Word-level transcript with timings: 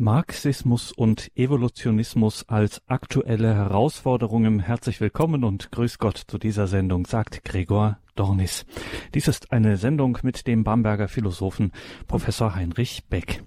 Marxismus 0.00 0.92
und 0.92 1.32
Evolutionismus 1.34 2.48
als 2.48 2.82
aktuelle 2.86 3.52
Herausforderungen. 3.52 4.60
Herzlich 4.60 5.00
willkommen 5.00 5.42
und 5.42 5.72
grüß 5.72 5.98
Gott 5.98 6.22
zu 6.28 6.38
dieser 6.38 6.68
Sendung, 6.68 7.04
sagt 7.04 7.44
Gregor 7.44 7.98
Dornis. 8.14 8.64
Dies 9.14 9.26
ist 9.26 9.50
eine 9.50 9.76
Sendung 9.76 10.16
mit 10.22 10.46
dem 10.46 10.62
Bamberger 10.62 11.08
Philosophen 11.08 11.72
Professor 12.06 12.54
Heinrich 12.54 13.06
Beck. 13.10 13.42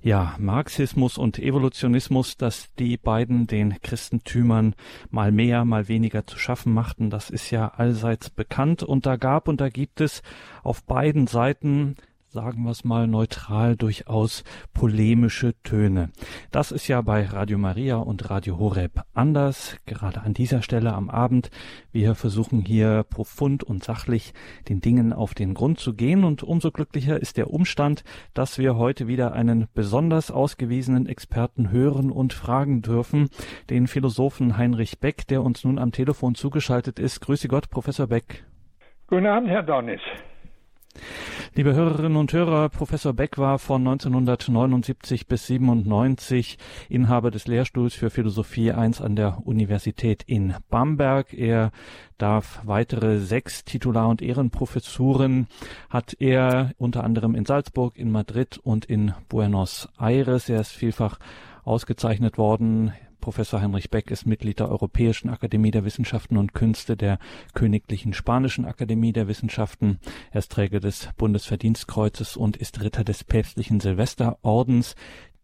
Ja, 0.00 0.36
Marxismus 0.38 1.18
und 1.18 1.40
Evolutionismus, 1.40 2.36
dass 2.36 2.72
die 2.76 2.96
beiden 2.96 3.48
den 3.48 3.80
Christentümern 3.82 4.76
mal 5.10 5.32
mehr, 5.32 5.64
mal 5.64 5.88
weniger 5.88 6.28
zu 6.28 6.38
schaffen 6.38 6.72
machten, 6.72 7.10
das 7.10 7.28
ist 7.28 7.50
ja 7.50 7.70
allseits 7.70 8.30
bekannt 8.30 8.84
und 8.84 9.04
da 9.04 9.16
gab 9.16 9.48
und 9.48 9.60
da 9.60 9.68
gibt 9.68 10.00
es 10.00 10.22
auf 10.62 10.84
beiden 10.84 11.26
Seiten 11.26 11.96
sagen 12.38 12.62
wir 12.62 12.70
es 12.70 12.84
mal 12.84 13.08
neutral, 13.08 13.74
durchaus 13.74 14.44
polemische 14.72 15.60
Töne. 15.64 16.10
Das 16.52 16.70
ist 16.70 16.86
ja 16.86 17.00
bei 17.00 17.24
Radio 17.24 17.58
Maria 17.58 17.96
und 17.96 18.30
Radio 18.30 18.60
Horeb 18.60 19.02
anders, 19.12 19.76
gerade 19.86 20.20
an 20.20 20.34
dieser 20.34 20.62
Stelle 20.62 20.92
am 20.92 21.10
Abend. 21.10 21.50
Wir 21.90 22.14
versuchen 22.14 22.60
hier 22.60 23.04
profund 23.10 23.64
und 23.64 23.82
sachlich 23.82 24.34
den 24.68 24.80
Dingen 24.80 25.12
auf 25.12 25.34
den 25.34 25.52
Grund 25.52 25.80
zu 25.80 25.94
gehen 25.94 26.22
und 26.22 26.44
umso 26.44 26.70
glücklicher 26.70 27.20
ist 27.20 27.38
der 27.38 27.50
Umstand, 27.50 28.04
dass 28.34 28.56
wir 28.56 28.76
heute 28.76 29.08
wieder 29.08 29.32
einen 29.32 29.66
besonders 29.74 30.30
ausgewiesenen 30.30 31.06
Experten 31.06 31.72
hören 31.72 32.12
und 32.12 32.32
fragen 32.32 32.82
dürfen, 32.82 33.30
den 33.68 33.88
Philosophen 33.88 34.56
Heinrich 34.56 35.00
Beck, 35.00 35.26
der 35.26 35.42
uns 35.42 35.64
nun 35.64 35.80
am 35.80 35.90
Telefon 35.90 36.36
zugeschaltet 36.36 37.00
ist. 37.00 37.18
Grüße 37.18 37.48
Gott, 37.48 37.68
Professor 37.68 38.06
Beck. 38.06 38.44
Guten 39.08 39.26
Abend, 39.26 39.48
Herr 39.48 39.64
Dornis. 39.64 40.00
Liebe 41.54 41.74
Hörerinnen 41.74 42.16
und 42.16 42.32
Hörer, 42.32 42.68
Professor 42.68 43.12
Beck 43.12 43.38
war 43.38 43.58
von 43.58 43.86
1979 43.86 45.26
bis 45.26 45.46
97 45.46 46.58
Inhaber 46.88 47.30
des 47.30 47.46
Lehrstuhls 47.46 47.94
für 47.94 48.10
Philosophie 48.10 48.72
1 48.72 49.00
an 49.00 49.16
der 49.16 49.38
Universität 49.44 50.22
in 50.26 50.54
Bamberg. 50.70 51.32
Er 51.34 51.72
darf 52.18 52.60
weitere 52.64 53.18
sechs 53.18 53.64
Titular- 53.64 54.08
und 54.08 54.22
Ehrenprofessuren 54.22 55.48
hat 55.88 56.16
er 56.20 56.72
unter 56.78 57.04
anderem 57.04 57.34
in 57.34 57.44
Salzburg, 57.44 57.96
in 57.96 58.10
Madrid 58.10 58.58
und 58.62 58.84
in 58.84 59.14
Buenos 59.28 59.88
Aires. 59.98 60.48
Er 60.48 60.60
ist 60.60 60.72
vielfach 60.72 61.18
ausgezeichnet 61.64 62.38
worden 62.38 62.92
Professor 63.28 63.60
Heinrich 63.60 63.90
Beck 63.90 64.10
ist 64.10 64.24
Mitglied 64.24 64.58
der 64.58 64.70
Europäischen 64.70 65.28
Akademie 65.28 65.70
der 65.70 65.84
Wissenschaften 65.84 66.38
und 66.38 66.54
Künste, 66.54 66.96
der 66.96 67.18
Königlichen 67.52 68.14
Spanischen 68.14 68.64
Akademie 68.64 69.12
der 69.12 69.28
Wissenschaften. 69.28 69.98
Er 70.30 70.38
ist 70.38 70.50
Träger 70.50 70.80
des 70.80 71.10
Bundesverdienstkreuzes 71.18 72.38
und 72.38 72.56
ist 72.56 72.80
Ritter 72.80 73.04
des 73.04 73.24
päpstlichen 73.24 73.80
Silvesterordens. 73.80 74.94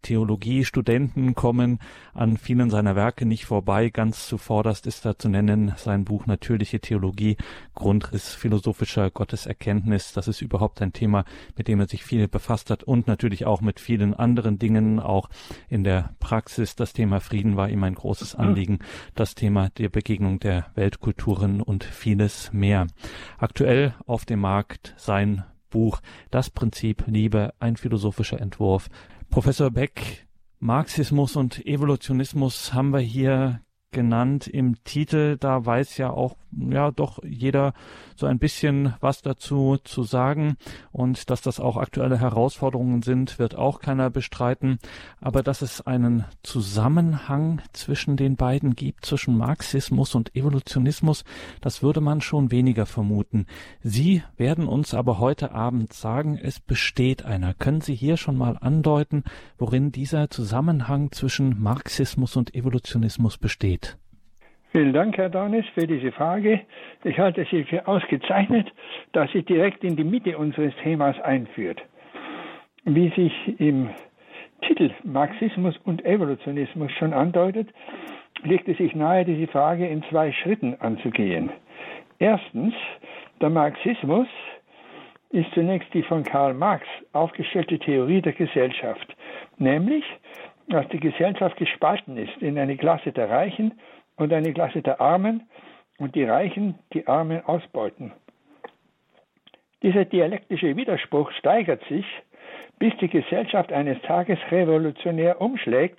Theologiestudenten 0.04 1.34
kommen 1.34 1.80
an 2.12 2.36
vielen 2.36 2.68
seiner 2.68 2.94
Werke 2.94 3.24
nicht 3.24 3.46
vorbei. 3.46 3.88
Ganz 3.88 4.28
zuvorderst 4.28 4.86
ist 4.86 5.04
da 5.04 5.18
zu 5.18 5.30
nennen 5.30 5.72
sein 5.76 6.04
Buch 6.04 6.26
Natürliche 6.26 6.78
Theologie, 6.78 7.38
Grundriss 7.74 8.34
philosophischer 8.34 9.10
Gotteserkenntnis. 9.10 10.12
Das 10.12 10.28
ist 10.28 10.42
überhaupt 10.42 10.82
ein 10.82 10.92
Thema, 10.92 11.24
mit 11.56 11.68
dem 11.68 11.80
er 11.80 11.88
sich 11.88 12.04
viel 12.04 12.28
befasst 12.28 12.70
hat 12.70 12.84
und 12.84 13.06
natürlich 13.06 13.46
auch 13.46 13.62
mit 13.62 13.80
vielen 13.80 14.12
anderen 14.12 14.58
Dingen, 14.58 15.00
auch 15.00 15.30
in 15.70 15.84
der 15.84 16.14
Praxis. 16.20 16.76
Das 16.76 16.92
Thema 16.92 17.20
Frieden 17.20 17.56
war 17.56 17.70
ihm 17.70 17.82
ein 17.82 17.94
großes 17.94 18.34
Anliegen, 18.34 18.80
das 19.14 19.34
Thema 19.34 19.70
der 19.70 19.88
Begegnung 19.88 20.38
der 20.38 20.66
Weltkulturen 20.74 21.62
und 21.62 21.82
vieles 21.82 22.52
mehr. 22.52 22.86
Aktuell 23.38 23.94
auf 24.06 24.26
dem 24.26 24.40
Markt 24.40 24.92
sein 24.98 25.44
Buch 25.74 26.00
Das 26.30 26.50
Prinzip 26.50 27.02
Liebe, 27.08 27.52
ein 27.58 27.76
philosophischer 27.76 28.40
Entwurf 28.40 28.88
Professor 29.34 29.68
Beck, 29.68 30.28
Marxismus 30.60 31.34
und 31.34 31.66
Evolutionismus 31.66 32.72
haben 32.72 32.92
wir 32.92 33.00
hier 33.00 33.62
genannt 33.94 34.46
im 34.46 34.84
Titel. 34.84 35.38
Da 35.38 35.64
weiß 35.64 35.96
ja 35.96 36.10
auch 36.10 36.36
ja 36.70 36.90
doch 36.90 37.18
jeder 37.24 37.72
so 38.16 38.26
ein 38.26 38.38
bisschen 38.38 38.94
was 39.00 39.22
dazu 39.22 39.76
zu 39.82 40.04
sagen 40.04 40.56
und 40.92 41.30
dass 41.30 41.40
das 41.40 41.58
auch 41.58 41.76
aktuelle 41.76 42.18
Herausforderungen 42.18 43.02
sind, 43.02 43.38
wird 43.38 43.56
auch 43.56 43.80
keiner 43.80 44.10
bestreiten. 44.10 44.78
Aber 45.20 45.42
dass 45.42 45.62
es 45.62 45.80
einen 45.80 46.24
Zusammenhang 46.42 47.60
zwischen 47.72 48.16
den 48.16 48.36
beiden 48.36 48.76
gibt, 48.76 49.04
zwischen 49.06 49.36
Marxismus 49.36 50.14
und 50.14 50.34
Evolutionismus, 50.36 51.24
das 51.60 51.82
würde 51.82 52.00
man 52.00 52.20
schon 52.20 52.50
weniger 52.50 52.86
vermuten. 52.86 53.46
Sie 53.82 54.22
werden 54.36 54.68
uns 54.68 54.94
aber 54.94 55.18
heute 55.18 55.52
Abend 55.52 55.92
sagen, 55.92 56.38
es 56.40 56.60
besteht 56.60 57.24
einer. 57.24 57.54
Können 57.54 57.80
Sie 57.80 57.94
hier 57.94 58.16
schon 58.16 58.36
mal 58.36 58.56
andeuten, 58.60 59.24
worin 59.58 59.90
dieser 59.90 60.30
Zusammenhang 60.30 61.10
zwischen 61.10 61.60
Marxismus 61.60 62.36
und 62.36 62.54
Evolutionismus 62.54 63.38
besteht? 63.38 63.83
Vielen 64.76 64.92
Dank, 64.92 65.16
Herr 65.18 65.30
Dornis, 65.30 65.64
für 65.74 65.86
diese 65.86 66.10
Frage. 66.10 66.58
Ich 67.04 67.16
halte 67.16 67.46
sie 67.48 67.62
für 67.62 67.86
ausgezeichnet, 67.86 68.72
dass 69.12 69.30
sie 69.30 69.44
direkt 69.44 69.84
in 69.84 69.94
die 69.94 70.02
Mitte 70.02 70.36
unseres 70.36 70.74
Themas 70.82 71.14
einführt. 71.20 71.80
Wie 72.82 73.08
sich 73.10 73.60
im 73.60 73.90
Titel 74.62 74.90
Marxismus 75.04 75.76
und 75.84 76.04
Evolutionismus 76.04 76.90
schon 76.98 77.12
andeutet, 77.12 77.68
legt 78.42 78.66
es 78.66 78.76
sich 78.78 78.96
nahe, 78.96 79.24
diese 79.24 79.46
Frage 79.46 79.86
in 79.86 80.02
zwei 80.10 80.32
Schritten 80.32 80.74
anzugehen. 80.80 81.52
Erstens, 82.18 82.74
der 83.40 83.50
Marxismus 83.50 84.26
ist 85.30 85.52
zunächst 85.54 85.94
die 85.94 86.02
von 86.02 86.24
Karl 86.24 86.52
Marx 86.52 86.84
aufgestellte 87.12 87.78
Theorie 87.78 88.22
der 88.22 88.32
Gesellschaft, 88.32 89.14
nämlich, 89.56 90.04
dass 90.66 90.88
die 90.88 90.98
Gesellschaft 90.98 91.58
gespalten 91.58 92.16
ist 92.16 92.36
in 92.40 92.58
eine 92.58 92.76
Klasse 92.76 93.12
der 93.12 93.30
Reichen 93.30 93.72
und 94.16 94.32
eine 94.32 94.52
Klasse 94.52 94.82
der 94.82 95.00
Armen 95.00 95.48
und 95.98 96.14
die 96.14 96.24
Reichen 96.24 96.78
die 96.92 97.06
Armen 97.06 97.44
ausbeuten. 97.44 98.12
Dieser 99.82 100.04
dialektische 100.04 100.76
Widerspruch 100.76 101.30
steigert 101.32 101.82
sich, 101.88 102.06
bis 102.78 102.96
die 102.98 103.08
Gesellschaft 103.08 103.72
eines 103.72 104.00
Tages 104.02 104.38
revolutionär 104.50 105.40
umschlägt, 105.40 105.98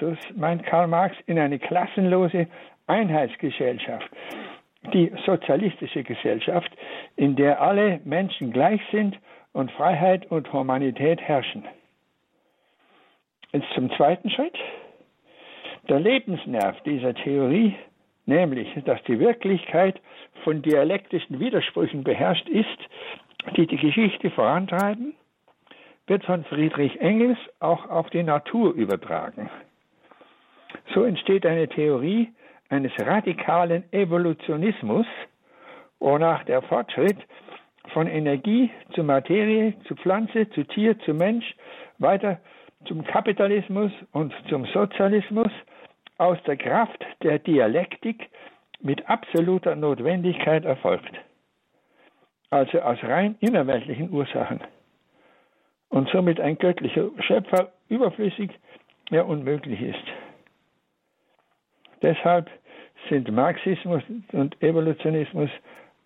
so 0.00 0.14
meint 0.34 0.64
Karl 0.64 0.88
Marx, 0.88 1.16
in 1.26 1.38
eine 1.38 1.58
klassenlose 1.58 2.48
Einheitsgesellschaft, 2.86 4.08
die 4.92 5.12
sozialistische 5.24 6.02
Gesellschaft, 6.02 6.70
in 7.16 7.36
der 7.36 7.60
alle 7.60 8.00
Menschen 8.04 8.52
gleich 8.52 8.80
sind 8.90 9.18
und 9.52 9.70
Freiheit 9.72 10.30
und 10.30 10.52
Humanität 10.52 11.20
herrschen. 11.20 11.64
Jetzt 13.52 13.72
zum 13.74 13.90
zweiten 13.92 14.30
Schritt. 14.30 14.58
Der 15.88 16.00
Lebensnerv 16.00 16.80
dieser 16.82 17.14
Theorie, 17.14 17.76
nämlich 18.24 18.68
dass 18.84 19.02
die 19.04 19.18
Wirklichkeit 19.18 20.00
von 20.42 20.62
dialektischen 20.62 21.40
Widersprüchen 21.40 22.04
beherrscht 22.04 22.48
ist, 22.48 22.78
die 23.56 23.66
die 23.66 23.76
Geschichte 23.76 24.30
vorantreiben, 24.30 25.14
wird 26.06 26.24
von 26.24 26.44
Friedrich 26.44 27.00
Engels 27.00 27.38
auch 27.60 27.88
auf 27.90 28.08
die 28.10 28.22
Natur 28.22 28.72
übertragen. 28.72 29.50
So 30.94 31.04
entsteht 31.04 31.44
eine 31.44 31.68
Theorie 31.68 32.32
eines 32.70 32.92
radikalen 32.98 33.84
Evolutionismus, 33.92 35.06
wonach 36.00 36.44
der 36.44 36.62
Fortschritt 36.62 37.18
von 37.92 38.06
Energie 38.06 38.70
zu 38.94 39.02
Materie, 39.04 39.74
zu 39.86 39.94
Pflanze, 39.96 40.48
zu 40.50 40.64
Tier, 40.64 40.98
zu 41.00 41.12
Mensch, 41.12 41.54
weiter 41.98 42.40
zum 42.86 43.04
Kapitalismus 43.04 43.92
und 44.12 44.32
zum 44.48 44.64
Sozialismus 44.66 45.50
aus 46.18 46.38
der 46.46 46.56
Kraft 46.56 47.04
der 47.22 47.38
Dialektik 47.38 48.28
mit 48.80 49.08
absoluter 49.08 49.74
Notwendigkeit 49.74 50.64
erfolgt, 50.64 51.16
also 52.50 52.80
aus 52.80 53.02
rein 53.02 53.36
innerweltlichen 53.40 54.10
Ursachen 54.10 54.60
und 55.88 56.08
somit 56.10 56.40
ein 56.40 56.58
göttlicher 56.58 57.10
Schöpfer 57.20 57.72
überflüssig, 57.88 58.50
ja 59.10 59.22
unmöglich 59.22 59.80
ist. 59.80 60.04
Deshalb 62.02 62.50
sind 63.08 63.30
Marxismus 63.30 64.02
und 64.32 64.60
Evolutionismus 64.62 65.50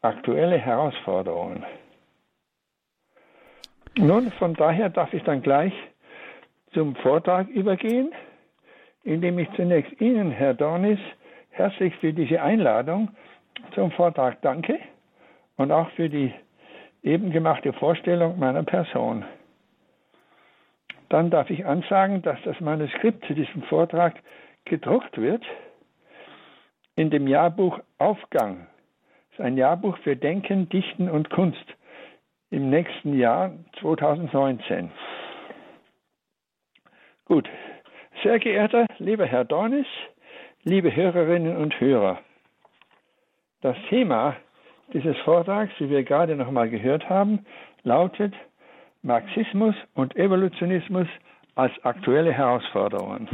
aktuelle 0.03 0.59
Herausforderungen. 0.59 1.65
Nun, 3.97 4.31
von 4.33 4.55
daher 4.55 4.91
darf 4.91 5.13
ich 5.13 5.23
dann 5.25 5.43
gleich 5.43 5.73
zum 6.73 6.95
Vortrag 6.97 7.49
übergehen 7.49 8.13
indem 9.09 9.39
ich 9.39 9.51
zunächst 9.53 9.99
Ihnen, 10.03 10.31
Herr 10.31 10.53
Dornis, 10.53 10.99
herzlich 11.49 11.97
für 11.97 12.13
diese 12.13 12.43
Einladung 12.43 13.09
zum 13.75 13.91
Vortrag 13.93 14.43
danke 14.43 14.79
und 15.57 15.73
auch 15.73 15.89
für 15.93 16.11
die 16.11 16.31
eben 17.03 17.31
gemachte 17.31 17.73
Vorstellung 17.73 18.39
meiner 18.39 18.65
Person. 18.65 19.25
Dann 21.09 21.31
darf 21.31 21.49
ich 21.49 21.65
ansagen, 21.65 22.21
dass 22.21 22.39
das 22.45 22.61
Manuskript 22.61 23.25
zu 23.25 23.33
diesem 23.33 23.63
Vortrag 23.63 24.15
gedruckt 24.67 25.17
wird 25.17 25.43
in 26.95 27.09
dem 27.09 27.27
Jahrbuch 27.27 27.81
Aufgang. 27.97 28.67
Das 29.31 29.39
ist 29.39 29.45
ein 29.47 29.57
Jahrbuch 29.57 29.97
für 29.99 30.17
Denken, 30.17 30.69
Dichten 30.69 31.09
und 31.09 31.31
Kunst 31.31 31.65
im 32.51 32.69
nächsten 32.69 33.19
Jahr 33.19 33.53
2019. 33.81 34.91
Gut, 37.25 37.49
Sehr 38.23 38.41
geehrter 38.41 38.87
lieber 38.99 39.27
Herr 39.27 39.45
Dornis, 39.45 39.87
liebe 40.65 40.95
Hörerinnen 40.95 41.57
und 41.57 41.79
Hörer, 41.79 42.19
das 43.61 43.77
Thema 43.89 44.35
dieses 44.93 45.17
Vortrags, 45.19 45.73
wie 45.79 45.89
wir 45.89 46.03
gerade 46.03 46.35
noch 46.35 46.51
mal 46.51 46.69
gehört 46.69 47.09
haben, 47.09 47.47
lautet 47.85 48.35
Marxismus 49.03 49.77
und 49.95 50.17
Evolutionismus 50.17 51.07
als 51.55 51.73
aktuelle 51.85 52.33
Herausforderungen. 52.33 53.29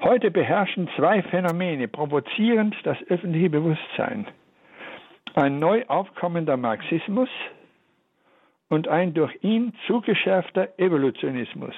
Heute 0.00 0.30
beherrschen 0.30 0.88
zwei 0.96 1.22
Phänomene 1.24 1.88
provozierend 1.88 2.74
das 2.84 2.96
öffentliche 3.08 3.50
Bewusstsein. 3.50 4.26
Ein 5.34 5.58
neu 5.58 5.84
aufkommender 5.88 6.56
Marxismus 6.56 7.28
und 8.70 8.88
ein 8.88 9.12
durch 9.12 9.36
ihn 9.42 9.74
zugeschärfter 9.86 10.78
Evolutionismus. 10.78 11.74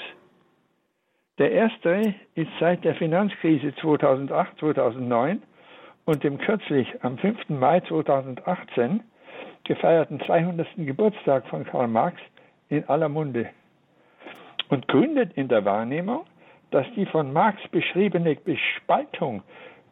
Der 1.38 1.52
erstere 1.52 2.14
ist 2.34 2.50
seit 2.58 2.84
der 2.84 2.96
Finanzkrise 2.96 3.68
2008-2009 3.68 5.38
und 6.04 6.24
dem 6.24 6.38
kürzlich 6.38 6.88
am 7.04 7.16
5. 7.16 7.48
Mai 7.50 7.78
2018 7.80 9.04
gefeierten 9.62 10.20
200. 10.26 10.66
Geburtstag 10.78 11.46
von 11.46 11.64
Karl 11.64 11.86
Marx 11.86 12.20
in 12.68 12.88
aller 12.88 13.08
Munde 13.08 13.50
und 14.68 14.88
gründet 14.88 15.32
in 15.34 15.46
der 15.46 15.64
Wahrnehmung, 15.64 16.24
dass 16.72 16.86
die 16.96 17.06
von 17.06 17.32
Marx 17.32 17.60
beschriebene 17.68 18.34
Bespaltung 18.34 19.42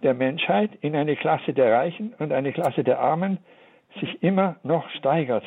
der 0.02 0.14
Menschheit 0.14 0.70
in 0.80 0.96
eine 0.96 1.14
Klasse 1.14 1.52
der 1.52 1.72
Reichen 1.72 2.12
und 2.18 2.32
eine 2.32 2.52
Klasse 2.52 2.82
der 2.82 2.98
Armen 2.98 3.38
sich 4.00 4.20
immer 4.20 4.56
noch 4.64 4.88
steigert 4.90 5.44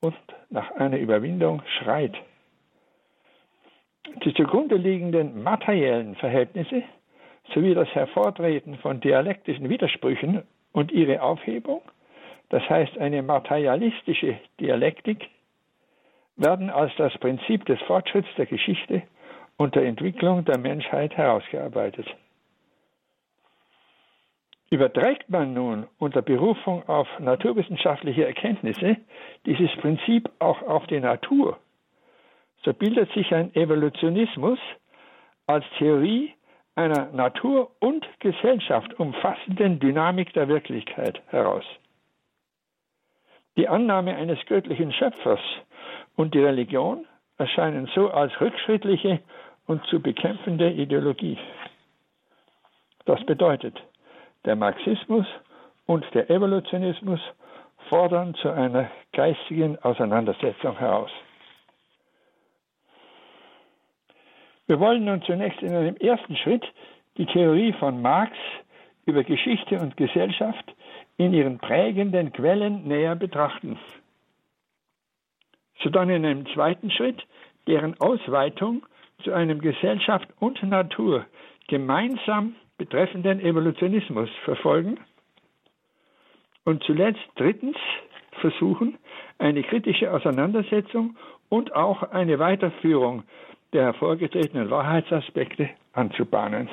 und 0.00 0.16
nach 0.50 0.72
einer 0.72 0.98
Überwindung 0.98 1.62
schreit. 1.78 2.16
Die 4.24 4.34
zugrunde 4.34 4.76
liegenden 4.76 5.42
materiellen 5.42 6.14
Verhältnisse 6.16 6.82
sowie 7.54 7.74
das 7.74 7.88
Hervortreten 7.94 8.76
von 8.78 9.00
dialektischen 9.00 9.68
Widersprüchen 9.68 10.42
und 10.72 10.92
ihre 10.92 11.22
Aufhebung, 11.22 11.82
das 12.50 12.62
heißt 12.68 12.98
eine 12.98 13.22
materialistische 13.22 14.38
Dialektik, 14.60 15.28
werden 16.36 16.70
als 16.70 16.92
das 16.96 17.16
Prinzip 17.18 17.64
des 17.66 17.80
Fortschritts 17.82 18.28
der 18.36 18.46
Geschichte 18.46 19.02
und 19.56 19.74
der 19.74 19.84
Entwicklung 19.84 20.44
der 20.44 20.58
Menschheit 20.58 21.16
herausgearbeitet. 21.16 22.06
Überträgt 24.70 25.30
man 25.30 25.54
nun 25.54 25.86
unter 25.98 26.20
Berufung 26.22 26.88
auf 26.88 27.06
naturwissenschaftliche 27.20 28.26
Erkenntnisse 28.26 28.96
dieses 29.46 29.70
Prinzip 29.76 30.28
auch 30.40 30.60
auf 30.62 30.86
die 30.88 30.98
Natur, 30.98 31.58
so 32.64 32.72
bildet 32.72 33.12
sich 33.12 33.32
ein 33.34 33.54
Evolutionismus 33.54 34.58
als 35.46 35.64
Theorie 35.78 36.32
einer 36.74 37.12
Natur 37.12 37.70
und 37.80 38.06
Gesellschaft 38.18 38.98
umfassenden 38.98 39.78
Dynamik 39.78 40.32
der 40.32 40.48
Wirklichkeit 40.48 41.22
heraus. 41.28 41.64
Die 43.56 43.68
Annahme 43.68 44.16
eines 44.16 44.38
göttlichen 44.46 44.92
Schöpfers 44.92 45.40
und 46.16 46.34
die 46.34 46.40
Religion 46.40 47.06
erscheinen 47.38 47.88
so 47.94 48.10
als 48.10 48.32
rückschrittliche 48.40 49.20
und 49.66 49.84
zu 49.86 50.00
bekämpfende 50.00 50.70
Ideologie. 50.70 51.38
Das 53.04 53.24
bedeutet, 53.26 53.80
der 54.44 54.56
Marxismus 54.56 55.26
und 55.86 56.04
der 56.14 56.28
Evolutionismus 56.30 57.20
fordern 57.88 58.34
zu 58.34 58.50
einer 58.50 58.90
geistigen 59.12 59.78
Auseinandersetzung 59.80 60.78
heraus. 60.78 61.10
Wir 64.66 64.80
wollen 64.80 65.04
nun 65.04 65.22
zunächst 65.22 65.62
in 65.62 65.74
einem 65.74 65.96
ersten 65.96 66.36
Schritt 66.36 66.64
die 67.18 67.26
Theorie 67.26 67.72
von 67.74 68.00
Marx 68.00 68.32
über 69.06 69.22
Geschichte 69.22 69.78
und 69.78 69.96
Gesellschaft 69.96 70.74
in 71.18 71.34
ihren 71.34 71.58
prägenden 71.58 72.32
Quellen 72.32 72.88
näher 72.88 73.14
betrachten. 73.14 73.78
Sodann 75.82 76.08
in 76.08 76.24
einem 76.24 76.46
zweiten 76.54 76.90
Schritt 76.90 77.22
deren 77.66 77.98
Ausweitung 78.00 78.86
zu 79.22 79.32
einem 79.32 79.60
Gesellschaft 79.60 80.28
und 80.40 80.62
Natur 80.62 81.26
gemeinsam 81.68 82.54
betreffenden 82.78 83.40
Evolutionismus 83.40 84.28
verfolgen 84.44 84.98
und 86.64 86.82
zuletzt 86.84 87.22
drittens 87.36 87.76
versuchen, 88.40 88.98
eine 89.38 89.62
kritische 89.62 90.10
Auseinandersetzung 90.12 91.16
und 91.48 91.74
auch 91.74 92.02
eine 92.02 92.38
Weiterführung 92.38 93.24
der 93.74 93.82
hervorgetretenen 93.86 94.70
Wahrheitsaspekte 94.70 95.68
anzubahnen. 95.92 96.68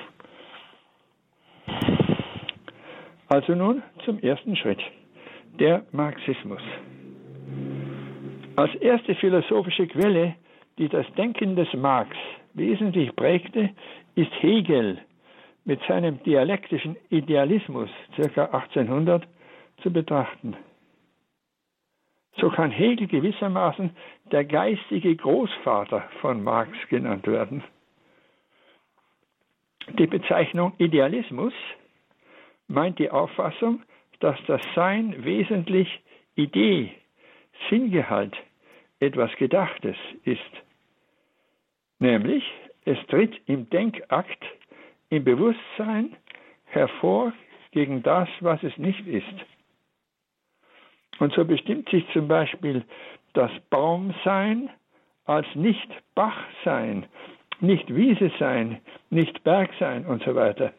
Also 3.27 3.55
nun 3.55 3.81
zum 4.05 4.19
ersten 4.19 4.55
Schritt, 4.55 4.79
der 5.59 5.83
Marxismus. 5.91 6.61
Als 8.55 8.73
erste 8.75 9.15
philosophische 9.15 9.87
Quelle, 9.87 10.35
die 10.77 10.87
das 10.89 11.05
Denken 11.17 11.55
des 11.55 11.73
Marx 11.73 12.15
wesentlich 12.53 13.15
prägte, 13.15 13.69
ist 14.15 14.31
Hegel 14.41 14.99
mit 15.65 15.79
seinem 15.87 16.21
dialektischen 16.23 16.95
Idealismus 17.09 17.89
ca. 18.15 18.45
1800 18.45 19.23
zu 19.81 19.91
betrachten. 19.91 20.55
So 22.37 22.49
kann 22.49 22.71
Hegel 22.71 23.07
gewissermaßen 23.07 23.91
der 24.31 24.45
geistige 24.45 25.15
Großvater 25.15 26.09
von 26.21 26.43
Marx 26.43 26.71
genannt 26.89 27.27
werden. 27.27 27.63
Die 29.99 30.07
Bezeichnung 30.07 30.73
Idealismus 30.77 31.53
meint 32.67 32.99
die 32.99 33.09
Auffassung, 33.09 33.81
dass 34.19 34.37
das 34.47 34.61
Sein 34.75 35.25
wesentlich 35.25 36.01
Idee, 36.35 36.91
Sinngehalt, 37.69 38.35
etwas 38.99 39.35
Gedachtes 39.35 39.97
ist. 40.23 40.39
Nämlich, 41.99 42.43
es 42.85 42.97
tritt 43.07 43.39
im 43.47 43.69
Denkakt, 43.69 44.43
im 45.09 45.23
Bewusstsein 45.23 46.15
hervor 46.65 47.33
gegen 47.71 48.01
das, 48.03 48.29
was 48.39 48.61
es 48.63 48.77
nicht 48.77 49.05
ist. 49.07 49.45
Und 51.21 51.33
so 51.33 51.45
bestimmt 51.45 51.87
sich 51.89 52.03
zum 52.13 52.27
Beispiel 52.27 52.83
das 53.33 53.51
Baumsein 53.69 54.71
als 55.25 55.45
nicht 55.53 55.87
Bachsein, 56.15 57.05
nicht 57.59 57.95
Wiese 57.95 58.31
sein, 58.39 58.81
nicht 59.11 59.43
Berg 59.43 59.69
sein 59.79 60.07
und 60.07 60.23
so 60.23 60.33
weiter. 60.33 60.73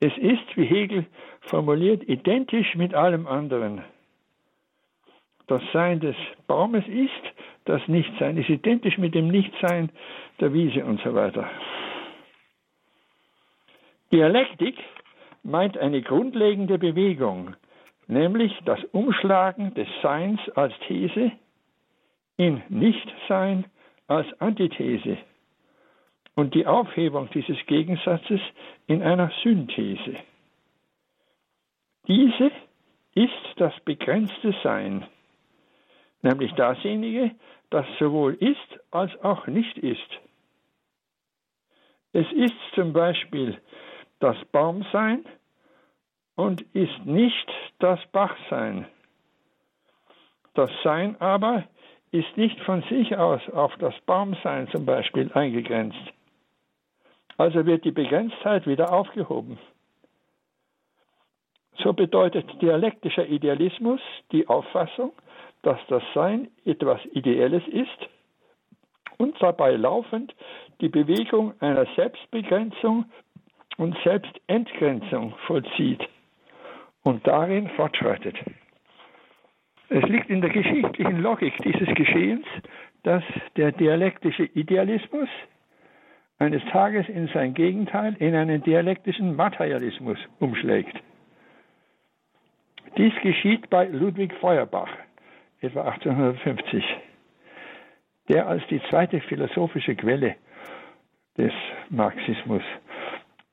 Es 0.00 0.12
ist, 0.18 0.56
wie 0.56 0.64
Hegel 0.64 1.06
formuliert, 1.42 2.02
identisch 2.08 2.74
mit 2.74 2.94
allem 2.94 3.28
anderen. 3.28 3.84
Das 5.46 5.62
Sein 5.72 6.00
des 6.00 6.16
Baumes 6.48 6.86
ist 6.88 7.22
das 7.64 7.86
Nichtsein, 7.86 8.38
ist 8.38 8.48
identisch 8.48 8.98
mit 8.98 9.14
dem 9.14 9.28
Nichtsein 9.28 9.92
der 10.40 10.52
Wiese 10.52 10.84
und 10.84 11.00
so 11.02 11.14
weiter. 11.14 11.48
Dialektik 14.10 14.74
meint 15.44 15.78
eine 15.78 16.02
grundlegende 16.02 16.76
Bewegung, 16.76 17.54
nämlich 18.08 18.52
das 18.64 18.82
Umschlagen 18.92 19.74
des 19.74 19.88
Seins 20.02 20.40
als 20.54 20.74
These 20.86 21.30
in 22.36 22.62
Nichtsein 22.68 23.66
als 24.06 24.26
Antithese 24.40 25.18
und 26.34 26.54
die 26.54 26.66
Aufhebung 26.66 27.28
dieses 27.34 27.58
Gegensatzes 27.66 28.40
in 28.86 29.02
einer 29.02 29.30
Synthese. 29.42 30.16
Diese 32.06 32.50
ist 33.14 33.32
das 33.56 33.78
begrenzte 33.84 34.54
Sein, 34.62 35.06
nämlich 36.22 36.52
dasjenige, 36.54 37.32
das 37.70 37.86
sowohl 37.98 38.34
ist 38.34 38.80
als 38.90 39.12
auch 39.22 39.46
nicht 39.46 39.76
ist. 39.76 40.08
Es 42.12 42.26
ist 42.32 42.54
zum 42.74 42.94
Beispiel 42.94 43.60
das 44.20 44.36
Baumsein, 44.46 45.24
und 46.38 46.62
ist 46.72 47.04
nicht 47.04 47.52
das 47.80 47.98
Bachsein. 48.12 48.86
Das 50.54 50.70
Sein 50.84 51.20
aber 51.20 51.64
ist 52.12 52.36
nicht 52.36 52.60
von 52.60 52.82
sich 52.82 53.16
aus 53.16 53.40
auf 53.50 53.74
das 53.78 53.94
Baumsein 54.06 54.68
zum 54.68 54.86
Beispiel 54.86 55.32
eingegrenzt. 55.32 55.98
Also 57.38 57.66
wird 57.66 57.84
die 57.84 57.90
Begrenztheit 57.90 58.68
wieder 58.68 58.92
aufgehoben. 58.92 59.58
So 61.82 61.92
bedeutet 61.92 62.46
dialektischer 62.62 63.26
Idealismus 63.26 64.00
die 64.30 64.46
Auffassung, 64.46 65.12
dass 65.62 65.80
das 65.88 66.04
Sein 66.14 66.48
etwas 66.64 67.04
Ideelles 67.06 67.66
ist 67.66 68.08
und 69.16 69.34
dabei 69.42 69.72
laufend 69.72 70.36
die 70.80 70.88
Bewegung 70.88 71.60
einer 71.60 71.86
Selbstbegrenzung 71.96 73.06
und 73.76 73.96
Selbstentgrenzung 74.04 75.34
vollzieht 75.48 76.08
und 77.08 77.26
darin 77.26 77.70
fortschreitet. 77.70 78.36
Es 79.88 80.04
liegt 80.10 80.28
in 80.28 80.42
der 80.42 80.50
geschichtlichen 80.50 81.22
Logik 81.22 81.56
dieses 81.64 81.88
Geschehens, 81.94 82.44
dass 83.02 83.24
der 83.56 83.72
dialektische 83.72 84.44
Idealismus 84.44 85.30
eines 86.38 86.62
Tages 86.66 87.08
in 87.08 87.28
sein 87.28 87.54
Gegenteil, 87.54 88.14
in 88.18 88.34
einen 88.34 88.62
dialektischen 88.62 89.34
Materialismus 89.36 90.18
umschlägt. 90.38 90.94
Dies 92.98 93.14
geschieht 93.22 93.70
bei 93.70 93.86
Ludwig 93.86 94.34
Feuerbach, 94.34 94.90
etwa 95.62 95.84
1850, 95.88 96.84
der 98.28 98.46
als 98.48 98.62
die 98.66 98.82
zweite 98.90 99.22
philosophische 99.22 99.96
Quelle 99.96 100.36
des 101.38 101.52
Marxismus 101.88 102.62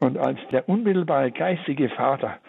und 0.02 0.18
als 0.18 0.40
der 0.52 0.68
unmittelbare 0.68 1.32
geistige 1.32 1.88
Vater 1.88 2.40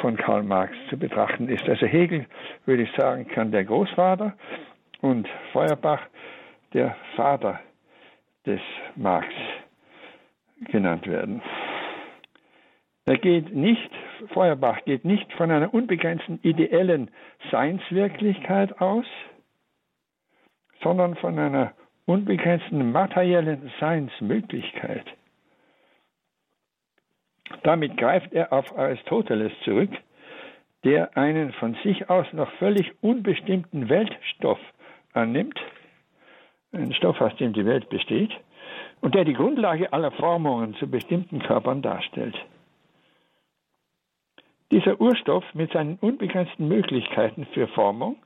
von 0.00 0.16
Karl 0.16 0.42
Marx 0.42 0.74
zu 0.90 0.96
betrachten 0.96 1.48
ist. 1.48 1.68
Also 1.68 1.86
Hegel, 1.86 2.26
würde 2.66 2.82
ich 2.82 2.92
sagen, 2.96 3.26
kann 3.28 3.50
der 3.50 3.64
Großvater 3.64 4.34
und 5.00 5.28
Feuerbach 5.52 6.02
der 6.72 6.96
Vater 7.16 7.60
des 8.46 8.60
Marx 8.96 9.26
genannt 10.70 11.06
werden. 11.06 11.42
Er 13.06 13.16
geht 13.16 13.54
nicht, 13.54 13.90
Feuerbach 14.34 14.84
geht 14.84 15.04
nicht 15.04 15.32
von 15.32 15.50
einer 15.50 15.72
unbegrenzten 15.72 16.40
ideellen 16.42 17.10
Seinswirklichkeit 17.50 18.80
aus, 18.80 19.06
sondern 20.82 21.16
von 21.16 21.38
einer 21.38 21.72
unbegrenzten 22.04 22.92
materiellen 22.92 23.70
Seinsmöglichkeit. 23.80 25.06
Damit 27.62 27.96
greift 27.96 28.32
er 28.32 28.52
auf 28.52 28.76
Aristoteles 28.76 29.52
zurück, 29.64 29.90
der 30.84 31.16
einen 31.16 31.52
von 31.52 31.74
sich 31.82 32.08
aus 32.08 32.26
noch 32.32 32.50
völlig 32.52 32.92
unbestimmten 33.02 33.88
Weltstoff 33.88 34.60
annimmt, 35.12 35.58
einen 36.72 36.92
Stoff, 36.94 37.20
aus 37.20 37.34
dem 37.36 37.52
die 37.52 37.66
Welt 37.66 37.88
besteht, 37.88 38.30
und 39.00 39.14
der 39.14 39.24
die 39.24 39.34
Grundlage 39.34 39.92
aller 39.92 40.10
Formungen 40.12 40.74
zu 40.74 40.88
bestimmten 40.88 41.40
Körpern 41.40 41.82
darstellt. 41.82 42.36
Dieser 44.70 45.00
Urstoff 45.00 45.44
mit 45.54 45.72
seinen 45.72 45.96
unbegrenzten 45.96 46.68
Möglichkeiten 46.68 47.46
für 47.54 47.68
Formung 47.68 48.16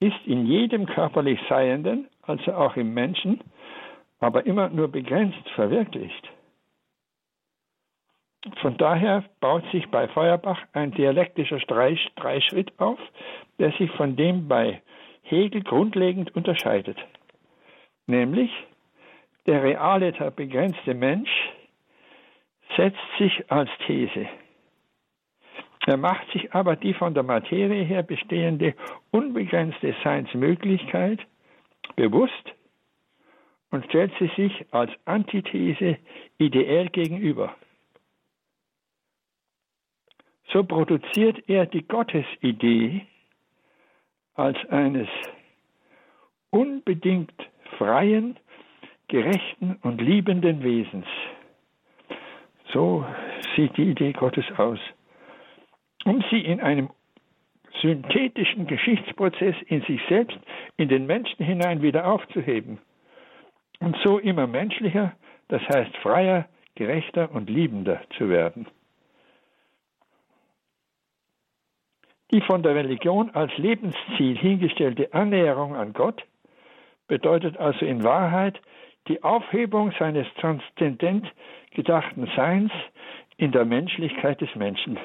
ist 0.00 0.26
in 0.26 0.46
jedem 0.46 0.86
körperlich 0.86 1.38
Seienden, 1.48 2.08
also 2.22 2.52
auch 2.52 2.76
im 2.76 2.92
Menschen, 2.92 3.40
aber 4.18 4.46
immer 4.46 4.68
nur 4.68 4.88
begrenzt 4.88 5.48
verwirklicht. 5.54 6.28
Von 8.62 8.78
daher 8.78 9.24
baut 9.40 9.64
sich 9.70 9.86
bei 9.90 10.08
Feuerbach 10.08 10.62
ein 10.72 10.92
dialektischer 10.92 11.58
Dreischritt 11.58 12.72
auf, 12.78 12.98
der 13.58 13.72
sich 13.72 13.90
von 13.92 14.16
dem 14.16 14.48
bei 14.48 14.80
Hegel 15.22 15.62
grundlegend 15.62 16.34
unterscheidet. 16.34 16.96
Nämlich 18.06 18.50
der 19.46 19.62
reale, 19.62 20.12
der 20.12 20.30
begrenzte 20.30 20.94
Mensch 20.94 21.30
setzt 22.76 22.98
sich 23.18 23.50
als 23.50 23.70
These. 23.86 24.26
Er 25.86 25.96
macht 25.96 26.30
sich 26.32 26.52
aber 26.54 26.76
die 26.76 26.94
von 26.94 27.14
der 27.14 27.22
Materie 27.22 27.84
her 27.84 28.02
bestehende 28.02 28.74
unbegrenzte 29.10 29.94
Seinsmöglichkeit 30.02 31.20
bewusst 31.96 32.54
und 33.70 33.84
stellt 33.86 34.12
sie 34.18 34.30
sich 34.36 34.66
als 34.72 34.90
Antithese 35.04 35.98
ideell 36.38 36.88
gegenüber. 36.88 37.54
So 40.52 40.64
produziert 40.64 41.48
er 41.48 41.66
die 41.66 41.86
Gottesidee 41.86 43.06
als 44.34 44.58
eines 44.68 45.08
unbedingt 46.50 47.32
freien, 47.78 48.36
gerechten 49.08 49.78
und 49.82 50.00
liebenden 50.00 50.62
Wesens. 50.62 51.06
So 52.72 53.04
sieht 53.54 53.76
die 53.76 53.90
Idee 53.90 54.12
Gottes 54.12 54.44
aus. 54.56 54.78
Um 56.04 56.22
sie 56.30 56.40
in 56.40 56.60
einem 56.60 56.90
synthetischen 57.80 58.66
Geschichtsprozess 58.66 59.54
in 59.66 59.82
sich 59.82 60.00
selbst, 60.08 60.38
in 60.76 60.88
den 60.88 61.06
Menschen 61.06 61.44
hinein 61.44 61.82
wieder 61.82 62.06
aufzuheben 62.06 62.78
und 63.80 63.96
so 64.04 64.18
immer 64.18 64.46
menschlicher, 64.46 65.12
das 65.48 65.62
heißt 65.68 65.96
freier, 65.98 66.48
gerechter 66.74 67.30
und 67.32 67.50
liebender 67.50 68.00
zu 68.16 68.28
werden. 68.28 68.66
Die 72.32 72.40
von 72.42 72.62
der 72.62 72.74
Religion 72.74 73.30
als 73.30 73.56
Lebensziel 73.56 74.38
hingestellte 74.38 75.12
Annäherung 75.12 75.74
an 75.74 75.92
Gott 75.92 76.24
bedeutet 77.08 77.56
also 77.58 77.84
in 77.84 78.04
Wahrheit 78.04 78.60
die 79.08 79.22
Aufhebung 79.24 79.92
seines 79.98 80.26
transzendent 80.34 81.26
gedachten 81.72 82.30
Seins 82.36 82.70
in 83.36 83.50
der 83.50 83.64
Menschlichkeit 83.64 84.40
des 84.40 84.54
Menschen. 84.54 84.98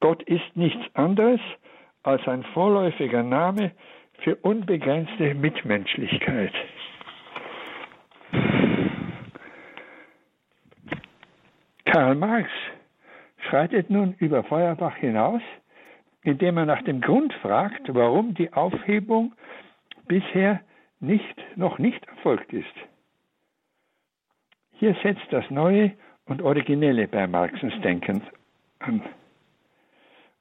Gott 0.00 0.22
ist 0.24 0.56
nichts 0.56 0.82
anderes 0.94 1.40
als 2.02 2.26
ein 2.28 2.42
vorläufiger 2.52 3.22
Name 3.22 3.72
für 4.18 4.36
unbegrenzte 4.36 5.34
Mitmenschlichkeit. 5.34 6.52
Karl 11.86 12.14
Marx 12.14 12.50
schreitet 13.48 13.90
nun 13.90 14.14
über 14.18 14.42
Feuerbach 14.44 14.96
hinaus, 14.96 15.42
indem 16.22 16.58
er 16.58 16.66
nach 16.66 16.82
dem 16.82 17.00
Grund 17.00 17.32
fragt, 17.34 17.94
warum 17.94 18.34
die 18.34 18.52
Aufhebung 18.52 19.32
bisher 20.06 20.60
nicht, 21.00 21.36
noch 21.56 21.78
nicht 21.78 22.04
erfolgt 22.06 22.52
ist. 22.52 22.74
Hier 24.78 24.94
setzt 25.02 25.26
das 25.30 25.48
Neue 25.50 25.92
und 26.26 26.42
Originelle 26.42 27.08
bei 27.08 27.26
Marxens 27.26 27.74
Denken 27.82 28.22
an. 28.80 29.02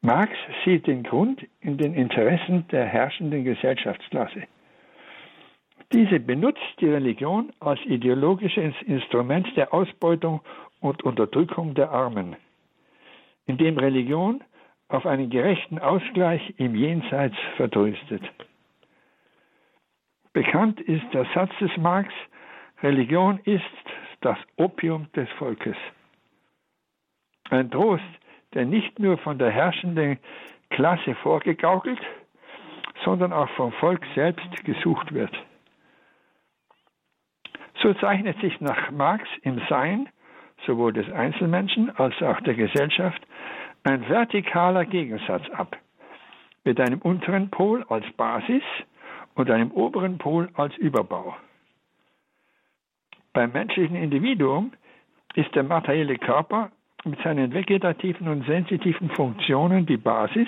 Marx 0.02 0.32
sieht 0.64 0.88
den 0.88 1.04
Grund 1.04 1.46
in 1.62 1.78
den 1.78 1.94
Interessen 1.94 2.68
der 2.68 2.86
herrschenden 2.86 3.44
Gesellschaftsklasse. 3.44 4.44
Diese 5.94 6.20
benutzt 6.20 6.62
die 6.80 6.90
Religion 6.90 7.54
als 7.60 7.80
ideologisches 7.86 8.74
Instrument 8.86 9.48
der 9.56 9.74
Ausbeutung 9.74 10.42
und 10.80 11.04
Unterdrückung 11.04 11.74
der 11.74 11.92
Armen 11.92 12.36
indem 13.46 13.78
Religion 13.78 14.44
auf 14.88 15.06
einen 15.06 15.30
gerechten 15.30 15.80
Ausgleich 15.80 16.54
im 16.58 16.76
Jenseits 16.76 17.36
vertröstet. 17.58 18.22
Bekannt 20.34 20.82
ist 20.82 21.06
der 21.14 21.26
Satz 21.34 21.52
des 21.60 21.76
Marx, 21.78 22.14
Religion 22.84 23.40
ist 23.46 23.64
das 24.22 24.38
Opium 24.58 25.12
des 25.14 25.30
Volkes. 25.38 25.78
Ein 27.50 27.72
Trost, 27.72 28.04
der 28.54 28.66
nicht 28.66 29.00
nur 29.00 29.18
von 29.18 29.38
der 29.38 29.52
herrschenden 29.52 30.20
Klasse 30.70 31.16
vorgegaukelt, 31.16 32.00
sondern 33.04 33.34
auch 33.34 33.50
vom 33.52 33.72
Volk 33.74 34.06
selbst 34.16 34.64
gesucht 34.66 35.14
wird. 35.14 35.34
So 37.82 37.94
zeichnet 37.96 38.40
sich 38.42 38.60
nach 38.62 38.92
Marx 38.92 39.28
im 39.44 39.62
Sein 39.70 40.10
sowohl 40.66 40.94
des 40.94 41.12
Einzelmenschen 41.12 41.96
als 41.98 42.20
auch 42.22 42.40
der 42.42 42.56
Gesellschaft 42.56 43.22
ein 43.84 44.04
vertikaler 44.04 44.86
Gegensatz 44.86 45.48
ab, 45.52 45.78
mit 46.64 46.80
einem 46.80 47.00
unteren 47.00 47.50
Pol 47.50 47.86
als 47.90 48.06
Basis 48.14 48.64
und 49.36 49.52
einem 49.52 49.72
oberen 49.72 50.18
Pol 50.18 50.50
als 50.56 50.76
Überbau. 50.78 51.36
Beim 53.34 53.52
menschlichen 53.52 53.96
Individuum 53.96 54.72
ist 55.36 55.54
der 55.56 55.64
materielle 55.64 56.18
Körper 56.18 56.72
mit 57.04 57.22
seinen 57.22 57.54
vegetativen 57.54 58.28
und 58.28 58.46
sensitiven 58.46 59.10
Funktionen 59.10 59.86
die 59.86 59.98
Basis, 59.98 60.48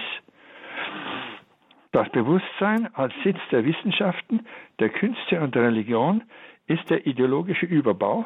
das 1.92 2.10
Bewusstsein 2.10 2.94
als 2.96 3.14
Sitz 3.24 3.40
der 3.52 3.66
Wissenschaften, 3.66 4.46
der 4.80 4.90
Künste 4.90 5.40
und 5.42 5.56
der 5.56 5.64
Religion 5.64 6.24
ist 6.68 6.90
der 6.90 7.06
ideologische 7.06 7.66
Überbau, 7.66 8.26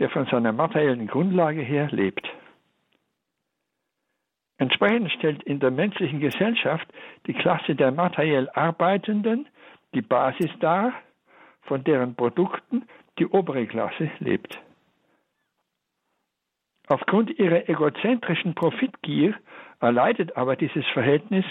der 0.00 0.10
von 0.10 0.26
seiner 0.26 0.52
materiellen 0.52 1.06
Grundlage 1.06 1.60
her 1.60 1.88
lebt. 1.92 2.28
Entsprechend 4.58 5.10
stellt 5.12 5.42
in 5.44 5.60
der 5.60 5.70
menschlichen 5.70 6.20
Gesellschaft 6.20 6.86
die 7.26 7.34
Klasse 7.34 7.74
der 7.74 7.92
materiell 7.92 8.50
Arbeitenden 8.50 9.46
die 9.94 10.02
Basis 10.02 10.50
dar, 10.60 10.92
von 11.62 11.84
deren 11.84 12.14
Produkten 12.14 12.86
die 13.18 13.26
obere 13.26 13.66
Klasse 13.66 14.10
lebt. 14.18 14.58
Aufgrund 16.88 17.38
ihrer 17.38 17.68
egozentrischen 17.68 18.54
Profitgier 18.54 19.34
erleidet 19.80 20.36
aber 20.36 20.56
dieses 20.56 20.84
Verhältnis 20.88 21.44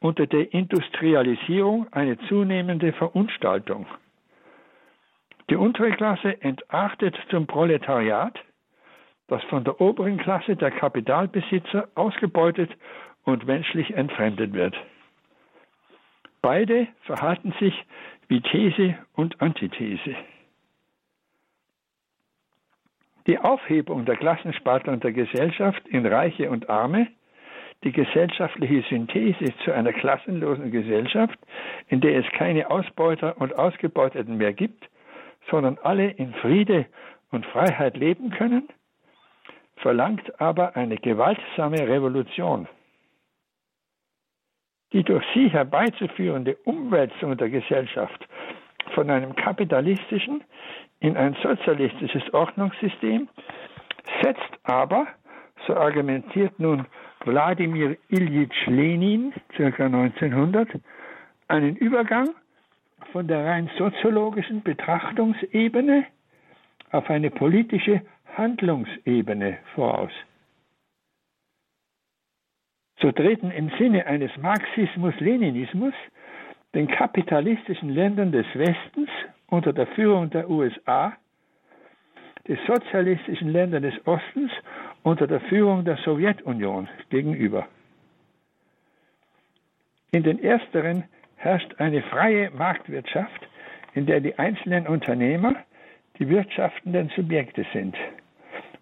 unter 0.00 0.26
der 0.26 0.52
Industrialisierung 0.52 1.92
eine 1.92 2.16
zunehmende 2.28 2.92
Verunstaltung. 2.92 3.86
Die 5.50 5.56
untere 5.56 5.90
Klasse 5.90 6.40
entartet 6.42 7.16
zum 7.28 7.46
Proletariat, 7.46 8.38
das 9.28 9.42
von 9.44 9.64
der 9.64 9.80
oberen 9.80 10.18
Klasse 10.18 10.56
der 10.56 10.70
Kapitalbesitzer 10.70 11.88
ausgebeutet 11.94 12.70
und 13.24 13.46
menschlich 13.46 13.94
entfremdet 13.94 14.52
wird. 14.52 14.74
Beide 16.40 16.88
verhalten 17.02 17.54
sich 17.58 17.74
wie 18.28 18.40
These 18.40 18.98
und 19.14 19.40
Antithese. 19.40 20.14
Die 23.26 23.38
Aufhebung 23.38 24.04
der 24.04 24.16
Klassenspaltung 24.16 25.00
der 25.00 25.12
Gesellschaft 25.12 25.86
in 25.88 26.04
Reiche 26.04 26.50
und 26.50 26.68
Arme, 26.68 27.06
die 27.82 27.92
gesellschaftliche 27.92 28.82
Synthese 28.88 29.54
zu 29.64 29.72
einer 29.72 29.92
klassenlosen 29.92 30.70
Gesellschaft, 30.70 31.38
in 31.88 32.00
der 32.00 32.18
es 32.18 32.30
keine 32.32 32.70
Ausbeuter 32.70 33.40
und 33.40 33.56
Ausgebeuteten 33.56 34.36
mehr 34.36 34.52
gibt, 34.52 34.88
sondern 35.50 35.78
alle 35.82 36.10
in 36.10 36.34
Friede 36.34 36.86
und 37.30 37.46
Freiheit 37.46 37.96
leben 37.96 38.30
können, 38.30 38.68
verlangt 39.76 40.40
aber 40.40 40.76
eine 40.76 40.96
gewaltsame 40.96 41.88
Revolution. 41.88 42.68
Die 44.92 45.02
durch 45.02 45.24
sie 45.34 45.48
herbeizuführende 45.48 46.56
Umwälzung 46.64 47.36
der 47.36 47.50
Gesellschaft 47.50 48.28
von 48.94 49.10
einem 49.10 49.34
kapitalistischen 49.34 50.44
in 51.00 51.16
ein 51.16 51.36
sozialistisches 51.42 52.32
Ordnungssystem 52.32 53.28
setzt 54.22 54.58
aber, 54.62 55.06
so 55.66 55.74
argumentiert 55.74 56.58
nun 56.58 56.86
Wladimir 57.24 57.96
Ilyich 58.08 58.66
Lenin, 58.66 59.32
ca. 59.56 59.84
1900, 59.84 60.68
einen 61.48 61.76
Übergang 61.76 62.30
von 63.14 63.28
der 63.28 63.46
rein 63.46 63.70
soziologischen 63.78 64.64
Betrachtungsebene 64.64 66.04
auf 66.90 67.08
eine 67.08 67.30
politische 67.30 68.02
Handlungsebene 68.36 69.58
voraus. 69.76 70.10
So 73.00 73.12
treten 73.12 73.52
im 73.52 73.70
Sinne 73.78 74.06
eines 74.06 74.36
Marxismus-Leninismus 74.38 75.94
den 76.74 76.88
kapitalistischen 76.88 77.90
Ländern 77.90 78.32
des 78.32 78.46
Westens 78.52 79.10
unter 79.46 79.72
der 79.72 79.86
Führung 79.86 80.30
der 80.30 80.50
USA, 80.50 81.12
den 82.48 82.58
sozialistischen 82.66 83.50
Ländern 83.50 83.84
des 83.84 83.94
Ostens 84.08 84.50
unter 85.04 85.28
der 85.28 85.40
Führung 85.42 85.84
der 85.84 85.98
Sowjetunion 85.98 86.88
gegenüber. 87.10 87.68
In 90.10 90.24
den 90.24 90.42
ersteren 90.42 91.04
herrscht 91.44 91.74
eine 91.78 92.02
freie 92.02 92.50
Marktwirtschaft, 92.50 93.48
in 93.92 94.06
der 94.06 94.20
die 94.20 94.38
einzelnen 94.38 94.86
Unternehmer 94.86 95.54
die 96.18 96.28
wirtschaftenden 96.28 97.10
Subjekte 97.14 97.66
sind 97.72 97.96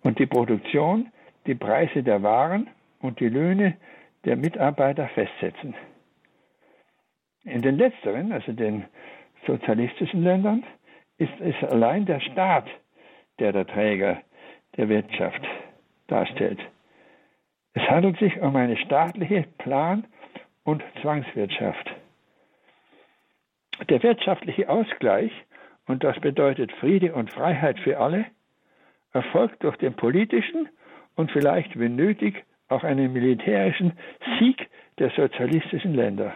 und 0.02 0.19
die 0.19 0.26
Produktion, 0.26 1.11
die 1.47 1.57
Preise 1.57 2.02
der 2.02 2.23
Waren 2.23 2.69
und 3.00 3.19
die 3.19 3.28
Löhne 3.28 3.76
der 4.25 4.37
Mitarbeiter 4.37 5.09
festsetzen. 5.09 5.75
In 7.45 7.62
den 7.62 7.78
letzteren, 7.78 8.31
also 8.33 8.52
den 8.52 8.85
sozialistischen 9.47 10.23
Ländern, 10.23 10.62
ist 11.19 11.40
es 11.40 11.57
allein 11.69 12.07
der 12.07 12.21
Staat, 12.21 12.69
der 13.40 13.52
der 13.52 13.66
Träger 13.66 14.23
der 14.76 14.88
Wirtschaft 14.88 15.42
darstellt. 16.07 16.61
Es 17.75 17.83
handelt 17.88 18.19
sich 18.19 18.40
um 18.40 18.54
eine 18.54 18.76
staatliche 18.76 19.47
Plan- 19.59 20.04
und 20.62 20.83
Zwangswirtschaft. 21.00 22.02
Der 23.89 24.03
wirtschaftliche 24.03 24.69
Ausgleich, 24.69 25.33
und 25.87 26.05
das 26.05 26.19
bedeutet 26.21 26.73
Friede 26.73 27.15
und 27.15 27.33
Freiheit 27.33 27.79
für 27.81 27.99
alle, 27.99 28.27
erfolgt 29.12 29.62
durch 29.65 29.77
den 29.77 29.95
politischen 29.95 30.69
und 31.17 31.31
vielleicht, 31.33 31.79
wenn 31.79 31.97
nötig, 31.97 32.45
auch 32.69 32.85
einen 32.85 33.12
militärischen 33.12 33.93
Sieg 34.39 34.69
der 34.99 35.11
sozialistischen 35.11 35.95
Länder. 35.95 36.33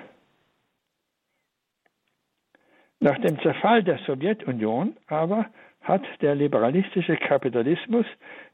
Nach 3.00 3.19
dem 3.19 3.41
Zerfall 3.41 3.83
der 3.83 3.99
Sowjetunion 3.99 4.97
aber 5.07 5.47
hat 5.83 6.03
der 6.21 6.35
liberalistische 6.35 7.17
Kapitalismus 7.17 8.07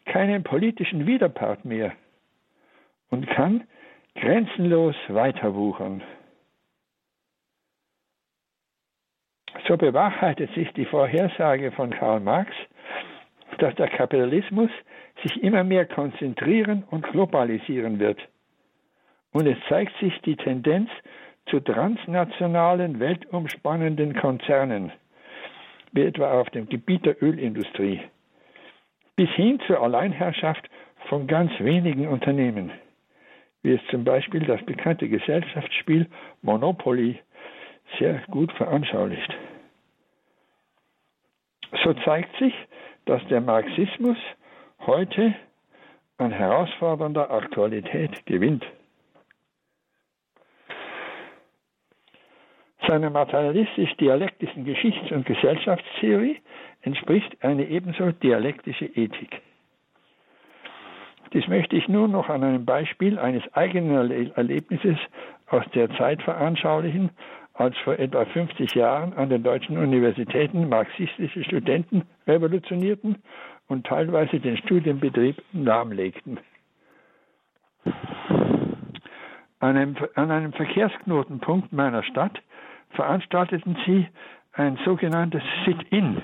keinen 0.04 0.42
politischen 0.42 1.06
Widerpart 1.06 1.64
mehr 1.64 1.92
und 3.10 3.26
kann 3.28 3.64
grenzenlos 4.14 4.96
weiterwuchern. 5.08 6.02
So 9.68 9.76
bewahrheitet 9.76 10.52
sich 10.54 10.72
die 10.72 10.84
Vorhersage 10.84 11.70
von 11.72 11.90
Karl 11.90 12.20
Marx, 12.20 12.50
dass 13.58 13.74
der 13.76 13.88
Kapitalismus 13.88 14.70
sich 15.22 15.42
immer 15.42 15.62
mehr 15.62 15.86
konzentrieren 15.86 16.84
und 16.90 17.06
globalisieren 17.06 17.98
wird. 17.98 18.18
Und 19.32 19.46
es 19.46 19.58
zeigt 19.68 19.96
sich 19.98 20.18
die 20.22 20.36
Tendenz 20.36 20.90
zu 21.46 21.60
transnationalen, 21.60 23.00
weltumspannenden 23.00 24.14
Konzernen, 24.14 24.92
wie 25.92 26.02
etwa 26.02 26.40
auf 26.40 26.50
dem 26.50 26.68
Gebiet 26.68 27.04
der 27.04 27.22
Ölindustrie, 27.22 28.00
bis 29.16 29.28
hin 29.30 29.60
zur 29.66 29.80
Alleinherrschaft 29.82 30.68
von 31.08 31.26
ganz 31.26 31.52
wenigen 31.58 32.08
Unternehmen, 32.08 32.70
wie 33.62 33.72
es 33.72 33.80
zum 33.90 34.04
Beispiel 34.04 34.44
das 34.44 34.62
bekannte 34.64 35.08
Gesellschaftsspiel 35.08 36.06
Monopoly 36.42 37.18
sehr 37.98 38.22
gut 38.30 38.52
veranschaulicht. 38.52 39.34
So 41.84 41.94
zeigt 42.04 42.36
sich, 42.38 42.54
dass 43.06 43.26
der 43.28 43.40
Marxismus 43.40 44.16
heute 44.86 45.34
an 46.18 46.30
herausfordernder 46.30 47.30
Aktualität 47.30 48.24
gewinnt. 48.26 48.64
Seiner 52.86 53.10
materialistisch-dialektischen 53.10 54.64
Geschichts- 54.64 55.12
und 55.12 55.24
Gesellschaftstheorie 55.24 56.40
entspricht 56.82 57.42
eine 57.42 57.66
ebenso 57.66 58.10
dialektische 58.10 58.86
Ethik. 58.86 59.40
Dies 61.32 61.46
möchte 61.48 61.76
ich 61.76 61.88
nur 61.88 62.08
noch 62.08 62.28
an 62.28 62.42
einem 62.42 62.64
Beispiel 62.66 63.18
eines 63.18 63.42
eigenen 63.54 64.32
Erlebnisses 64.34 64.98
aus 65.46 65.64
der 65.74 65.88
Zeit 65.96 66.22
veranschaulichen, 66.22 67.10
als 67.54 67.76
vor 67.78 67.98
etwa 67.98 68.24
50 68.24 68.74
Jahren 68.74 69.12
an 69.14 69.28
den 69.28 69.42
deutschen 69.42 69.76
Universitäten 69.76 70.68
marxistische 70.68 71.44
Studenten 71.44 72.02
revolutionierten 72.26 73.16
und 73.68 73.86
teilweise 73.86 74.40
den 74.40 74.56
Studienbetrieb 74.56 75.42
lahmlegten. 75.52 76.40
An 79.60 79.76
einem, 79.76 79.96
an 80.14 80.30
einem 80.30 80.52
Verkehrsknotenpunkt 80.52 81.72
meiner 81.72 82.02
Stadt 82.02 82.42
veranstalteten 82.90 83.76
sie 83.86 84.08
ein 84.54 84.78
sogenanntes 84.84 85.42
Sit-in, 85.64 86.22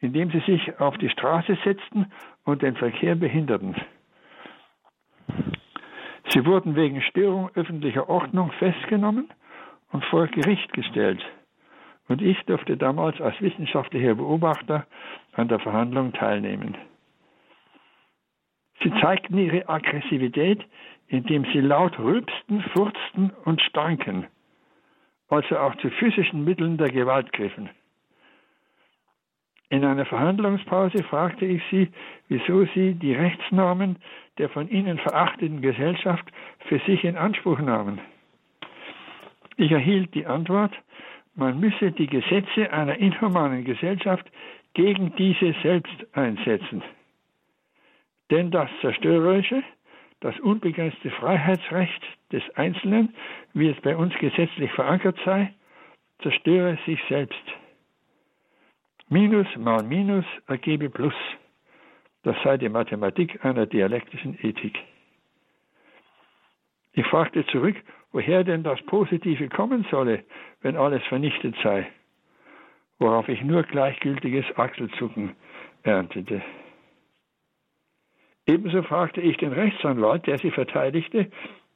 in 0.00 0.12
dem 0.12 0.30
sie 0.30 0.40
sich 0.40 0.78
auf 0.78 0.96
die 0.98 1.08
Straße 1.08 1.56
setzten 1.64 2.06
und 2.44 2.62
den 2.62 2.76
Verkehr 2.76 3.14
behinderten. 3.14 3.76
Sie 6.28 6.44
wurden 6.46 6.76
wegen 6.76 7.02
Störung 7.02 7.50
öffentlicher 7.54 8.08
Ordnung 8.08 8.52
festgenommen 8.52 9.30
und 9.92 10.04
vor 10.06 10.26
Gericht 10.28 10.72
gestellt. 10.72 11.22
Und 12.08 12.22
ich 12.22 12.40
durfte 12.46 12.76
damals 12.76 13.20
als 13.20 13.40
wissenschaftlicher 13.40 14.14
Beobachter 14.14 14.86
an 15.32 15.48
der 15.48 15.60
Verhandlung 15.60 16.12
teilnehmen. 16.12 16.76
Sie 18.82 18.92
zeigten 19.00 19.38
ihre 19.38 19.68
Aggressivität, 19.68 20.64
indem 21.08 21.44
sie 21.52 21.60
laut 21.60 21.98
rülpsten, 21.98 22.62
furzten 22.72 23.30
und 23.44 23.60
stanken 23.62 24.26
also 25.30 25.56
auch 25.58 25.74
zu 25.76 25.90
physischen 25.90 26.44
Mitteln 26.44 26.76
der 26.76 26.90
Gewalt 26.90 27.32
griffen. 27.32 27.70
In 29.68 29.84
einer 29.84 30.04
Verhandlungspause 30.04 31.04
fragte 31.04 31.46
ich 31.46 31.62
sie, 31.70 31.88
wieso 32.28 32.64
sie 32.74 32.94
die 32.94 33.14
Rechtsnormen 33.14 33.96
der 34.38 34.48
von 34.48 34.68
ihnen 34.68 34.98
verachteten 34.98 35.60
Gesellschaft 35.60 36.24
für 36.66 36.80
sich 36.80 37.04
in 37.04 37.16
Anspruch 37.16 37.60
nahmen. 37.60 38.00
Ich 39.60 39.70
erhielt 39.72 40.14
die 40.14 40.24
Antwort, 40.24 40.72
man 41.34 41.60
müsse 41.60 41.92
die 41.92 42.06
Gesetze 42.06 42.72
einer 42.72 42.96
inhumanen 42.96 43.62
Gesellschaft 43.62 44.24
gegen 44.72 45.14
diese 45.16 45.54
selbst 45.62 46.16
einsetzen. 46.16 46.82
Denn 48.30 48.50
das 48.50 48.70
Zerstörerische, 48.80 49.62
das 50.20 50.40
unbegrenzte 50.40 51.10
Freiheitsrecht 51.10 52.02
des 52.32 52.42
Einzelnen, 52.56 53.14
wie 53.52 53.68
es 53.68 53.78
bei 53.82 53.94
uns 53.94 54.14
gesetzlich 54.14 54.72
verankert 54.72 55.18
sei, 55.26 55.52
zerstöre 56.22 56.78
sich 56.86 56.98
selbst. 57.10 57.44
Minus 59.10 59.46
mal 59.56 59.82
Minus 59.82 60.24
ergebe 60.46 60.88
Plus. 60.88 61.14
Das 62.22 62.36
sei 62.42 62.56
die 62.56 62.70
Mathematik 62.70 63.44
einer 63.44 63.66
dialektischen 63.66 64.38
Ethik. 64.40 64.78
Ich 66.94 67.06
fragte 67.06 67.44
zurück, 67.48 67.76
woher 68.12 68.44
denn 68.44 68.62
das 68.62 68.80
Positive 68.82 69.48
kommen 69.48 69.86
solle, 69.90 70.24
wenn 70.62 70.76
alles 70.76 71.02
vernichtet 71.04 71.56
sei, 71.62 71.86
worauf 72.98 73.28
ich 73.28 73.42
nur 73.42 73.62
gleichgültiges 73.62 74.44
Achselzucken 74.56 75.34
erntete. 75.82 76.42
Ebenso 78.46 78.82
fragte 78.82 79.20
ich 79.20 79.36
den 79.36 79.52
Rechtsanwalt, 79.52 80.26
der 80.26 80.38
sie 80.38 80.50
verteidigte, 80.50 81.30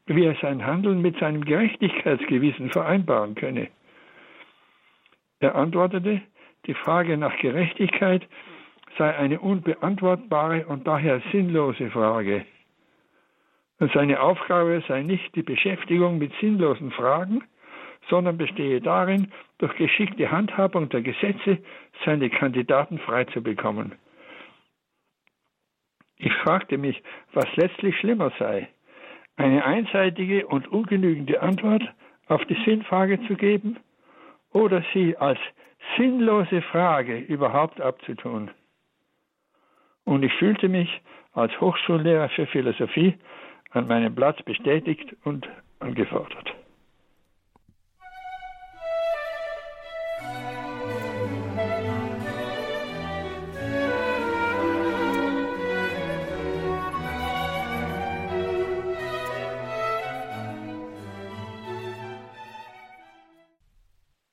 wie 0.06 0.24
er 0.24 0.34
sein 0.42 0.66
Handeln 0.66 1.00
mit 1.00 1.18
seinem 1.18 1.44
Gerechtigkeitsgewissen 1.44 2.70
vereinbaren 2.70 3.34
könne. 3.34 3.68
Er 5.40 5.54
antwortete, 5.54 6.20
die 6.66 6.74
Frage 6.74 7.16
nach 7.16 7.36
Gerechtigkeit 7.38 8.26
sei 8.98 9.14
eine 9.16 9.40
unbeantwortbare 9.40 10.66
und 10.66 10.86
daher 10.86 11.20
sinnlose 11.32 11.90
Frage. 11.90 12.44
Und 13.84 13.92
seine 13.92 14.18
Aufgabe 14.18 14.82
sei 14.88 15.02
nicht 15.02 15.34
die 15.34 15.42
Beschäftigung 15.42 16.16
mit 16.16 16.32
sinnlosen 16.40 16.90
Fragen, 16.90 17.44
sondern 18.08 18.38
bestehe 18.38 18.80
darin, 18.80 19.30
durch 19.58 19.76
geschickte 19.76 20.30
Handhabung 20.30 20.88
der 20.88 21.02
Gesetze 21.02 21.58
seine 22.02 22.30
Kandidaten 22.30 22.98
freizubekommen. 22.98 23.92
Ich 26.16 26.32
fragte 26.32 26.78
mich, 26.78 27.02
was 27.34 27.44
letztlich 27.56 27.94
schlimmer 27.98 28.32
sei, 28.38 28.70
eine 29.36 29.62
einseitige 29.66 30.46
und 30.46 30.66
ungenügende 30.68 31.42
Antwort 31.42 31.82
auf 32.28 32.42
die 32.46 32.56
Sinnfrage 32.64 33.20
zu 33.26 33.34
geben 33.34 33.76
oder 34.54 34.82
sie 34.94 35.14
als 35.18 35.38
sinnlose 35.98 36.62
Frage 36.62 37.18
überhaupt 37.18 37.82
abzutun. 37.82 38.50
Und 40.04 40.22
ich 40.22 40.32
fühlte 40.32 40.70
mich 40.70 41.02
als 41.34 41.52
Hochschullehrer 41.60 42.30
für 42.30 42.46
Philosophie 42.46 43.18
an 43.74 43.88
meinem 43.88 44.14
Platz 44.14 44.40
bestätigt 44.42 45.16
und 45.24 45.48
angefordert. 45.80 46.54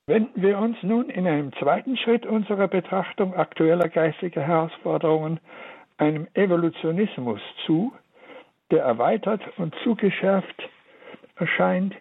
Wenden 0.08 0.42
wir 0.42 0.58
uns 0.58 0.76
nun 0.84 1.10
in 1.10 1.26
einem 1.26 1.54
zweiten 1.54 1.96
Schritt 1.96 2.26
unserer 2.26 2.68
Betrachtung 2.68 3.34
aktueller 3.34 3.88
geistiger 3.88 4.42
Herausforderungen 4.42 5.40
einem 5.98 6.28
Evolutionismus 6.34 7.40
zu, 7.66 7.94
der 8.72 8.84
erweitert 8.84 9.42
und 9.58 9.76
zugeschärft 9.84 10.70
erscheint, 11.36 11.96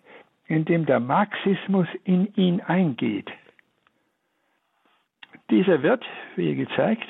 indem 0.46 0.86
der 0.86 1.00
Marxismus 1.00 1.86
in 2.04 2.32
ihn 2.34 2.60
eingeht. 2.60 3.30
Dieser 5.50 5.82
wird, 5.82 6.04
wie 6.36 6.54
gezeigt, 6.54 7.06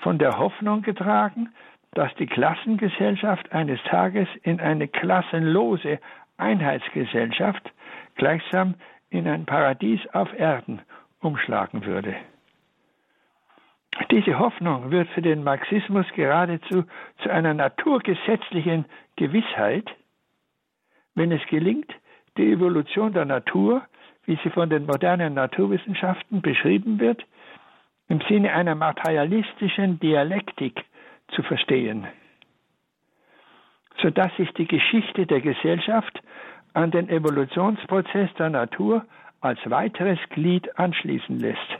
von 0.00 0.18
der 0.18 0.38
Hoffnung 0.38 0.82
getragen, 0.82 1.50
dass 1.92 2.14
die 2.14 2.26
Klassengesellschaft 2.26 3.52
eines 3.52 3.82
Tages 3.84 4.28
in 4.42 4.60
eine 4.60 4.88
klassenlose 4.88 5.98
Einheitsgesellschaft 6.36 7.70
gleichsam 8.14 8.74
in 9.10 9.26
ein 9.26 9.44
Paradies 9.44 10.00
auf 10.12 10.32
Erden 10.38 10.80
umschlagen 11.20 11.84
würde. 11.84 12.14
Diese 14.08 14.38
Hoffnung 14.38 14.90
wird 14.90 15.08
für 15.10 15.22
den 15.22 15.44
Marxismus 15.44 16.06
geradezu 16.14 16.84
zu 17.22 17.30
einer 17.30 17.54
naturgesetzlichen 17.54 18.84
Gewissheit, 19.16 19.88
wenn 21.14 21.32
es 21.32 21.44
gelingt, 21.48 21.92
die 22.36 22.52
Evolution 22.52 23.12
der 23.12 23.24
Natur, 23.24 23.82
wie 24.24 24.38
sie 24.42 24.50
von 24.50 24.70
den 24.70 24.86
modernen 24.86 25.34
Naturwissenschaften 25.34 26.40
beschrieben 26.40 26.98
wird, 26.98 27.24
im 28.08 28.20
Sinne 28.28 28.52
einer 28.52 28.74
materialistischen 28.74 30.00
Dialektik 30.00 30.84
zu 31.28 31.42
verstehen, 31.42 32.06
sodass 34.02 34.34
sich 34.36 34.50
die 34.54 34.66
Geschichte 34.66 35.26
der 35.26 35.40
Gesellschaft 35.40 36.20
an 36.72 36.90
den 36.90 37.08
Evolutionsprozess 37.08 38.32
der 38.34 38.50
Natur 38.50 39.04
als 39.40 39.58
weiteres 39.68 40.18
Glied 40.30 40.78
anschließen 40.78 41.38
lässt. 41.38 41.78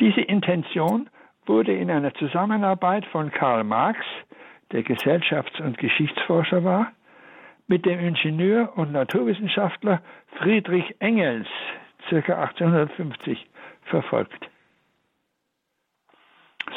Diese 0.00 0.20
Intention 0.20 1.08
wurde 1.46 1.74
in 1.74 1.90
einer 1.90 2.14
Zusammenarbeit 2.14 3.04
von 3.06 3.30
Karl 3.30 3.64
Marx, 3.64 3.98
der 4.72 4.82
Gesellschafts- 4.82 5.60
und 5.60 5.78
Geschichtsforscher 5.78 6.62
war, 6.62 6.92
mit 7.66 7.84
dem 7.84 7.98
Ingenieur 7.98 8.76
und 8.76 8.92
Naturwissenschaftler 8.92 10.02
Friedrich 10.38 10.94
Engels 11.00 11.48
ca. 12.08 12.16
1850 12.16 13.46
verfolgt. 13.82 14.48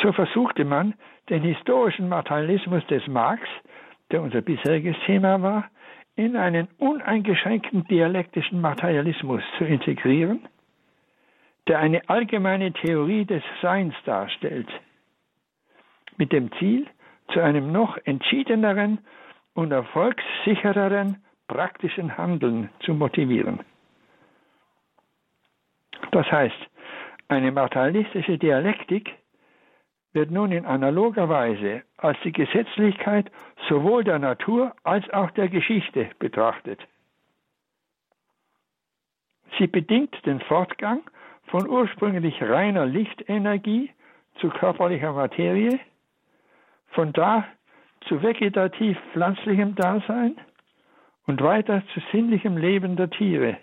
So 0.01 0.11
versuchte 0.13 0.65
man, 0.65 0.95
den 1.29 1.43
historischen 1.43 2.09
Materialismus 2.09 2.85
des 2.87 3.05
Marx 3.07 3.41
der 4.11 4.21
unser 4.21 4.41
bisheriges 4.41 4.95
Thema 5.05 5.41
war, 5.41 5.69
in 6.15 6.35
einen 6.35 6.67
uneingeschränkten 6.77 7.85
dialektischen 7.85 8.61
Materialismus 8.61 9.41
zu 9.57 9.65
integrieren, 9.65 10.47
der 11.67 11.79
eine 11.79 12.07
allgemeine 12.09 12.73
Theorie 12.73 13.25
des 13.25 13.43
Seins 13.61 13.93
darstellt, 14.05 14.67
mit 16.17 16.31
dem 16.31 16.51
Ziel, 16.53 16.87
zu 17.33 17.39
einem 17.39 17.71
noch 17.71 17.97
entschiedeneren 18.03 18.99
und 19.53 19.71
erfolgssichereren 19.71 21.23
praktischen 21.47 22.17
Handeln 22.17 22.69
zu 22.81 22.93
motivieren. 22.93 23.59
Das 26.11 26.29
heißt, 26.31 26.55
eine 27.27 27.51
materialistische 27.51 28.37
Dialektik 28.37 29.13
wird 30.13 30.31
nun 30.31 30.51
in 30.51 30.65
analoger 30.65 31.29
Weise 31.29 31.83
als 31.97 32.17
die 32.23 32.33
Gesetzlichkeit 32.33 33.31
sowohl 33.69 34.03
der 34.03 34.19
Natur 34.19 34.75
als 34.83 35.09
auch 35.11 35.31
der 35.31 35.47
Geschichte 35.47 36.09
betrachtet. 36.19 36.79
Sie 39.57 39.67
bedingt 39.67 40.25
den 40.25 40.41
Fortgang 40.41 41.01
von 41.51 41.69
ursprünglich 41.69 42.41
reiner 42.41 42.85
Lichtenergie 42.85 43.91
zu 44.39 44.49
körperlicher 44.49 45.11
Materie, 45.11 45.81
von 46.91 47.11
da 47.13 47.45
zu 48.07 48.23
vegetativ 48.23 48.97
pflanzlichem 49.11 49.75
Dasein 49.75 50.37
und 51.27 51.43
weiter 51.43 51.83
zu 51.93 51.99
sinnlichem 52.11 52.57
Leben 52.57 52.95
der 52.95 53.09
Tiere. 53.09 53.57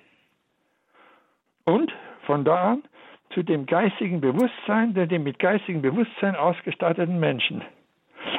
Und 1.64 1.92
von 2.24 2.44
da 2.44 2.72
an 2.72 2.83
zu 3.31 3.42
dem 3.42 3.64
geistigen 3.66 4.20
Bewusstsein 4.20 4.92
der 4.94 5.07
dem 5.07 5.24
mit 5.24 5.38
geistigem 5.38 5.83
Bewusstsein 5.83 6.35
ausgestatteten 6.37 7.18
Menschen. 7.18 7.62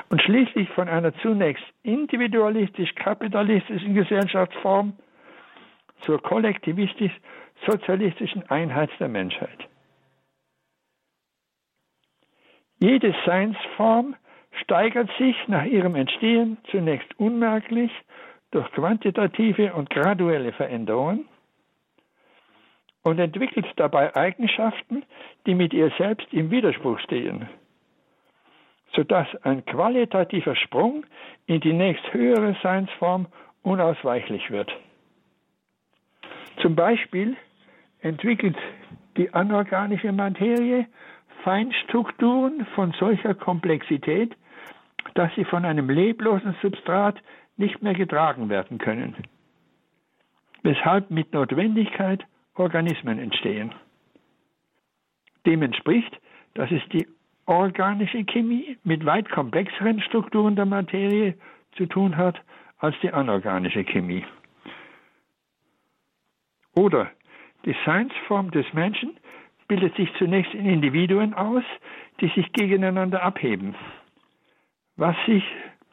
Und 0.10 0.22
schließlich 0.22 0.70
von 0.70 0.88
einer 0.88 1.14
zunächst 1.18 1.66
individualistisch-kapitalistischen 1.84 3.96
Gesellschaftsform 3.96 4.94
zur 6.02 6.22
kollektivistisch-sozialistischen 7.66 8.50
Einheit 8.50 8.90
der 9.00 9.08
Menschheit. 9.08 9.68
Jede 12.80 13.14
Seinsform 13.26 14.16
steigert 14.62 15.10
sich 15.18 15.36
nach 15.48 15.66
ihrem 15.66 15.96
Entstehen 15.96 16.58
zunächst 16.72 17.20
unmerklich 17.20 17.92
durch 18.52 18.72
quantitative 18.72 19.74
und 19.74 19.90
graduelle 19.90 20.54
Veränderungen 20.54 21.28
und 23.04 23.20
entwickelt 23.20 23.66
dabei 23.76 24.16
Eigenschaften, 24.16 25.04
die 25.46 25.56
mit 25.56 25.74
ihr 25.74 25.92
selbst 25.98 26.28
im 26.32 26.52
Widerspruch 26.52 27.00
stehen, 27.00 27.50
sodass 28.96 29.28
ein 29.44 29.66
qualitativer 29.66 30.56
Sprung 30.56 31.06
in 31.48 31.60
die 31.60 31.74
nächsthöhere 31.74 32.56
Seinsform 32.64 33.28
unausweichlich 33.62 34.50
wird. 34.50 34.72
Zum 36.62 36.76
Beispiel 36.76 37.38
entwickelt 38.02 38.58
die 39.18 39.34
anorganische 39.34 40.12
Materie 40.12 40.88
Feinstrukturen 41.44 42.66
von 42.76 42.94
solcher 43.00 43.34
Komplexität, 43.34 44.36
dass 45.16 45.34
sie 45.36 45.46
von 45.46 45.66
einem 45.66 45.90
leblosen 45.90 46.56
Substrat 46.62 47.22
nicht 47.58 47.82
mehr 47.82 47.94
getragen 47.94 48.50
werden 48.50 48.78
können, 48.78 49.16
weshalb 50.64 51.12
mit 51.12 51.34
Notwendigkeit 51.34 52.26
Organismen 52.56 53.20
entstehen. 53.20 53.74
Dem 55.46 55.62
entspricht, 55.62 56.20
dass 56.56 56.70
es 56.72 56.82
die 56.92 57.08
organische 57.46 58.24
Chemie 58.26 58.78
mit 58.84 59.06
weit 59.06 59.30
komplexeren 59.30 60.02
Strukturen 60.02 60.56
der 60.56 60.66
Materie 60.66 61.36
zu 61.78 61.86
tun 61.86 62.18
hat 62.18 62.40
als 62.78 62.96
die 63.02 63.12
anorganische 63.12 63.84
Chemie. 63.84 64.26
Oder 66.76 67.10
die 67.66 67.76
Seinsform 67.86 68.52
des 68.52 68.72
Menschen 68.74 69.18
bildet 69.68 69.96
sich 69.96 70.12
zunächst 70.18 70.54
in 70.54 70.66
Individuen 70.66 71.34
aus, 71.34 71.64
die 72.22 72.30
sich 72.30 72.52
gegeneinander 72.54 73.24
abheben, 73.24 73.76
was 74.98 75.16
sich 75.26 75.44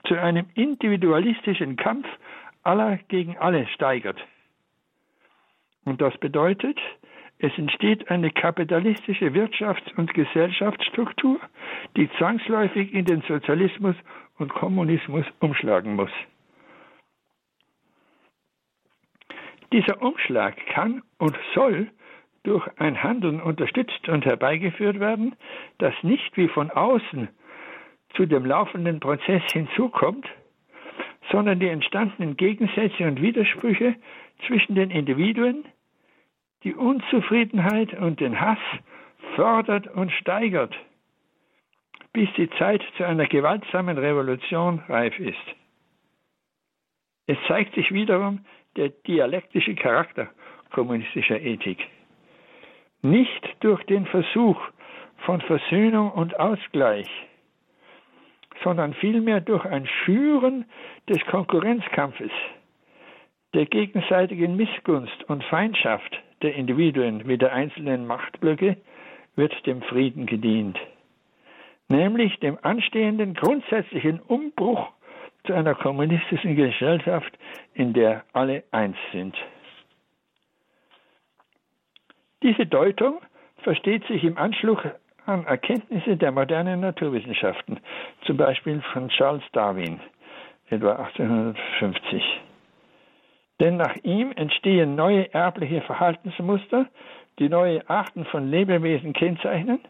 zu 0.06 0.14
einem 0.14 0.46
individualistischen 0.54 1.76
Kampf 1.76 2.06
aller 2.62 2.98
gegen 3.08 3.36
alle 3.38 3.66
steigert. 3.68 4.18
Und 5.84 6.00
das 6.00 6.16
bedeutet, 6.18 6.78
es 7.38 7.56
entsteht 7.58 8.10
eine 8.10 8.30
kapitalistische 8.30 9.26
Wirtschafts- 9.26 9.94
und 9.96 10.14
Gesellschaftsstruktur, 10.14 11.38
die 11.96 12.10
zwangsläufig 12.18 12.92
in 12.94 13.04
den 13.04 13.22
Sozialismus 13.22 13.94
und 14.38 14.52
Kommunismus 14.52 15.24
umschlagen 15.40 15.96
muss. 15.96 16.10
Dieser 19.72 20.00
Umschlag 20.00 20.54
kann 20.68 21.02
und 21.18 21.36
soll 21.54 21.88
durch 22.44 22.66
ein 22.78 23.02
Handeln 23.02 23.40
unterstützt 23.40 24.08
und 24.08 24.24
herbeigeführt 24.24 25.00
werden, 25.00 25.34
das 25.78 25.94
nicht 26.02 26.36
wie 26.36 26.48
von 26.48 26.70
außen 26.70 27.28
zu 28.14 28.26
dem 28.26 28.46
laufenden 28.46 29.00
Prozess 29.00 29.42
hinzukommt, 29.52 30.26
sondern 31.30 31.58
die 31.58 31.68
entstandenen 31.68 32.36
Gegensätze 32.36 33.04
und 33.04 33.20
Widersprüche 33.20 33.96
zwischen 34.46 34.76
den 34.76 34.90
Individuen, 34.90 35.64
die 36.62 36.74
Unzufriedenheit 36.74 37.92
und 37.94 38.20
den 38.20 38.40
Hass 38.40 38.58
fördert 39.34 39.88
und 39.88 40.12
steigert, 40.12 40.74
bis 42.12 42.28
die 42.36 42.48
Zeit 42.50 42.82
zu 42.96 43.04
einer 43.04 43.26
gewaltsamen 43.26 43.98
Revolution 43.98 44.82
reif 44.88 45.18
ist. 45.18 45.36
Es 47.26 47.36
zeigt 47.48 47.74
sich 47.74 47.92
wiederum 47.92 48.44
der 48.76 48.90
dialektische 49.06 49.74
Charakter 49.74 50.28
kommunistischer 50.70 51.40
Ethik. 51.40 51.86
Nicht 53.02 53.56
durch 53.60 53.82
den 53.84 54.06
Versuch 54.06 54.60
von 55.18 55.40
Versöhnung 55.40 56.10
und 56.12 56.38
Ausgleich, 56.38 57.08
sondern 58.62 58.94
vielmehr 58.94 59.40
durch 59.40 59.64
ein 59.64 59.86
Schüren 59.86 60.64
des 61.08 61.24
Konkurrenzkampfes, 61.26 62.30
der 63.54 63.66
gegenseitigen 63.66 64.56
Missgunst 64.56 65.24
und 65.28 65.44
Feindschaft 65.44 66.22
der 66.42 66.54
Individuen 66.54 67.26
wie 67.26 67.38
der 67.38 67.52
einzelnen 67.52 68.06
Machtblöcke 68.06 68.76
wird 69.36 69.66
dem 69.66 69.82
Frieden 69.82 70.26
gedient, 70.26 70.78
nämlich 71.88 72.38
dem 72.40 72.58
anstehenden 72.62 73.34
grundsätzlichen 73.34 74.20
Umbruch 74.20 74.88
zu 75.46 75.52
einer 75.52 75.74
kommunistischen 75.74 76.56
Gesellschaft, 76.56 77.36
in 77.74 77.92
der 77.92 78.24
alle 78.32 78.64
eins 78.70 78.96
sind. 79.12 79.36
Diese 82.42 82.66
Deutung 82.66 83.20
versteht 83.62 84.04
sich 84.06 84.22
im 84.24 84.36
Anschluss 84.36 84.78
an 85.24 85.44
Erkenntnisse 85.46 86.16
der 86.16 86.30
modernen 86.32 86.80
Naturwissenschaften, 86.80 87.80
zum 88.24 88.36
Beispiel 88.36 88.80
von 88.92 89.08
Charles 89.08 89.42
Darwin, 89.52 90.00
etwa 90.68 90.92
1850. 90.96 92.22
Denn 93.58 93.76
nach 93.76 93.96
ihm 94.02 94.32
entstehen 94.36 94.94
neue 94.94 95.32
erbliche 95.32 95.80
Verhaltensmuster, 95.80 96.86
die 97.38 97.48
neue 97.48 97.88
Arten 97.88 98.24
von 98.26 98.50
Lebewesen 98.50 99.12
kennzeichnen, 99.12 99.80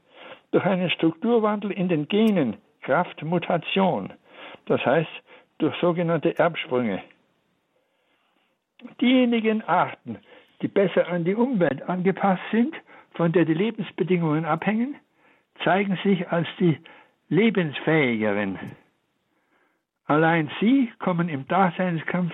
durch 0.53 0.65
einen 0.65 0.91
Strukturwandel 0.91 1.73
in 1.73 1.89
den 1.89 2.09
Genen, 2.09 2.57
Kraft 2.83 3.23
Mutation, 3.23 4.13
das 4.67 4.85
heißt 4.87 5.11
durch 5.59 5.75
sogenannte 5.81 6.39
Erbsprünge. 6.39 7.03
Diejenigen 9.01 9.63
Arten, 9.63 10.19
die 10.63 10.69
besser 10.69 11.09
an 11.09 11.25
die 11.25 11.35
Umwelt 11.35 11.83
angepasst 11.83 12.43
sind, 12.51 12.75
von 13.15 13.33
der 13.33 13.45
die 13.45 13.55
Lebensbedingungen 13.55 14.45
abhängen, 14.45 14.97
zeigen 15.65 15.99
sich 16.05 16.29
als 16.31 16.47
die 16.59 16.79
lebensfähigeren. 17.29 18.59
Allein 20.07 20.51
sie 20.61 20.93
kommen 20.99 21.29
im 21.29 21.49
Daseinskampf 21.49 22.33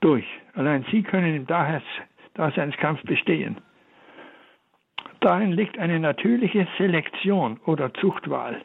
durch. 0.00 0.26
Allein 0.54 0.84
sie 0.90 1.02
können 1.02 1.34
im 1.34 1.46
Daseinskampf 1.46 3.02
bestehen. 3.02 3.58
Darin 5.20 5.52
liegt 5.52 5.78
eine 5.78 6.00
natürliche 6.00 6.66
Selektion 6.78 7.60
oder 7.66 7.92
Zuchtwahl. 7.94 8.62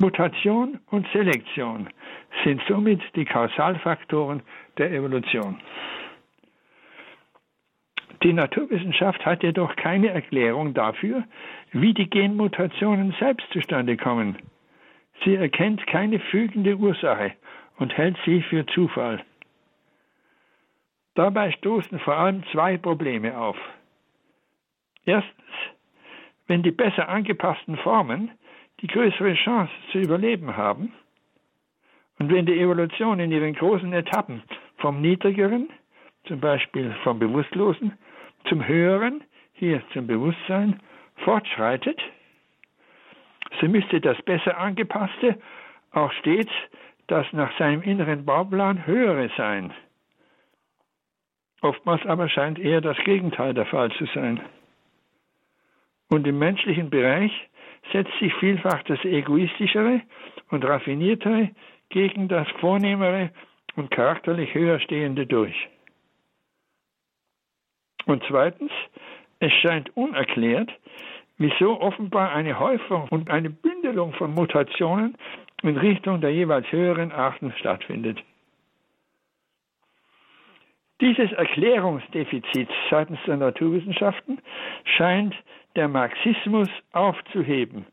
Mutation 0.00 0.80
und 0.90 1.06
Selektion 1.12 1.90
sind 2.42 2.62
somit 2.66 3.02
die 3.16 3.26
Kausalfaktoren 3.26 4.42
der 4.78 4.92
Evolution. 4.92 5.60
Die 8.22 8.32
Naturwissenschaft 8.32 9.24
hat 9.26 9.42
jedoch 9.42 9.76
keine 9.76 10.08
Erklärung 10.08 10.72
dafür, 10.72 11.24
wie 11.72 11.92
die 11.92 12.08
Genmutationen 12.08 13.14
selbst 13.20 13.46
zustande 13.52 13.98
kommen. 13.98 14.38
Sie 15.22 15.34
erkennt 15.34 15.86
keine 15.86 16.18
fügende 16.18 16.76
Ursache 16.76 17.32
und 17.76 17.94
hält 17.96 18.16
sie 18.24 18.40
für 18.40 18.64
Zufall. 18.66 19.22
Dabei 21.14 21.52
stoßen 21.52 21.98
vor 21.98 22.16
allem 22.16 22.42
zwei 22.52 22.78
Probleme 22.78 23.36
auf. 23.36 23.58
Erstens, 25.04 25.34
wenn 26.46 26.62
die 26.62 26.70
besser 26.70 27.08
angepassten 27.10 27.76
Formen 27.76 28.30
die 28.80 28.86
größere 28.86 29.34
Chance 29.34 29.72
zu 29.92 29.98
überleben 29.98 30.56
haben, 30.56 30.92
und 32.18 32.30
wenn 32.30 32.44
die 32.44 32.60
Evolution 32.60 33.18
in 33.18 33.32
ihren 33.32 33.54
großen 33.54 33.92
Etappen 33.94 34.42
vom 34.76 35.00
Niedrigeren, 35.00 35.70
zum 36.26 36.38
Beispiel 36.38 36.94
vom 37.02 37.18
Bewusstlosen, 37.18 37.96
zum 38.46 38.66
Höheren, 38.66 39.24
hier 39.54 39.82
zum 39.94 40.06
Bewusstsein, 40.06 40.80
fortschreitet, 41.16 41.98
so 43.58 43.66
müsste 43.68 44.00
das 44.00 44.20
besser 44.22 44.58
angepasste 44.58 45.40
auch 45.92 46.12
stets 46.12 46.52
das 47.08 47.26
nach 47.32 47.56
seinem 47.58 47.82
inneren 47.82 48.24
Bauplan 48.24 48.86
höhere 48.86 49.30
sein. 49.36 49.72
Oftmals 51.62 52.06
aber 52.06 52.28
scheint 52.28 52.58
eher 52.58 52.80
das 52.80 52.96
Gegenteil 52.98 53.52
der 53.52 53.66
Fall 53.66 53.90
zu 53.92 54.06
sein. 54.14 54.40
Und 56.08 56.26
im 56.26 56.38
menschlichen 56.38 56.88
Bereich 56.90 57.32
setzt 57.92 58.12
sich 58.20 58.32
vielfach 58.34 58.82
das 58.84 59.04
Egoistischere 59.04 60.02
und 60.50 60.64
Raffiniertere 60.64 61.50
gegen 61.88 62.28
das 62.28 62.48
Vornehmere 62.60 63.30
und 63.76 63.90
charakterlich 63.90 64.54
Höherstehende 64.54 65.26
durch. 65.26 65.68
Und 68.06 68.22
zweitens, 68.28 68.72
es 69.40 69.52
scheint 69.54 69.96
unerklärt, 69.96 70.70
wieso 71.38 71.80
offenbar 71.80 72.32
eine 72.32 72.58
Häufung 72.58 73.08
und 73.08 73.30
eine 73.30 73.50
Bündelung 73.50 74.12
von 74.14 74.34
Mutationen 74.34 75.16
in 75.62 75.76
Richtung 75.76 76.20
der 76.20 76.32
jeweils 76.32 76.70
höheren 76.70 77.12
Arten 77.12 77.52
stattfindet. 77.58 78.22
Dieses 81.00 81.32
Erklärungsdefizit 81.32 82.68
seitens 82.90 83.18
der 83.26 83.38
Naturwissenschaften 83.38 84.38
scheint 84.84 85.34
der 85.74 85.88
Marxismus 85.88 86.68
aufzuheben, 86.92 87.86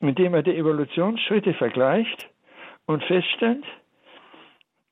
indem 0.00 0.34
er 0.34 0.42
die 0.42 0.56
Evolutionsschritte 0.56 1.54
vergleicht 1.54 2.28
und 2.86 3.02
feststellt, 3.04 3.64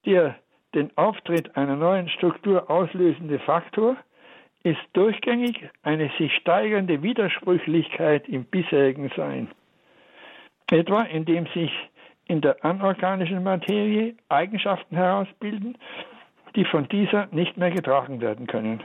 der 0.05 0.37
den 0.75 0.91
Auftritt 0.97 1.57
einer 1.57 1.77
neuen 1.77 2.09
Struktur 2.09 2.69
auslösende 2.69 3.39
Faktor 3.39 3.97
ist 4.65 4.81
durchgängig 4.95 5.69
eine 5.83 6.11
sich 6.19 6.35
steigernde 6.37 7.03
Widersprüchlichkeit 7.03 8.29
im 8.29 8.45
bisherigen 8.45 9.13
Sein. 9.15 9.49
Etwa 10.71 11.03
indem 11.03 11.47
sich 11.55 11.71
in 12.27 12.41
der 12.41 12.65
anorganischen 12.65 13.45
Materie 13.45 14.17
Eigenschaften 14.29 14.97
herausbilden, 14.97 15.77
die 16.57 16.65
von 16.65 16.89
dieser 16.89 17.27
nicht 17.33 17.57
mehr 17.57 17.71
getragen 17.71 18.21
werden 18.21 18.47
können. 18.47 18.83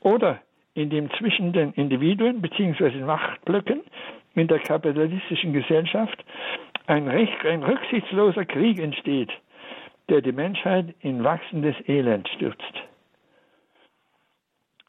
Oder 0.00 0.40
indem 0.74 1.10
zwischen 1.12 1.52
den 1.52 1.72
Individuen 1.72 2.40
bzw. 2.40 3.04
Machtblöcken 3.04 3.82
in 4.34 4.48
der 4.48 4.58
kapitalistischen 4.58 5.52
Gesellschaft 5.52 6.24
ein, 6.86 7.08
recht, 7.08 7.44
ein 7.44 7.62
rücksichtsloser 7.62 8.44
Krieg 8.44 8.78
entsteht, 8.78 9.30
der 10.08 10.20
die 10.20 10.32
Menschheit 10.32 10.94
in 11.00 11.22
wachsendes 11.22 11.76
Elend 11.86 12.28
stürzt. 12.28 12.74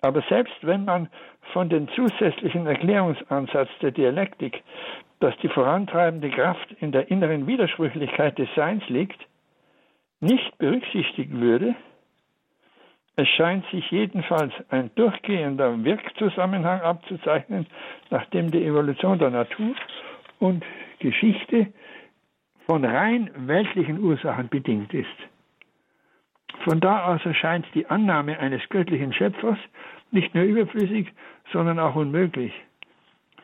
Aber 0.02 0.22
selbst 0.28 0.56
wenn 0.62 0.86
man 0.86 1.10
von 1.54 1.70
dem 1.70 1.88
zusätzlichen 1.90 2.66
Erklärungsansatz 2.66 3.70
der 3.82 3.92
Dialektik, 3.92 4.64
dass 5.20 5.38
die 5.38 5.48
vorantreibende 5.48 6.30
Kraft 6.30 6.72
in 6.82 6.92
der 6.92 7.10
inneren 7.10 7.48
Widersprüchlichkeit 7.48 8.38
des 8.38 8.50
Seins 8.56 8.84
liegt, 8.90 9.20
nicht 10.24 10.58
berücksichtigen 10.58 11.42
würde, 11.42 11.76
es 13.16 13.28
scheint 13.30 13.64
sich 13.70 13.92
jedenfalls 13.92 14.52
ein 14.70 14.90
durchgehender 14.96 15.84
Wirkzusammenhang 15.84 16.82
abzuzeichnen, 16.82 17.68
nachdem 18.10 18.50
die 18.50 18.66
Evolution 18.66 19.20
der 19.20 19.30
Natur 19.30 19.76
und 20.40 20.66
Geschichte 21.00 21.68
von 22.66 22.84
rein 22.84 23.30
weltlichen 23.36 24.00
Ursachen 24.00 24.50
bedingt 24.50 24.94
ist. 24.94 25.08
Von 26.64 26.80
da 26.80 27.14
aus 27.14 27.24
erscheint 27.26 27.68
die 27.76 27.86
Annahme 27.88 28.40
eines 28.40 28.68
göttlichen 28.70 29.14
Schöpfers 29.14 29.60
nicht 30.12 30.34
nur 30.34 30.46
überflüssig, 30.46 31.08
sondern 31.52 31.78
auch 31.78 31.96
unmöglich. 31.96 32.54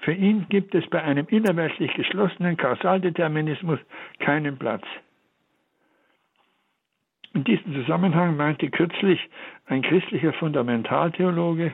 Für 0.01 0.13
ihn 0.13 0.47
gibt 0.49 0.73
es 0.73 0.87
bei 0.89 1.03
einem 1.03 1.27
innerweltlich 1.29 1.93
geschlossenen 1.93 2.57
Kausaldeterminismus 2.57 3.79
keinen 4.19 4.57
Platz. 4.57 4.85
In 7.33 7.43
diesem 7.43 7.73
Zusammenhang 7.73 8.37
meinte 8.37 8.69
kürzlich 8.69 9.19
ein 9.67 9.81
christlicher 9.81 10.33
Fundamentaltheologe, 10.33 11.73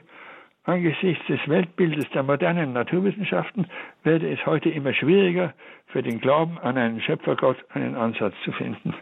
angesichts 0.65 1.25
des 1.27 1.39
Weltbildes 1.47 2.09
der 2.09 2.23
modernen 2.23 2.73
Naturwissenschaften 2.73 3.67
werde 4.03 4.29
es 4.31 4.45
heute 4.45 4.69
immer 4.69 4.93
schwieriger, 4.93 5.53
für 5.87 6.03
den 6.03 6.19
Glauben 6.19 6.57
an 6.59 6.77
einen 6.77 7.01
Schöpfergott 7.01 7.57
einen 7.69 7.95
Ansatz 7.95 8.33
zu 8.43 8.51
finden. 8.51 8.93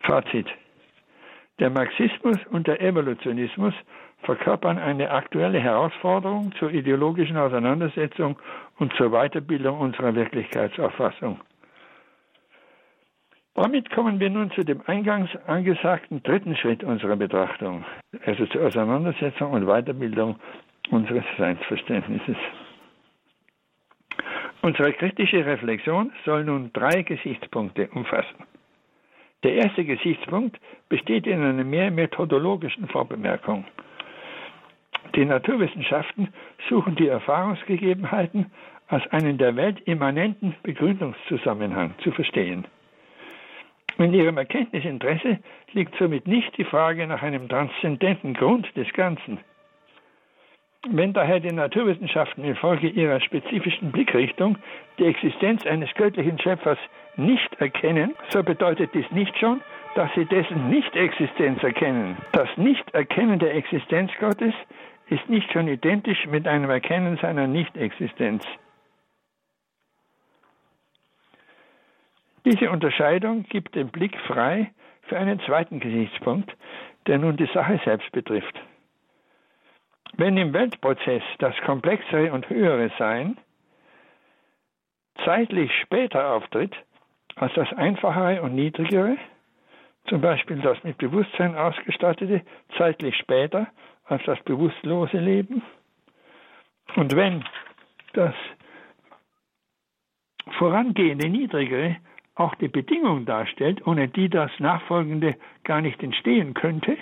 Fazit. 0.00 0.46
Der 1.58 1.70
Marxismus 1.70 2.36
und 2.50 2.68
der 2.68 2.80
Evolutionismus 2.80 3.74
verkörpern 4.22 4.78
eine 4.78 5.10
aktuelle 5.10 5.58
Herausforderung 5.58 6.52
zur 6.58 6.70
ideologischen 6.70 7.36
Auseinandersetzung 7.36 8.38
und 8.78 8.92
zur 8.94 9.10
Weiterbildung 9.10 9.80
unserer 9.80 10.14
Wirklichkeitsauffassung. 10.14 11.40
Damit 13.60 13.90
kommen 13.90 14.20
wir 14.20 14.30
nun 14.30 14.52
zu 14.52 14.62
dem 14.62 14.82
eingangs 14.86 15.30
angesagten 15.48 16.22
dritten 16.22 16.54
Schritt 16.54 16.84
unserer 16.84 17.16
Betrachtung, 17.16 17.84
also 18.24 18.46
zur 18.46 18.64
Auseinandersetzung 18.64 19.50
und 19.50 19.66
Weiterbildung 19.66 20.36
unseres 20.90 21.24
Seinsverständnisses. 21.36 22.36
Unsere 24.62 24.92
kritische 24.92 25.44
Reflexion 25.44 26.12
soll 26.24 26.44
nun 26.44 26.72
drei 26.72 27.02
Gesichtspunkte 27.02 27.88
umfassen. 27.88 28.44
Der 29.42 29.54
erste 29.54 29.84
Gesichtspunkt 29.84 30.60
besteht 30.88 31.26
in 31.26 31.42
einer 31.42 31.64
mehr 31.64 31.90
methodologischen 31.90 32.86
Vorbemerkung. 32.86 33.64
Die 35.16 35.24
Naturwissenschaften 35.24 36.28
suchen 36.68 36.94
die 36.94 37.08
Erfahrungsgegebenheiten 37.08 38.52
als 38.86 39.04
einen 39.08 39.36
der 39.36 39.56
Welt 39.56 39.80
immanenten 39.80 40.54
Begründungszusammenhang 40.62 41.94
zu 42.04 42.12
verstehen. 42.12 42.64
In 43.98 44.14
ihrem 44.14 44.38
Erkenntnisinteresse 44.38 45.38
liegt 45.72 45.94
somit 45.96 46.28
nicht 46.28 46.56
die 46.56 46.64
Frage 46.64 47.06
nach 47.06 47.22
einem 47.22 47.48
transzendenten 47.48 48.34
Grund 48.34 48.74
des 48.76 48.92
Ganzen. 48.92 49.38
Wenn 50.88 51.12
daher 51.12 51.40
die 51.40 51.52
Naturwissenschaften 51.52 52.44
infolge 52.44 52.88
ihrer 52.88 53.20
spezifischen 53.20 53.90
Blickrichtung 53.90 54.56
die 54.98 55.06
Existenz 55.06 55.66
eines 55.66 55.92
göttlichen 55.94 56.38
Schöpfers 56.38 56.78
nicht 57.16 57.52
erkennen, 57.60 58.14
so 58.28 58.44
bedeutet 58.44 58.94
dies 58.94 59.10
nicht 59.10 59.36
schon, 59.36 59.60
dass 59.96 60.08
sie 60.14 60.24
dessen 60.26 60.70
Nicht-Existenz 60.70 61.60
erkennen. 61.64 62.16
Das 62.30 62.48
Nicht-Erkennen 62.56 63.40
der 63.40 63.56
Existenz 63.56 64.12
Gottes 64.20 64.54
ist 65.08 65.28
nicht 65.28 65.52
schon 65.52 65.66
identisch 65.66 66.26
mit 66.26 66.46
einem 66.46 66.70
Erkennen 66.70 67.16
seiner 67.16 67.48
Nicht-Existenz. 67.48 68.44
Diese 72.44 72.70
Unterscheidung 72.70 73.44
gibt 73.44 73.74
den 73.74 73.88
Blick 73.88 74.16
frei 74.26 74.70
für 75.02 75.18
einen 75.18 75.40
zweiten 75.40 75.80
Gesichtspunkt, 75.80 76.54
der 77.06 77.18
nun 77.18 77.36
die 77.36 77.48
Sache 77.52 77.80
selbst 77.84 78.10
betrifft. 78.12 78.60
Wenn 80.16 80.36
im 80.36 80.52
Weltprozess 80.52 81.22
das 81.38 81.56
komplexere 81.64 82.32
und 82.32 82.48
höhere 82.48 82.90
Sein 82.98 83.36
zeitlich 85.24 85.70
später 85.82 86.34
auftritt 86.34 86.74
als 87.36 87.52
das 87.54 87.72
einfachere 87.74 88.42
und 88.42 88.54
niedrigere, 88.54 89.16
zum 90.06 90.20
Beispiel 90.20 90.58
das 90.60 90.82
mit 90.84 90.98
Bewusstsein 90.98 91.56
ausgestattete, 91.56 92.42
zeitlich 92.76 93.16
später 93.16 93.68
als 94.04 94.22
das 94.24 94.40
bewusstlose 94.44 95.18
Leben. 95.18 95.62
Und 96.96 97.14
wenn 97.14 97.44
das 98.14 98.34
vorangehende 100.56 101.28
Niedrigere 101.28 101.96
auch 102.38 102.54
die 102.54 102.68
Bedingung 102.68 103.24
darstellt, 103.24 103.86
ohne 103.86 104.08
die 104.08 104.28
das 104.28 104.50
Nachfolgende 104.58 105.36
gar 105.64 105.80
nicht 105.80 106.02
entstehen 106.02 106.54
könnte, 106.54 106.96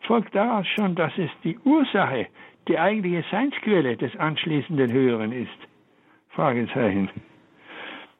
folgt 0.00 0.34
daraus 0.34 0.66
schon, 0.68 0.94
dass 0.94 1.12
es 1.18 1.30
die 1.42 1.58
Ursache, 1.58 2.28
die 2.68 2.78
eigentliche 2.78 3.24
Seinsquelle 3.30 3.96
des 3.96 4.14
anschließenden 4.16 4.92
Höheren 4.92 5.32
ist. 5.32 5.58
Fragezeichen. 6.30 7.10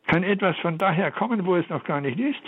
Kann 0.06 0.22
etwas 0.22 0.56
von 0.58 0.76
daher 0.76 1.10
kommen, 1.10 1.46
wo 1.46 1.56
es 1.56 1.68
noch 1.68 1.84
gar 1.84 2.00
nicht 2.00 2.18
ist? 2.18 2.42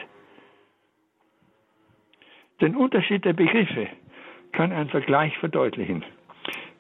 Den 2.60 2.76
Unterschied 2.76 3.24
der 3.24 3.32
Begriffe 3.32 3.88
kann 4.52 4.72
ein 4.72 4.88
Vergleich 4.88 5.36
verdeutlichen. 5.38 6.04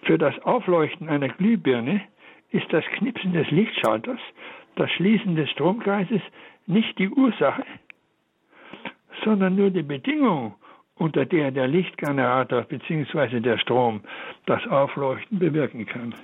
Für 0.02 0.18
das 0.18 0.38
Aufleuchten 0.44 1.08
einer 1.08 1.28
Glühbirne 1.28 2.00
ist 2.50 2.72
das 2.72 2.84
Knipsen 2.96 3.32
des 3.32 3.50
Lichtschalters, 3.50 4.20
das 4.76 4.90
Schließen 4.92 5.34
des 5.34 5.50
Stromkreises 5.50 6.22
nicht 6.66 6.98
die 6.98 7.08
Ursache, 7.08 7.64
sondern 9.24 9.56
nur 9.56 9.70
die 9.70 9.82
Bedingung, 9.82 10.54
unter 10.94 11.26
der 11.26 11.50
der 11.50 11.68
Lichtgenerator 11.68 12.62
bzw. 12.62 13.40
der 13.40 13.58
Strom 13.58 14.02
das 14.46 14.66
Aufleuchten 14.66 15.38
bewirken 15.38 15.86
kann. 15.86 16.14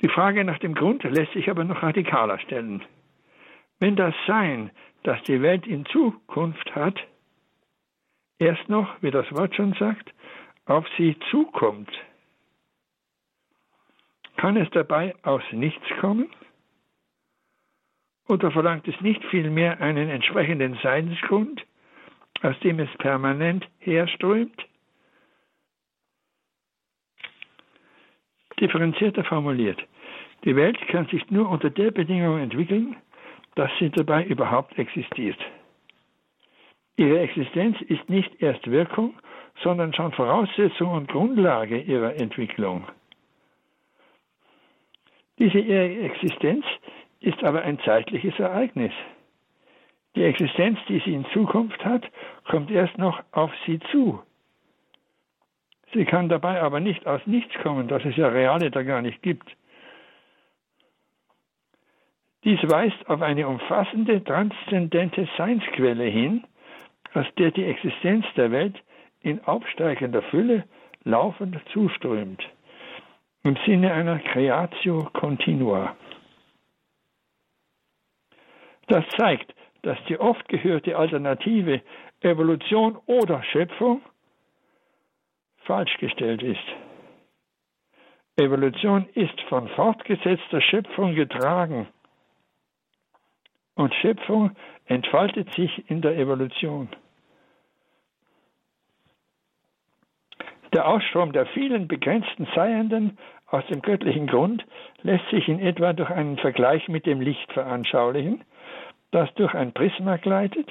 Die 0.00 0.08
Frage 0.08 0.44
nach 0.44 0.58
dem 0.58 0.74
Grund 0.74 1.02
lässt 1.04 1.32
sich 1.32 1.50
aber 1.50 1.64
noch 1.64 1.82
radikaler 1.82 2.38
stellen. 2.38 2.82
Wenn 3.80 3.96
das 3.96 4.14
Sein, 4.26 4.70
das 5.02 5.22
die 5.24 5.40
Welt 5.42 5.66
in 5.66 5.84
Zukunft 5.86 6.74
hat, 6.74 6.98
erst 8.38 8.68
noch, 8.68 9.02
wie 9.02 9.10
das 9.10 9.30
Wort 9.32 9.54
schon 9.54 9.74
sagt, 9.74 10.12
auf 10.66 10.86
sie 10.96 11.16
zukommt, 11.30 11.90
kann 14.36 14.56
es 14.56 14.68
dabei 14.70 15.14
aus 15.22 15.42
nichts 15.52 15.86
kommen? 16.00 16.30
Oder 18.28 18.50
verlangt 18.50 18.88
es 18.88 19.00
nicht 19.00 19.22
vielmehr 19.26 19.80
einen 19.80 20.08
entsprechenden 20.08 20.78
Seinsgrund, 20.82 21.64
aus 22.42 22.58
dem 22.60 22.78
es 22.80 22.90
permanent 22.98 23.66
herströmt? 23.80 24.66
Differenzierter 28.60 29.24
formuliert. 29.24 29.80
Die 30.44 30.56
Welt 30.56 30.78
kann 30.88 31.06
sich 31.06 31.30
nur 31.30 31.48
unter 31.48 31.70
der 31.70 31.90
Bedingung 31.90 32.38
entwickeln, 32.38 32.96
dass 33.56 33.70
sie 33.78 33.90
dabei 33.90 34.24
überhaupt 34.24 34.78
existiert. 34.78 35.38
Ihre 36.96 37.20
Existenz 37.20 37.80
ist 37.82 38.08
nicht 38.08 38.40
erst 38.40 38.70
Wirkung, 38.70 39.14
sondern 39.62 39.92
schon 39.92 40.12
Voraussetzung 40.12 40.92
und 40.92 41.08
Grundlage 41.08 41.80
ihrer 41.80 42.14
Entwicklung. 42.14 42.86
Diese 45.38 45.58
Existenz 45.58 46.64
ist 47.20 47.42
aber 47.42 47.62
ein 47.62 47.78
zeitliches 47.80 48.38
Ereignis. 48.38 48.92
Die 50.14 50.22
Existenz, 50.22 50.78
die 50.88 51.00
sie 51.00 51.14
in 51.14 51.26
Zukunft 51.32 51.84
hat, 51.84 52.04
kommt 52.44 52.70
erst 52.70 52.96
noch 52.98 53.20
auf 53.32 53.50
sie 53.66 53.80
zu. 53.90 54.22
Sie 55.92 56.04
kann 56.04 56.28
dabei 56.28 56.60
aber 56.60 56.80
nicht 56.80 57.06
aus 57.06 57.20
nichts 57.26 57.54
kommen, 57.62 57.88
das 57.88 58.04
es 58.04 58.16
ja 58.16 58.28
reale 58.28 58.70
da 58.70 58.82
gar 58.82 59.02
nicht 59.02 59.22
gibt. 59.22 59.48
Dies 62.44 62.60
weist 62.64 63.08
auf 63.08 63.22
eine 63.22 63.48
umfassende, 63.48 64.22
transzendente 64.22 65.26
Seinsquelle 65.36 66.04
hin, 66.04 66.44
aus 67.14 67.26
der 67.38 67.52
die 67.52 67.64
Existenz 67.64 68.26
der 68.36 68.50
Welt 68.50 68.76
in 69.22 69.42
aufsteigender 69.44 70.22
Fülle 70.22 70.64
laufend 71.04 71.56
zuströmt, 71.72 72.42
im 73.44 73.56
Sinne 73.66 73.92
einer 73.92 74.18
Creatio 74.18 75.04
Continua. 75.12 75.94
Das 78.88 79.04
zeigt, 79.16 79.54
dass 79.82 79.98
die 80.08 80.18
oft 80.18 80.48
gehörte 80.48 80.96
Alternative 80.96 81.82
Evolution 82.20 82.96
oder 83.06 83.42
Schöpfung 83.44 84.00
falsch 85.58 85.96
gestellt 85.98 86.42
ist. 86.42 86.64
Evolution 88.36 89.06
ist 89.14 89.40
von 89.42 89.68
fortgesetzter 89.68 90.60
Schöpfung 90.60 91.14
getragen 91.14 91.86
und 93.74 93.94
Schöpfung 93.94 94.56
entfaltet 94.86 95.52
sich 95.54 95.88
in 95.90 96.00
der 96.00 96.16
Evolution. 96.16 96.88
Der 100.72 100.88
Ausstrom 100.88 101.32
der 101.32 101.46
vielen 101.46 101.86
begrenzten 101.86 102.48
Seienden 102.54 103.16
aus 103.54 103.64
dem 103.66 103.82
göttlichen 103.82 104.26
Grund 104.26 104.66
lässt 105.02 105.28
sich 105.30 105.48
in 105.48 105.60
etwa 105.60 105.92
durch 105.92 106.10
einen 106.10 106.36
Vergleich 106.38 106.88
mit 106.88 107.06
dem 107.06 107.20
Licht 107.20 107.52
veranschaulichen, 107.52 108.42
das 109.12 109.32
durch 109.34 109.54
ein 109.54 109.72
Prisma 109.72 110.16
gleitet, 110.16 110.68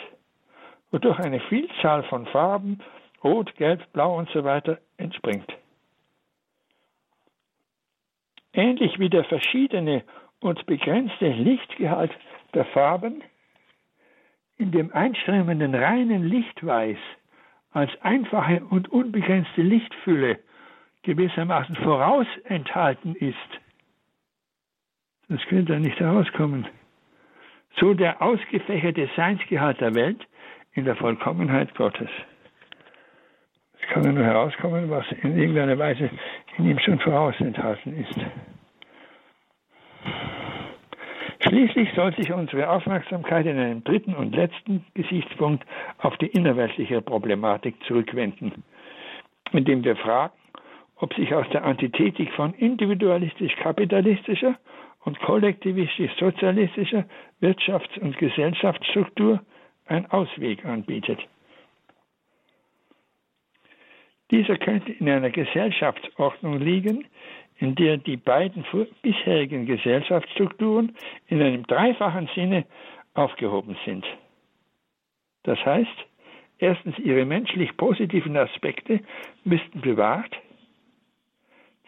wodurch 0.92 1.18
eine 1.20 1.40
Vielzahl 1.40 2.04
von 2.04 2.26
Farben, 2.26 2.80
rot, 3.24 3.56
gelb, 3.56 3.82
blau 3.94 4.18
und 4.18 4.30
so 4.32 4.46
entspringt. 4.98 5.50
Ähnlich 8.52 9.00
wie 9.00 9.10
der 9.10 9.24
verschiedene 9.24 10.04
und 10.42 10.66
begrenzte 10.66 11.30
Lichtgehalt 11.30 12.12
der 12.54 12.66
Farben 12.66 13.24
in 14.58 14.72
dem 14.72 14.92
einströmenden 14.92 15.74
reinen 15.74 16.28
Lichtweiß 16.28 17.00
als 17.72 17.92
einfache 18.02 18.62
und 18.70 18.92
unbegrenzte 18.92 19.62
Lichtfülle 19.62 20.40
gewissermaßen 21.04 21.76
vorausenthalten 21.76 23.16
ist. 23.16 23.38
Das 25.30 25.42
könnte 25.48 25.80
nicht 25.80 26.00
herauskommen 26.00 26.68
so 27.80 27.94
der 27.94 28.22
ausgefächerte 28.22 29.10
Seinsgehalt 29.16 29.82
der 29.82 29.96
Welt 29.96 30.28
in 30.74 30.86
der 30.86 30.96
Vollkommenheit 30.96 31.74
Gottes. 31.76 32.10
Es 33.82 33.88
kann 33.90 34.14
nur 34.14 34.24
herauskommen, 34.24 34.90
was 34.90 35.06
in 35.22 35.38
irgendeiner 35.38 35.78
Weise 35.78 36.10
in 36.58 36.66
ihm 36.66 36.80
schon 36.80 37.00
vorausenthalten 37.00 37.98
ist. 37.98 38.20
Schließlich 41.40 41.90
soll 41.94 42.16
sich 42.16 42.32
unsere 42.32 42.70
Aufmerksamkeit 42.70 43.46
in 43.46 43.60
einem 43.60 43.84
dritten 43.84 44.16
und 44.16 44.34
letzten 44.34 44.86
Gesichtspunkt 44.94 45.66
auf 45.98 46.16
die 46.18 46.28
innerweltliche 46.28 47.02
Problematik 47.02 47.76
zurückwenden, 47.86 48.64
indem 49.52 49.84
wir 49.84 49.98
fragen, 49.98 50.34
ob 51.04 51.14
sich 51.16 51.36
aus 51.36 51.46
der 51.50 51.66
Antithetik 51.66 52.32
von 52.32 52.54
individualistisch-kapitalistischer 52.54 54.58
und 55.04 55.20
kollektivistisch-sozialistischer 55.20 57.04
Wirtschafts- 57.42 58.00
und 58.00 58.18
Gesellschaftsstruktur 58.18 59.42
ein 59.86 60.10
Ausweg 60.12 60.64
anbietet. 60.64 61.20
Dieser 64.32 64.58
könnte 64.58 64.94
in 64.94 65.10
einer 65.10 65.30
Gesellschaftsordnung 65.30 66.60
liegen, 66.60 67.04
in 67.58 67.76
der 67.76 67.98
die 67.98 68.16
beiden 68.16 68.64
bisherigen 69.02 69.66
Gesellschaftsstrukturen 69.66 70.96
in 71.28 71.42
einem 71.42 71.68
dreifachen 71.68 72.30
Sinne 72.34 72.64
aufgehoben 73.14 73.76
sind. 73.84 74.06
Das 75.44 75.60
heißt, 75.66 76.06
erstens 76.60 76.98
ihre 77.00 77.26
menschlich 77.26 77.76
positiven 77.76 78.38
Aspekte 78.38 79.02
müssten 79.44 79.82
bewahrt, 79.82 80.34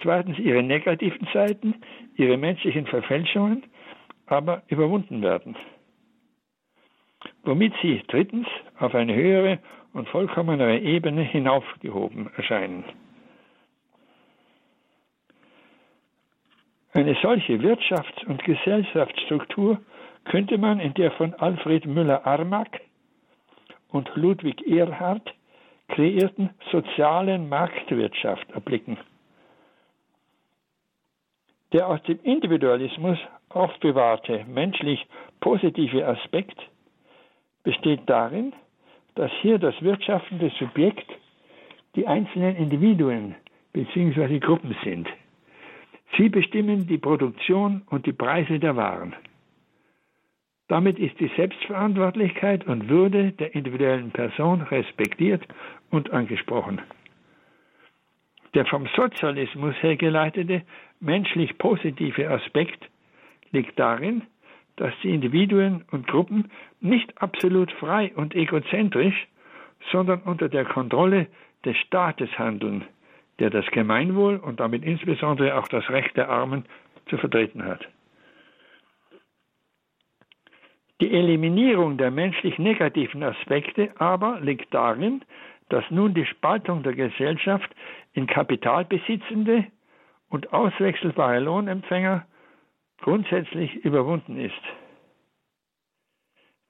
zweitens 0.01 0.37
ihre 0.39 0.63
negativen 0.63 1.27
Seiten, 1.33 1.75
ihre 2.15 2.37
menschlichen 2.37 2.87
Verfälschungen, 2.87 3.63
aber 4.27 4.63
überwunden 4.67 5.21
werden. 5.21 5.55
Womit 7.43 7.73
sie 7.81 8.03
drittens 8.07 8.47
auf 8.79 8.93
eine 8.95 9.13
höhere 9.15 9.59
und 9.93 10.07
vollkommenere 10.09 10.79
Ebene 10.79 11.21
hinaufgehoben 11.21 12.29
erscheinen. 12.35 12.83
Eine 16.93 17.15
solche 17.21 17.53
Wirtschafts- 17.59 18.25
und 18.25 18.43
Gesellschaftsstruktur 18.43 19.79
könnte 20.25 20.57
man 20.57 20.79
in 20.79 20.93
der 20.93 21.11
von 21.11 21.33
Alfred 21.33 21.85
Müller-Armack 21.85 22.81
und 23.89 24.09
Ludwig 24.15 24.65
Erhard 24.67 25.33
kreierten 25.87 26.49
sozialen 26.71 27.49
Marktwirtschaft 27.49 28.49
erblicken. 28.51 28.97
Der 31.75 31.89
aus 31.89 32.01
dem 32.03 32.17
Individualismus 32.23 33.17
aufbewahrte 33.49 34.45
menschlich 34.47 35.05
positive 35.41 36.07
Aspekt 36.07 36.57
besteht 37.63 37.99
darin, 38.05 38.53
dass 39.15 39.29
hier 39.41 39.59
das 39.59 39.75
wirtschaftende 39.81 40.53
Subjekt 40.57 41.05
die 41.97 42.07
einzelnen 42.07 42.55
Individuen 42.55 43.35
bzw. 43.73 44.39
Gruppen 44.39 44.73
sind. 44.85 45.09
Sie 46.15 46.29
bestimmen 46.29 46.87
die 46.87 46.97
Produktion 46.97 47.81
und 47.89 48.05
die 48.05 48.13
Preise 48.13 48.57
der 48.57 48.77
Waren. 48.77 49.13
Damit 50.69 50.97
ist 50.97 51.19
die 51.19 51.31
Selbstverantwortlichkeit 51.35 52.65
und 52.67 52.87
Würde 52.87 53.33
der 53.33 53.53
individuellen 53.53 54.11
Person 54.11 54.61
respektiert 54.61 55.45
und 55.91 56.09
angesprochen. 56.13 56.79
Der 58.55 58.65
vom 58.65 58.87
Sozialismus 58.95 59.75
hergeleitete 59.81 60.63
menschlich 61.01 61.57
positive 61.57 62.29
Aspekt 62.29 62.89
liegt 63.51 63.77
darin, 63.77 64.23
dass 64.77 64.93
die 65.03 65.13
Individuen 65.13 65.83
und 65.91 66.07
Gruppen 66.07 66.49
nicht 66.79 67.21
absolut 67.21 67.69
frei 67.73 68.13
und 68.15 68.33
egozentrisch, 68.33 69.27
sondern 69.91 70.21
unter 70.21 70.47
der 70.47 70.63
Kontrolle 70.63 71.27
des 71.65 71.75
Staates 71.77 72.29
handeln, 72.39 72.85
der 73.39 73.49
das 73.49 73.65
Gemeinwohl 73.67 74.37
und 74.37 74.61
damit 74.61 74.85
insbesondere 74.85 75.57
auch 75.57 75.67
das 75.67 75.89
Recht 75.89 76.15
der 76.15 76.29
Armen 76.29 76.63
zu 77.09 77.17
vertreten 77.17 77.65
hat. 77.65 77.85
Die 81.01 81.11
Eliminierung 81.11 81.97
der 81.97 82.09
menschlich 82.09 82.57
negativen 82.57 83.21
Aspekte 83.21 83.91
aber 83.99 84.39
liegt 84.39 84.73
darin, 84.73 85.25
dass 85.67 85.83
nun 85.89 86.13
die 86.13 86.25
Spaltung 86.25 86.83
der 86.83 86.93
Gesellschaft 86.93 87.69
in 88.15 88.27
kapitalbesitzende 88.27 89.65
und 90.29 90.51
auswechselbare 90.53 91.39
Lohnempfänger 91.39 92.25
grundsätzlich 93.01 93.75
überwunden 93.85 94.37
ist. 94.37 94.61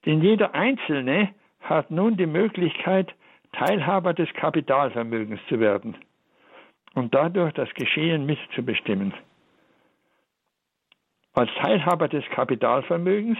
Denn 0.05 0.21
jeder 0.21 0.53
Einzelne 0.53 1.33
hat 1.61 1.91
nun 1.91 2.17
die 2.17 2.25
Möglichkeit, 2.25 3.13
Teilhaber 3.53 4.13
des 4.13 4.31
Kapitalvermögens 4.33 5.39
zu 5.47 5.59
werden 5.59 5.95
und 6.93 7.13
dadurch 7.13 7.53
das 7.53 7.73
Geschehen 7.73 8.25
mitzubestimmen. 8.25 9.13
Als 11.33 11.49
Teilhaber 11.61 12.07
des 12.07 12.25
Kapitalvermögens 12.31 13.37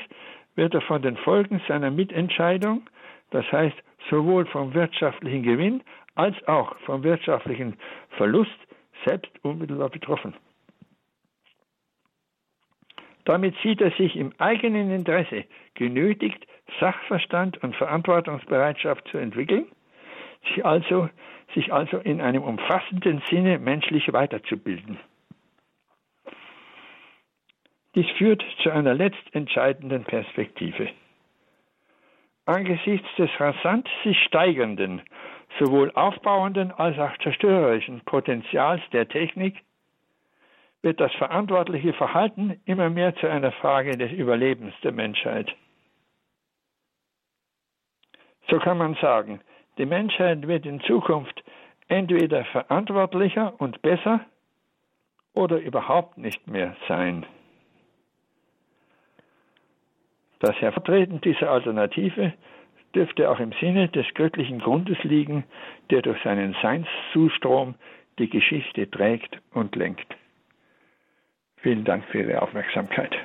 wird 0.55 0.73
er 0.73 0.81
von 0.81 1.01
den 1.01 1.17
Folgen 1.17 1.61
seiner 1.67 1.91
Mitentscheidung, 1.91 2.87
das 3.31 3.49
heißt 3.51 3.75
sowohl 4.09 4.45
vom 4.45 4.73
wirtschaftlichen 4.73 5.43
Gewinn 5.43 5.81
als 6.15 6.35
auch 6.47 6.77
vom 6.79 7.03
wirtschaftlichen 7.03 7.77
Verlust, 8.17 8.57
selbst 9.05 9.31
unmittelbar 9.43 9.89
betroffen. 9.89 10.33
Damit 13.25 13.55
sieht 13.63 13.81
er 13.81 13.91
sich 13.91 14.15
im 14.15 14.33
eigenen 14.37 14.91
Interesse 14.91 15.45
genötigt, 15.73 16.45
Sachverstand 16.79 17.61
und 17.63 17.75
Verantwortungsbereitschaft 17.75 19.07
zu 19.09 19.17
entwickeln, 19.17 19.65
sich 20.47 20.65
also 20.65 21.09
sich 21.53 21.71
also 21.71 21.97
in 21.97 22.21
einem 22.21 22.43
umfassenden 22.43 23.21
Sinne 23.29 23.59
menschlich 23.59 24.11
weiterzubilden. 24.11 24.99
Dies 27.95 28.09
führt 28.17 28.43
zu 28.61 28.71
einer 28.71 28.93
letztentscheidenden 28.93 30.03
Perspektive. 30.03 30.89
Angesichts 32.45 33.07
des 33.17 33.29
rasant 33.39 33.87
sich 34.03 34.19
steigernden, 34.23 35.01
sowohl 35.59 35.91
aufbauenden 35.91 36.71
als 36.71 36.97
auch 36.99 37.17
zerstörerischen 37.19 38.01
Potenzials 38.01 38.81
der 38.91 39.07
Technik 39.07 39.63
wird 40.81 40.99
das 40.99 41.13
verantwortliche 41.13 41.93
Verhalten 41.93 42.61
immer 42.65 42.89
mehr 42.89 43.15
zu 43.15 43.27
einer 43.27 43.51
Frage 43.51 43.97
des 43.97 44.11
Überlebens 44.11 44.73
der 44.83 44.91
Menschheit. 44.91 45.51
So 48.49 48.59
kann 48.59 48.77
man 48.77 48.95
sagen, 48.95 49.41
die 49.77 49.85
Menschheit 49.85 50.47
wird 50.47 50.65
in 50.65 50.79
Zukunft 50.81 51.43
entweder 51.87 52.45
verantwortlicher 52.45 53.53
und 53.57 53.81
besser 53.81 54.21
oder 55.33 55.57
überhaupt 55.57 56.17
nicht 56.17 56.47
mehr 56.47 56.75
sein. 56.87 57.25
Das 60.39 60.55
Hervortreten 60.61 61.21
dieser 61.21 61.49
Alternative 61.49 62.33
dürfte 62.95 63.29
auch 63.29 63.39
im 63.39 63.51
Sinne 63.59 63.89
des 63.89 64.05
göttlichen 64.13 64.59
Grundes 64.59 64.97
liegen, 65.03 65.43
der 65.91 66.01
durch 66.01 66.21
seinen 66.23 66.55
Seinszustrom 66.61 67.75
die 68.17 68.29
Geschichte 68.29 68.89
trägt 68.89 69.39
und 69.53 69.75
lenkt. 69.75 70.15
Vielen 71.57 71.83
Dank 71.83 72.05
für 72.05 72.19
Ihre 72.19 72.41
Aufmerksamkeit. 72.41 73.15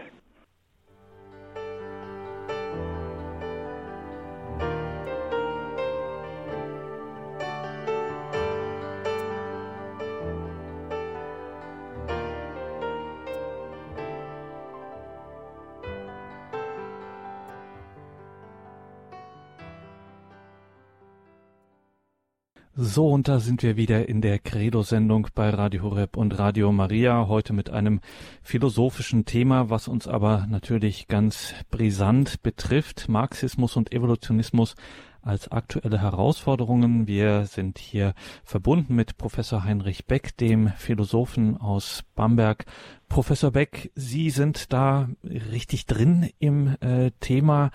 So, 23.00 23.08
und 23.08 23.28
da 23.28 23.40
sind 23.40 23.62
wir 23.62 23.78
wieder 23.78 24.10
in 24.10 24.20
der 24.20 24.38
Credo-Sendung 24.38 25.28
bei 25.34 25.48
Radio 25.48 25.84
Horeb 25.84 26.18
und 26.18 26.38
Radio 26.38 26.70
Maria, 26.70 27.28
heute 27.28 27.54
mit 27.54 27.70
einem 27.70 28.00
philosophischen 28.42 29.24
Thema, 29.24 29.70
was 29.70 29.88
uns 29.88 30.06
aber 30.06 30.46
natürlich 30.50 31.08
ganz 31.08 31.54
brisant 31.70 32.42
betrifft, 32.42 33.08
Marxismus 33.08 33.76
und 33.76 33.94
Evolutionismus 33.94 34.74
als 35.22 35.50
aktuelle 35.50 36.00
Herausforderungen. 36.00 37.06
Wir 37.06 37.46
sind 37.46 37.78
hier 37.78 38.12
verbunden 38.44 38.94
mit 38.94 39.16
Professor 39.16 39.64
Heinrich 39.64 40.06
Beck, 40.06 40.36
dem 40.36 40.68
Philosophen 40.76 41.56
aus 41.56 42.02
Bamberg. 42.14 42.66
Professor 43.08 43.50
Beck, 43.50 43.90
Sie 43.94 44.28
sind 44.28 44.74
da 44.74 45.08
richtig 45.22 45.86
drin 45.86 46.30
im 46.38 46.76
äh, 46.80 47.10
Thema 47.20 47.70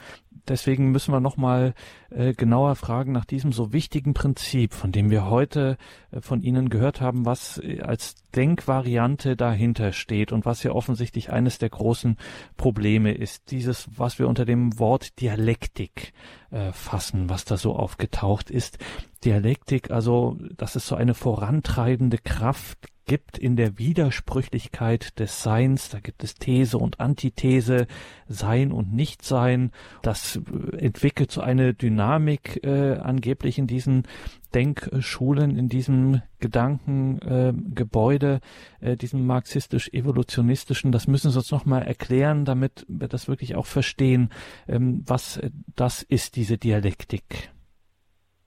deswegen 0.48 0.92
müssen 0.92 1.14
wir 1.14 1.20
nochmal 1.20 1.74
äh, 2.10 2.34
genauer 2.34 2.76
fragen 2.76 3.12
nach 3.12 3.26
diesem 3.26 3.52
so 3.52 3.74
wichtigen 3.74 4.14
Prinzip, 4.14 4.74
von 4.74 4.92
dem 4.92 5.10
wir 5.10 5.30
heute 5.30 5.78
äh, 6.12 6.22
von 6.22 6.42
Ihnen 6.42 6.70
gehört 6.70 7.02
haben, 7.02 7.26
was 7.26 7.58
äh, 7.60 7.82
als 7.82 8.16
Denkvariante 8.36 9.36
dahinter 9.36 9.92
steht 9.92 10.32
und 10.32 10.46
was 10.46 10.64
ja 10.64 10.72
offensichtlich 10.72 11.32
eines 11.32 11.58
der 11.58 11.70
großen 11.70 12.18
Probleme 12.58 13.14
ist. 13.14 13.52
Dieses, 13.52 13.88
was 13.96 14.20
wir 14.20 14.28
unter 14.28 14.46
dem 14.46 14.78
Wort 14.80 15.20
Dialektik 15.22 16.14
äh, 16.52 16.72
fassen, 16.72 17.30
was 17.30 17.46
da 17.46 17.58
so 17.58 17.76
aufgetaucht 17.76 18.50
ist. 18.50 18.78
Dialektik, 19.24 19.92
also 19.92 20.38
das 20.58 20.76
ist 20.76 20.88
so 20.88 20.96
eine 20.96 21.14
vorantreibende 21.14 22.18
Kraft 22.18 22.90
gibt 23.06 23.38
in 23.38 23.56
der 23.56 23.78
Widersprüchlichkeit 23.78 25.20
des 25.20 25.44
Seins. 25.44 25.90
Da 25.90 26.00
gibt 26.00 26.24
es 26.24 26.36
These 26.36 26.78
und 26.78 27.00
Antithese, 27.00 27.88
Sein 28.28 28.72
und 28.72 28.94
Nichtsein. 28.94 29.72
Das 30.02 30.38
äh, 30.38 30.78
entwickelt 30.78 31.32
so 31.32 31.42
eine 31.42 31.74
Dynamik 31.74 32.64
äh, 32.64 32.98
angeblich 32.98 33.58
in 33.58 33.68
diesen 33.68 34.04
Denkschulen, 34.54 35.58
in 35.58 35.70
diesem 35.70 36.22
Gedankengebäude, 36.40 38.40
äh, 38.82 38.94
äh, 38.94 38.96
diesem 38.96 39.26
marxistisch-evolutionistischen. 39.28 40.92
Das 40.92 41.08
müssen 41.08 41.32
Sie 41.32 41.38
uns 41.38 41.52
nochmal 41.52 41.84
erklären, 41.84 42.46
damit 42.46 42.86
wir 42.88 43.08
das 43.08 43.28
wirklich 43.28 43.56
auch 43.56 43.66
verstehen, 43.66 44.30
ähm, 44.68 45.04
was 45.06 45.42
das 45.76 46.04
ist, 46.04 46.36
diese 46.36 46.58
Dialektik. 46.58 47.50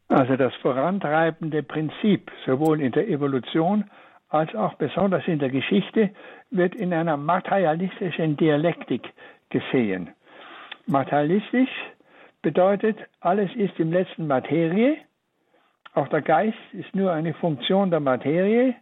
Also 0.08 0.36
das 0.36 0.54
vorantreibende 0.62 1.62
Prinzip, 1.62 2.30
sowohl 2.46 2.80
in 2.80 2.92
der 2.92 3.08
Evolution 3.08 3.84
als 4.28 4.54
auch 4.54 4.74
besonders 4.74 5.26
in 5.26 5.38
der 5.38 5.50
Geschichte, 5.50 6.10
wird 6.50 6.74
in 6.74 6.92
einer 6.92 7.16
materialistischen 7.16 8.36
Dialektik 8.36 9.02
gesehen. 9.50 10.10
Materialistisch 10.86 11.70
bedeutet, 12.42 12.98
alles 13.20 13.54
ist 13.56 13.78
im 13.78 13.92
letzten 13.92 14.26
Materie, 14.26 14.96
auch 15.94 16.08
der 16.08 16.22
Geist 16.22 16.58
ist 16.72 16.94
nur 16.94 17.12
eine 17.12 17.34
Funktion 17.34 17.90
der 17.90 18.00
Materie, 18.00 18.74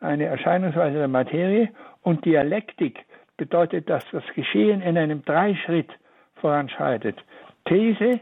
eine 0.00 0.24
Erscheinungsweise 0.24 0.98
der 0.98 1.08
Materie 1.08 1.68
und 2.02 2.24
Dialektik 2.24 3.04
bedeutet, 3.36 3.90
dass 3.90 4.04
das 4.10 4.24
Geschehen 4.34 4.80
in 4.82 4.96
einem 4.96 5.24
Dreischritt 5.24 5.90
voranschreitet. 6.36 7.16
These, 7.66 8.20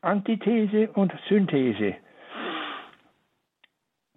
Antithese 0.00 0.88
und 0.92 1.12
Synthese. 1.28 1.96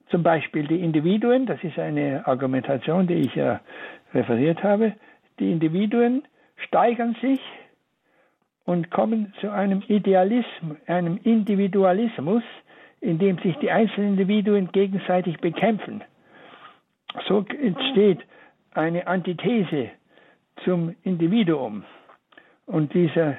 Zum 0.09 0.23
Beispiel 0.23 0.67
die 0.67 0.79
Individuen, 0.79 1.45
das 1.45 1.63
ist 1.63 1.77
eine 1.77 2.25
Argumentation, 2.25 3.05
die 3.07 3.15
ich 3.15 3.35
ja 3.35 3.61
referiert 4.13 4.63
habe, 4.63 4.93
die 5.39 5.51
Individuen 5.51 6.23
steigern 6.67 7.15
sich 7.21 7.39
und 8.65 8.89
kommen 8.91 9.33
zu 9.39 9.51
einem 9.51 9.83
Idealismus, 9.87 10.77
einem 10.87 11.19
Individualismus, 11.23 12.43
in 13.01 13.19
dem 13.19 13.37
sich 13.39 13.55
die 13.57 13.71
einzelnen 13.71 14.13
Individuen 14.13 14.71
gegenseitig 14.71 15.37
bekämpfen. 15.39 16.03
So 17.27 17.45
entsteht 17.47 18.19
eine 18.71 19.07
Antithese 19.07 19.89
zum 20.63 20.95
Individuum. 21.03 21.83
Und 22.65 22.93
dieser, 22.93 23.37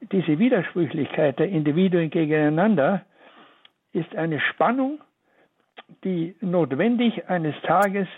diese 0.00 0.38
Widersprüchlichkeit 0.38 1.38
der 1.38 1.48
Individuen 1.48 2.10
gegeneinander 2.10 3.04
ist 3.92 4.16
eine 4.16 4.40
Spannung, 4.40 5.00
die 6.04 6.34
notwendig 6.40 7.28
eines 7.28 7.54
Tages 7.62 8.08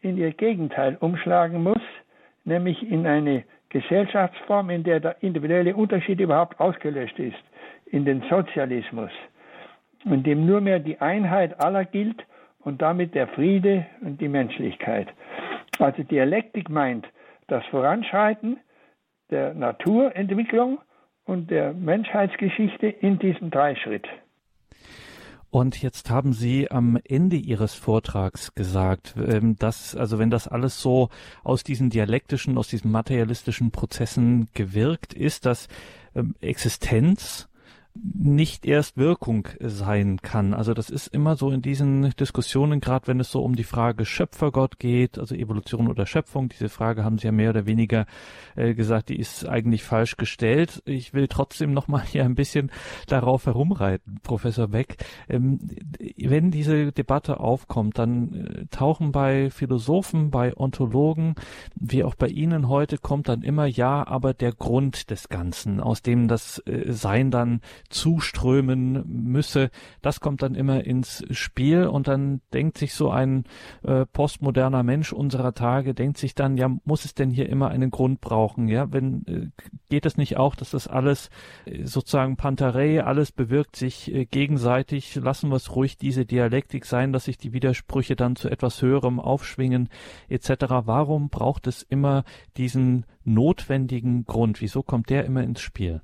in 0.00 0.16
ihr 0.16 0.32
Gegenteil 0.32 0.96
umschlagen 1.00 1.62
muss, 1.62 1.82
nämlich 2.44 2.82
in 2.88 3.06
eine 3.06 3.44
Gesellschaftsform, 3.68 4.70
in 4.70 4.84
der 4.84 5.00
der 5.00 5.22
individuelle 5.22 5.74
Unterschied 5.74 6.20
überhaupt 6.20 6.60
ausgelöscht 6.60 7.18
ist, 7.18 7.42
in 7.86 8.04
den 8.04 8.22
Sozialismus, 8.28 9.10
in 10.04 10.22
dem 10.22 10.46
nur 10.46 10.60
mehr 10.60 10.78
die 10.78 11.00
Einheit 11.00 11.58
aller 11.60 11.84
gilt 11.84 12.24
und 12.60 12.82
damit 12.82 13.14
der 13.14 13.28
Friede 13.28 13.86
und 14.00 14.20
die 14.20 14.28
Menschlichkeit. 14.28 15.08
Also 15.78 16.02
Dialektik 16.02 16.68
meint 16.68 17.06
das 17.48 17.64
Voranschreiten 17.66 18.58
der 19.30 19.54
Naturentwicklung 19.54 20.78
und 21.24 21.50
der 21.50 21.72
Menschheitsgeschichte 21.72 22.88
in 22.88 23.18
diesem 23.18 23.50
Dreischritt. 23.50 24.06
Und 25.52 25.82
jetzt 25.82 26.08
haben 26.08 26.32
Sie 26.32 26.70
am 26.70 26.98
Ende 27.04 27.36
Ihres 27.36 27.74
Vortrags 27.74 28.54
gesagt, 28.54 29.14
ähm, 29.18 29.56
dass, 29.58 29.94
also 29.94 30.18
wenn 30.18 30.30
das 30.30 30.48
alles 30.48 30.80
so 30.80 31.10
aus 31.44 31.62
diesen 31.62 31.90
dialektischen, 31.90 32.56
aus 32.56 32.68
diesen 32.68 32.90
materialistischen 32.90 33.70
Prozessen 33.70 34.48
gewirkt 34.54 35.12
ist, 35.12 35.44
dass 35.44 35.68
ähm, 36.14 36.34
Existenz 36.40 37.50
nicht 37.94 38.64
erst 38.64 38.96
Wirkung 38.96 39.48
sein 39.60 40.20
kann. 40.22 40.54
Also 40.54 40.72
das 40.72 40.88
ist 40.88 41.08
immer 41.08 41.36
so 41.36 41.50
in 41.50 41.60
diesen 41.60 42.10
Diskussionen, 42.16 42.80
gerade 42.80 43.06
wenn 43.06 43.20
es 43.20 43.30
so 43.30 43.42
um 43.42 43.54
die 43.54 43.64
Frage 43.64 44.06
Schöpfergott 44.06 44.78
geht, 44.78 45.18
also 45.18 45.34
Evolution 45.34 45.88
oder 45.88 46.06
Schöpfung, 46.06 46.48
diese 46.48 46.70
Frage 46.70 47.04
haben 47.04 47.18
Sie 47.18 47.26
ja 47.26 47.32
mehr 47.32 47.50
oder 47.50 47.66
weniger 47.66 48.06
äh, 48.56 48.74
gesagt, 48.74 49.10
die 49.10 49.18
ist 49.18 49.46
eigentlich 49.46 49.82
falsch 49.82 50.16
gestellt. 50.16 50.82
Ich 50.86 51.12
will 51.12 51.28
trotzdem 51.28 51.74
noch 51.74 51.86
mal 51.88 52.02
hier 52.02 52.24
ein 52.24 52.34
bisschen 52.34 52.70
darauf 53.08 53.44
herumreiten, 53.44 54.20
Professor 54.22 54.68
Beck. 54.68 54.96
Ähm, 55.28 55.58
wenn 56.16 56.50
diese 56.50 56.92
Debatte 56.92 57.40
aufkommt, 57.40 57.98
dann 57.98 58.34
äh, 58.34 58.66
tauchen 58.70 59.12
bei 59.12 59.50
Philosophen, 59.50 60.30
bei 60.30 60.56
Ontologen, 60.56 61.34
wie 61.74 62.04
auch 62.04 62.14
bei 62.14 62.28
Ihnen 62.28 62.68
heute, 62.68 62.96
kommt 62.96 63.28
dann 63.28 63.42
immer 63.42 63.66
ja, 63.66 64.06
aber 64.06 64.32
der 64.32 64.52
Grund 64.52 65.10
des 65.10 65.28
Ganzen, 65.28 65.80
aus 65.80 66.00
dem 66.00 66.26
das 66.26 66.58
äh, 66.66 66.90
Sein 66.92 67.30
dann 67.30 67.60
zuströmen 67.92 69.04
müsse. 69.06 69.70
Das 70.00 70.20
kommt 70.20 70.42
dann 70.42 70.54
immer 70.54 70.84
ins 70.84 71.24
Spiel 71.30 71.86
und 71.86 72.08
dann 72.08 72.40
denkt 72.52 72.78
sich 72.78 72.94
so 72.94 73.10
ein 73.10 73.44
äh, 73.82 74.06
postmoderner 74.06 74.82
Mensch 74.82 75.12
unserer 75.12 75.54
Tage, 75.54 75.94
denkt 75.94 76.18
sich 76.18 76.34
dann, 76.34 76.56
ja, 76.56 76.68
muss 76.84 77.04
es 77.04 77.14
denn 77.14 77.30
hier 77.30 77.48
immer 77.48 77.68
einen 77.68 77.90
Grund 77.90 78.20
brauchen? 78.20 78.68
Ja, 78.68 78.92
wenn 78.92 79.24
äh, 79.26 79.62
geht 79.88 80.06
es 80.06 80.16
nicht 80.16 80.36
auch, 80.36 80.54
dass 80.54 80.70
das 80.70 80.88
alles 80.88 81.30
äh, 81.64 81.84
sozusagen 81.84 82.36
Pantarei, 82.36 83.04
alles 83.04 83.30
bewirkt 83.30 83.76
sich 83.76 84.12
äh, 84.12 84.24
gegenseitig, 84.24 85.14
lassen 85.16 85.50
wir 85.50 85.56
es 85.56 85.76
ruhig 85.76 85.98
diese 85.98 86.24
Dialektik 86.24 86.84
sein, 86.86 87.12
dass 87.12 87.26
sich 87.26 87.38
die 87.38 87.52
Widersprüche 87.52 88.16
dann 88.16 88.36
zu 88.36 88.48
etwas 88.48 88.80
höherem 88.80 89.20
aufschwingen, 89.20 89.88
etc. 90.28 90.50
Warum 90.84 91.28
braucht 91.28 91.66
es 91.66 91.82
immer 91.82 92.24
diesen 92.56 93.04
notwendigen 93.24 94.24
Grund? 94.24 94.60
Wieso 94.60 94.82
kommt 94.82 95.10
der 95.10 95.24
immer 95.24 95.42
ins 95.42 95.60
Spiel? 95.60 96.00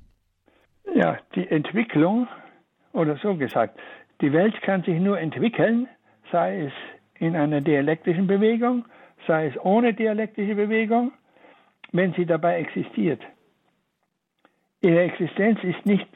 Ja, 0.95 1.17
die 1.35 1.47
Entwicklung, 1.49 2.27
oder 2.93 3.17
so 3.17 3.35
gesagt, 3.35 3.79
die 4.21 4.33
Welt 4.33 4.61
kann 4.61 4.83
sich 4.83 4.99
nur 4.99 5.19
entwickeln, 5.19 5.87
sei 6.31 6.65
es 6.65 6.73
in 7.19 7.35
einer 7.35 7.61
dialektischen 7.61 8.27
Bewegung, 8.27 8.85
sei 9.27 9.47
es 9.47 9.57
ohne 9.63 9.93
dialektische 9.93 10.55
Bewegung, 10.55 11.11
wenn 11.91 12.13
sie 12.13 12.25
dabei 12.25 12.59
existiert. 12.59 13.21
Ihre 14.81 15.01
Existenz 15.01 15.63
ist 15.63 15.85
nicht 15.85 16.07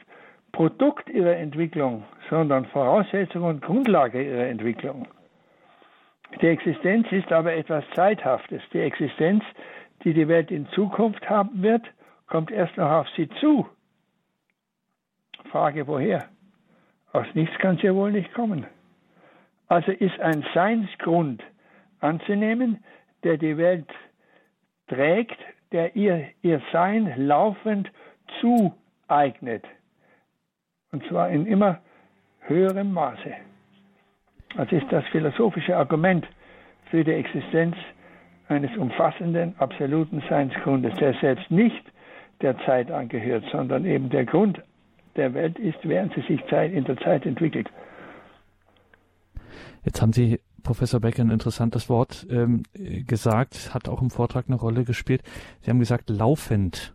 Produkt 0.52 1.10
ihrer 1.10 1.36
Entwicklung, 1.36 2.04
sondern 2.30 2.64
Voraussetzung 2.66 3.42
und 3.42 3.60
Grundlage 3.60 4.22
ihrer 4.22 4.46
Entwicklung. 4.46 5.08
Die 6.40 6.46
Existenz 6.46 7.10
ist 7.10 7.32
aber 7.32 7.54
etwas 7.54 7.84
Zeithaftes. 7.94 8.62
Die 8.72 8.80
Existenz, 8.80 9.42
die 10.04 10.14
die 10.14 10.28
Welt 10.28 10.50
in 10.50 10.68
Zukunft 10.68 11.28
haben 11.28 11.62
wird, 11.62 11.84
kommt 12.28 12.50
erst 12.50 12.76
noch 12.76 12.90
auf 12.90 13.08
sie 13.16 13.28
zu. 13.40 13.66
Frage, 15.54 15.86
woher? 15.86 16.24
Aus 17.12 17.26
nichts 17.34 17.56
kann 17.60 17.76
es 17.76 17.82
ja 17.82 17.94
wohl 17.94 18.10
nicht 18.10 18.34
kommen. 18.34 18.66
Also 19.68 19.92
ist 19.92 20.18
ein 20.18 20.44
Seinsgrund 20.52 21.44
anzunehmen, 22.00 22.82
der 23.22 23.36
die 23.36 23.56
Welt 23.56 23.86
trägt, 24.88 25.38
der 25.70 25.94
ihr, 25.94 26.26
ihr 26.42 26.60
Sein 26.72 27.14
laufend 27.16 27.88
zueignet. 28.40 29.64
Und 30.90 31.06
zwar 31.06 31.30
in 31.30 31.46
immer 31.46 31.78
höherem 32.40 32.92
Maße. 32.92 33.34
Also 34.56 34.74
ist 34.74 34.90
das 34.90 35.04
philosophische 35.12 35.76
Argument 35.76 36.26
für 36.90 37.04
die 37.04 37.12
Existenz 37.12 37.76
eines 38.48 38.76
umfassenden, 38.76 39.54
absoluten 39.60 40.20
Seinsgrundes, 40.28 40.96
der 40.96 41.14
selbst 41.20 41.48
nicht 41.48 41.84
der 42.40 42.58
Zeit 42.66 42.90
angehört, 42.90 43.44
sondern 43.52 43.84
eben 43.84 44.10
der 44.10 44.24
Grund 44.24 44.60
der 45.16 45.34
Welt 45.34 45.58
ist, 45.58 45.78
während 45.82 46.14
sie 46.14 46.22
sich 46.22 46.40
Zeit, 46.48 46.72
in 46.72 46.84
der 46.84 46.96
Zeit 46.98 47.26
entwickelt. 47.26 47.68
Jetzt 49.84 50.00
haben 50.00 50.12
Sie, 50.12 50.40
Professor 50.62 51.00
Becker, 51.00 51.22
ein 51.22 51.30
interessantes 51.30 51.88
Wort 51.88 52.26
ähm, 52.30 52.62
gesagt, 53.06 53.74
hat 53.74 53.88
auch 53.88 54.00
im 54.00 54.10
Vortrag 54.10 54.46
eine 54.48 54.56
Rolle 54.56 54.84
gespielt. 54.84 55.22
Sie 55.60 55.70
haben 55.70 55.78
gesagt, 55.78 56.08
laufend 56.08 56.94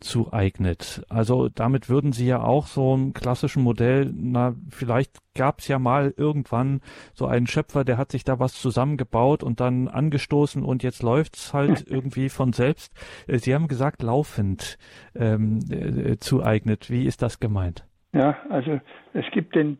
zueignet. 0.00 1.04
Also 1.08 1.48
damit 1.48 1.88
würden 1.88 2.12
Sie 2.12 2.26
ja 2.26 2.42
auch 2.42 2.66
so 2.66 2.96
ein 2.96 3.12
klassischen 3.12 3.62
Modell, 3.62 4.12
na, 4.14 4.54
vielleicht 4.70 5.18
gab 5.34 5.60
es 5.60 5.68
ja 5.68 5.78
mal 5.78 6.14
irgendwann 6.16 6.80
so 7.14 7.26
einen 7.26 7.46
Schöpfer, 7.46 7.84
der 7.84 7.98
hat 7.98 8.10
sich 8.10 8.24
da 8.24 8.38
was 8.38 8.54
zusammengebaut 8.54 9.42
und 9.42 9.60
dann 9.60 9.88
angestoßen 9.88 10.62
und 10.62 10.82
jetzt 10.82 11.02
läuft's 11.02 11.54
halt 11.54 11.84
irgendwie 11.90 12.28
von 12.28 12.52
selbst. 12.52 12.92
Äh, 13.26 13.38
Sie 13.38 13.54
haben 13.54 13.68
gesagt, 13.68 14.02
laufend 14.02 14.78
ähm, 15.14 15.60
äh, 15.70 16.16
zueignet. 16.18 16.90
Wie 16.90 17.06
ist 17.06 17.22
das 17.22 17.40
gemeint? 17.40 17.84
Ja, 18.12 18.36
also 18.50 18.80
es 19.12 19.24
gibt 19.32 19.54
den 19.54 19.78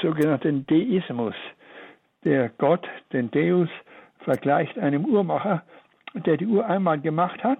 sogenannten 0.00 0.66
Deismus. 0.66 1.34
Der 2.24 2.48
Gott, 2.50 2.86
den 3.12 3.30
Deus, 3.30 3.68
vergleicht 4.20 4.78
einem 4.78 5.04
Uhrmacher, 5.04 5.62
der 6.14 6.36
die 6.36 6.46
Uhr 6.46 6.66
einmal 6.66 7.00
gemacht 7.00 7.42
hat 7.42 7.58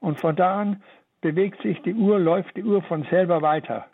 und 0.00 0.18
von 0.18 0.36
da 0.36 0.60
an 0.60 0.82
bewegt 1.24 1.62
sich 1.62 1.80
die 1.80 1.94
Uhr, 1.94 2.18
läuft 2.18 2.54
die 2.54 2.62
Uhr 2.62 2.82
von 2.82 3.04
selber 3.04 3.40
weiter. 3.40 3.86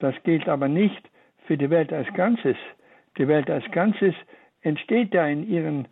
Das 0.00 0.12
gilt 0.24 0.48
aber 0.48 0.66
nicht 0.66 1.08
für 1.46 1.56
die 1.56 1.70
Welt 1.70 1.92
als 1.92 2.12
Ganzes. 2.14 2.56
Die 3.16 3.28
Welt 3.28 3.48
als 3.48 3.64
Ganzes 3.70 4.12
entsteht 4.62 5.14
ja 5.14 5.24
in 5.24 5.48
ihren 5.48 5.86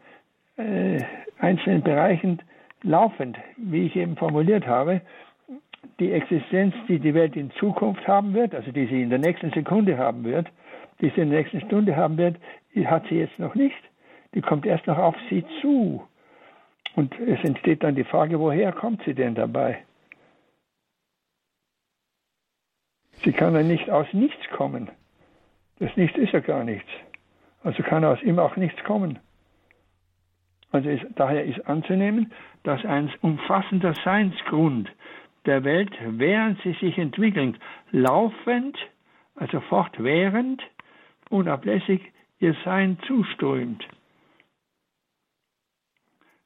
äh, 0.56 0.98
einzelnen 1.38 1.84
Bereichen 1.84 2.42
laufend, 2.82 3.38
wie 3.58 3.86
ich 3.86 3.94
eben 3.94 4.16
formuliert 4.16 4.66
habe, 4.66 5.02
die 6.00 6.10
Existenz, 6.10 6.74
die 6.88 6.98
die 6.98 7.14
Welt 7.14 7.36
in 7.36 7.52
Zukunft 7.52 8.08
haben 8.08 8.34
wird, 8.34 8.56
also 8.56 8.72
die 8.72 8.86
sie 8.86 9.02
in 9.02 9.10
der 9.10 9.20
nächsten 9.20 9.52
Sekunde 9.52 9.96
haben 9.96 10.24
wird, 10.24 10.48
die 11.00 11.10
sie 11.10 11.20
in 11.20 11.30
der 11.30 11.42
nächsten 11.42 11.60
Stunde 11.60 11.94
haben 11.94 12.16
wird, 12.16 12.38
die 12.74 12.88
hat 12.88 13.06
sie 13.08 13.20
jetzt 13.20 13.38
noch 13.38 13.54
nicht. 13.54 13.78
Die 14.34 14.40
kommt 14.40 14.66
erst 14.66 14.88
noch 14.88 14.98
auf 14.98 15.14
sie 15.28 15.44
zu. 15.60 16.02
Und 16.96 17.18
es 17.20 17.42
entsteht 17.44 17.82
dann 17.82 17.94
die 17.94 18.04
Frage, 18.04 18.40
woher 18.40 18.72
kommt 18.72 19.02
sie 19.04 19.14
denn 19.14 19.34
dabei? 19.34 19.84
Sie 23.22 23.32
kann 23.32 23.54
ja 23.54 23.62
nicht 23.62 23.90
aus 23.90 24.06
nichts 24.12 24.48
kommen. 24.50 24.90
Das 25.78 25.96
Nichts 25.96 26.18
ist 26.18 26.32
ja 26.32 26.40
gar 26.40 26.64
nichts. 26.64 26.88
Also 27.62 27.82
kann 27.82 28.04
aus 28.04 28.22
ihm 28.22 28.38
auch 28.38 28.56
nichts 28.56 28.82
kommen. 28.84 29.18
Also 30.72 30.88
ist, 30.88 31.04
daher 31.16 31.44
ist 31.44 31.66
anzunehmen, 31.66 32.32
dass 32.62 32.84
ein 32.84 33.12
umfassender 33.22 33.94
Seinsgrund 34.04 34.90
der 35.46 35.64
Welt, 35.64 35.90
während 36.00 36.60
sie 36.62 36.72
sich 36.74 36.96
entwickelt, 36.98 37.58
laufend, 37.90 38.76
also 39.34 39.60
fortwährend, 39.60 40.62
unablässig 41.28 42.12
ihr 42.38 42.54
Sein 42.64 42.98
zuströmt. 43.06 43.86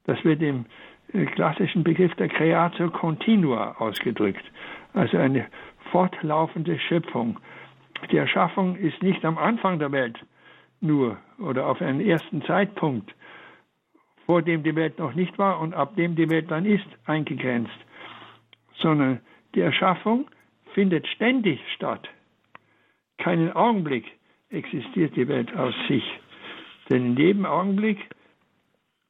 Das 0.05 0.23
wird 0.25 0.43
im 0.43 0.67
äh, 1.13 1.25
klassischen 1.27 1.85
Begriff 1.85 2.15
der 2.17 2.29
Creatio 2.29 2.91
Continua 2.91 3.77
ausgedrückt, 3.79 4.45
also 4.93 5.17
eine 5.17 5.47
fortlaufende 5.91 6.79
Schöpfung. 6.79 7.39
Die 8.11 8.17
Erschaffung 8.17 8.77
ist 8.77 9.03
nicht 9.03 9.25
am 9.25 9.39
Anfang 9.39 9.79
der 9.79 9.93
Welt 9.93 10.19
nur 10.81 11.17
oder 11.39 11.67
auf 11.67 11.81
einen 11.81 12.01
ersten 12.01 12.43
Zeitpunkt, 12.43 13.15
vor 14.27 14.43
dem 14.43 14.63
die 14.63 14.77
Welt 14.77 14.99
noch 14.99 15.15
nicht 15.15 15.39
war 15.39 15.61
und 15.61 15.75
ab 15.75 15.97
dem 15.97 16.15
die 16.15 16.29
Welt 16.31 16.51
dann 16.51 16.67
ist, 16.67 16.87
eingegrenzt, 17.07 17.79
sondern 18.77 19.21
die 19.55 19.61
Erschaffung 19.61 20.29
findet 20.75 21.07
ständig 21.09 21.61
statt. 21.75 22.09
Keinen 23.19 23.53
Augenblick 23.53 24.05
existiert 24.51 25.17
die 25.17 25.29
Welt 25.29 25.55
aus 25.57 25.75
sich, 25.89 26.05
denn 26.91 27.07
in 27.07 27.17
jedem 27.17 27.47
Augenblick 27.47 27.99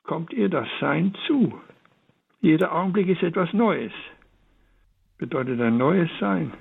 kommt 0.04 0.32
ihr 0.32 0.48
das 0.48 0.68
Sein 0.80 1.14
zu. 1.26 1.54
Jeder 2.40 2.72
Augenblick 2.74 3.08
ist 3.08 3.22
etwas 3.22 3.52
Neues, 3.52 3.92
bedeutet 5.18 5.60
ein 5.60 5.78
neues 5.78 6.10
Sein. 6.20 6.52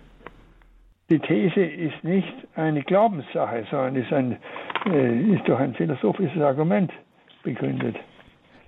Die 1.09 1.19
These 1.19 1.61
ist 1.61 2.03
nicht 2.03 2.33
eine 2.55 2.81
Glaubenssache, 2.81 3.67
sondern 3.69 3.95
ist, 3.97 4.11
ein, 4.13 4.37
äh, 4.85 5.35
ist 5.35 5.47
durch 5.47 5.59
ein 5.59 5.75
philosophisches 5.75 6.41
Argument 6.41 6.91
begründet. 7.43 7.97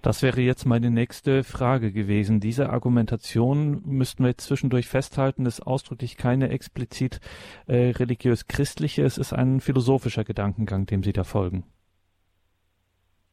Das 0.01 0.21
wäre 0.21 0.41
jetzt 0.41 0.65
meine 0.65 0.91
nächste 0.91 1.43
Frage 1.43 1.91
gewesen. 1.91 2.39
Diese 2.39 2.69
Argumentation 2.69 3.82
müssten 3.86 4.23
wir 4.23 4.30
jetzt 4.30 4.45
zwischendurch 4.45 4.88
festhalten, 4.88 5.47
ist 5.47 5.65
ausdrücklich 5.65 6.17
keine 6.17 6.49
explizit 6.49 7.19
äh, 7.65 7.89
religiös-christliche, 7.89 9.01
es 9.03 9.17
ist 9.17 9.34
ein 9.34 9.61
philosophischer 9.61 10.23
Gedankengang, 10.23 10.86
dem 10.86 11.01
Sie 11.01 11.13
da 11.13 11.23
folgen. 11.23 11.63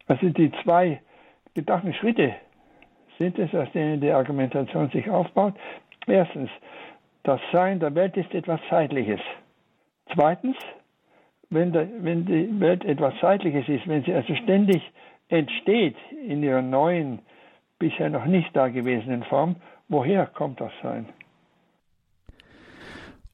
Also 0.07 0.31
die 0.31 0.51
zwei 0.63 1.03
Gedankenschritte 1.55 2.35
sind 3.19 3.39
es, 3.39 3.55
aus 3.55 3.71
denen 3.73 4.01
die 4.01 4.11
Argumentation 4.11 4.89
sich 4.91 5.09
aufbaut. 5.11 5.55
Erstens, 6.07 6.51
das 7.23 7.41
Sein 7.53 7.79
der 7.79 7.95
Welt 7.95 8.17
ist 8.17 8.35
etwas 8.35 8.61
Zeitliches. 8.69 9.21
Zweitens, 10.15 10.57
wenn, 11.51 11.73
der, 11.73 11.89
wenn 12.01 12.25
die 12.27 12.61
Welt 12.61 12.85
etwas 12.85 13.15
Zeitliches 13.21 13.69
ist, 13.69 13.87
wenn 13.87 14.03
sie 14.03 14.15
also 14.15 14.35
ständig 14.35 14.83
entsteht 15.29 15.97
in 16.27 16.43
ihrer 16.43 16.63
neuen, 16.63 17.21
bisher 17.79 18.11
noch 18.11 18.25
nicht 18.25 18.55
dagewesenen 18.57 19.23
Form, 19.25 19.57
woher 19.89 20.27
kommt 20.27 20.61
das 20.61 20.73
Sein? 20.83 21.07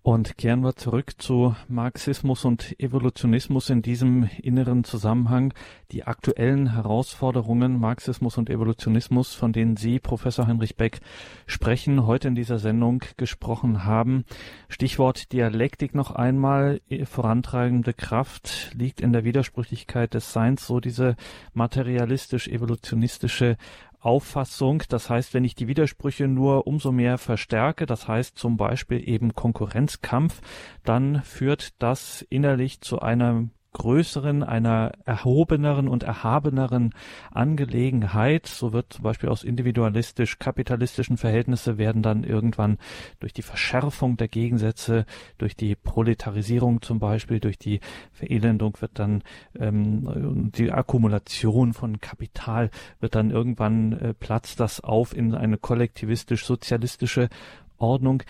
Und 0.08 0.38
kehren 0.38 0.64
wir 0.64 0.74
zurück 0.74 1.20
zu 1.20 1.54
Marxismus 1.68 2.46
und 2.46 2.80
Evolutionismus 2.80 3.68
in 3.68 3.82
diesem 3.82 4.30
inneren 4.40 4.82
Zusammenhang. 4.82 5.52
Die 5.92 6.04
aktuellen 6.04 6.72
Herausforderungen 6.72 7.78
Marxismus 7.78 8.38
und 8.38 8.48
Evolutionismus, 8.48 9.34
von 9.34 9.52
denen 9.52 9.76
Sie, 9.76 9.98
Professor 9.98 10.46
Heinrich 10.46 10.76
Beck, 10.76 11.00
sprechen, 11.46 12.06
heute 12.06 12.28
in 12.28 12.34
dieser 12.34 12.58
Sendung 12.58 13.04
gesprochen 13.18 13.84
haben. 13.84 14.24
Stichwort 14.70 15.30
Dialektik 15.32 15.94
noch 15.94 16.12
einmal. 16.12 16.80
Vorantreibende 17.04 17.92
Kraft 17.92 18.70
liegt 18.72 19.02
in 19.02 19.12
der 19.12 19.24
Widersprüchlichkeit 19.24 20.14
des 20.14 20.32
Seins, 20.32 20.66
so 20.66 20.80
diese 20.80 21.16
materialistisch-evolutionistische 21.52 23.58
Auffassung. 24.00 24.82
Das 24.88 25.10
heißt, 25.10 25.34
wenn 25.34 25.44
ich 25.44 25.54
die 25.54 25.68
Widersprüche 25.68 26.28
nur 26.28 26.66
umso 26.66 26.92
mehr 26.92 27.18
verstärke, 27.18 27.86
das 27.86 28.08
heißt 28.08 28.38
zum 28.38 28.56
Beispiel 28.56 29.08
eben 29.08 29.34
Konkurrenzkampf, 29.34 30.40
dann 30.84 31.22
führt 31.22 31.80
das 31.82 32.22
innerlich 32.30 32.80
zu 32.80 33.00
einer 33.00 33.48
größeren, 33.78 34.42
einer 34.42 34.92
erhobeneren 35.06 35.88
und 35.88 36.02
erhabeneren 36.02 36.90
Angelegenheit. 37.30 38.46
So 38.46 38.72
wird 38.72 38.92
zum 38.92 39.04
Beispiel 39.04 39.30
aus 39.30 39.44
individualistisch-kapitalistischen 39.44 41.16
Verhältnisse 41.16 41.78
werden 41.78 42.02
dann 42.02 42.24
irgendwann 42.24 42.78
durch 43.20 43.32
die 43.32 43.42
Verschärfung 43.42 44.16
der 44.16 44.28
Gegensätze, 44.28 45.06
durch 45.38 45.56
die 45.56 45.74
Proletarisierung 45.74 46.82
zum 46.82 46.98
Beispiel, 46.98 47.40
durch 47.40 47.58
die 47.58 47.80
Verelendung 48.12 48.76
wird 48.80 48.98
dann 48.98 49.22
ähm, 49.58 50.50
die 50.54 50.70
Akkumulation 50.72 51.72
von 51.72 52.00
Kapital 52.00 52.70
wird 53.00 53.14
dann 53.14 53.30
irgendwann 53.30 53.92
äh, 53.92 54.14
platzt 54.14 54.60
das 54.60 54.80
auf 54.80 55.16
in 55.16 55.34
eine 55.34 55.56
kollektivistisch-sozialistische 55.56 57.28
Ordnung. 57.78 58.22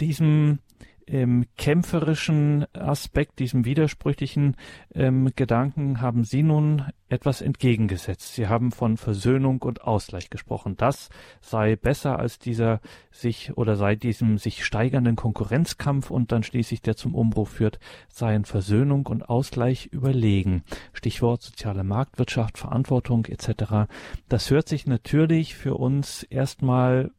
Diesem 0.00 0.58
ähm, 1.06 1.46
kämpferischen 1.56 2.66
Aspekt, 2.74 3.38
diesem 3.38 3.64
widersprüchlichen 3.64 4.56
ähm, 4.94 5.30
Gedanken 5.36 6.00
haben 6.00 6.24
Sie 6.24 6.42
nun 6.42 6.84
etwas 7.08 7.40
entgegengesetzt. 7.40 8.34
Sie 8.34 8.48
haben 8.48 8.72
von 8.72 8.96
Versöhnung 8.96 9.62
und 9.62 9.82
Ausgleich 9.82 10.28
gesprochen. 10.28 10.76
Das 10.76 11.08
sei 11.40 11.76
besser 11.76 12.18
als 12.18 12.38
dieser 12.40 12.80
sich 13.12 13.56
oder 13.56 13.76
sei 13.76 13.94
diesem 13.94 14.38
sich 14.38 14.64
steigernden 14.64 15.14
Konkurrenzkampf 15.14 16.10
und 16.10 16.32
dann 16.32 16.42
schließlich 16.42 16.82
der 16.82 16.96
zum 16.96 17.14
Umbruch 17.14 17.48
führt, 17.48 17.78
seien 18.08 18.44
Versöhnung 18.44 19.06
und 19.06 19.28
Ausgleich 19.28 19.86
überlegen. 19.86 20.64
Stichwort 20.92 21.42
soziale 21.42 21.84
Marktwirtschaft, 21.84 22.58
Verantwortung 22.58 23.26
etc. 23.26 23.88
Das 24.28 24.50
hört 24.50 24.68
sich 24.68 24.86
natürlich 24.86 25.54
für 25.54 25.74
uns 25.74 26.24
erstmal 26.24 27.12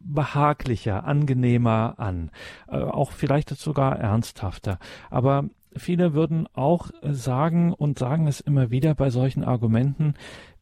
behaglicher, 0.00 1.04
angenehmer 1.04 1.94
an, 1.98 2.30
äh, 2.68 2.76
auch 2.76 3.10
vielleicht 3.10 3.31
sogar 3.40 3.98
ernsthafter. 3.98 4.78
Aber 5.10 5.48
Viele 5.74 6.12
würden 6.12 6.48
auch 6.52 6.90
sagen 7.02 7.72
und 7.72 7.98
sagen 7.98 8.26
es 8.26 8.40
immer 8.40 8.70
wieder 8.70 8.94
bei 8.94 9.08
solchen 9.08 9.42
Argumenten, 9.42 10.14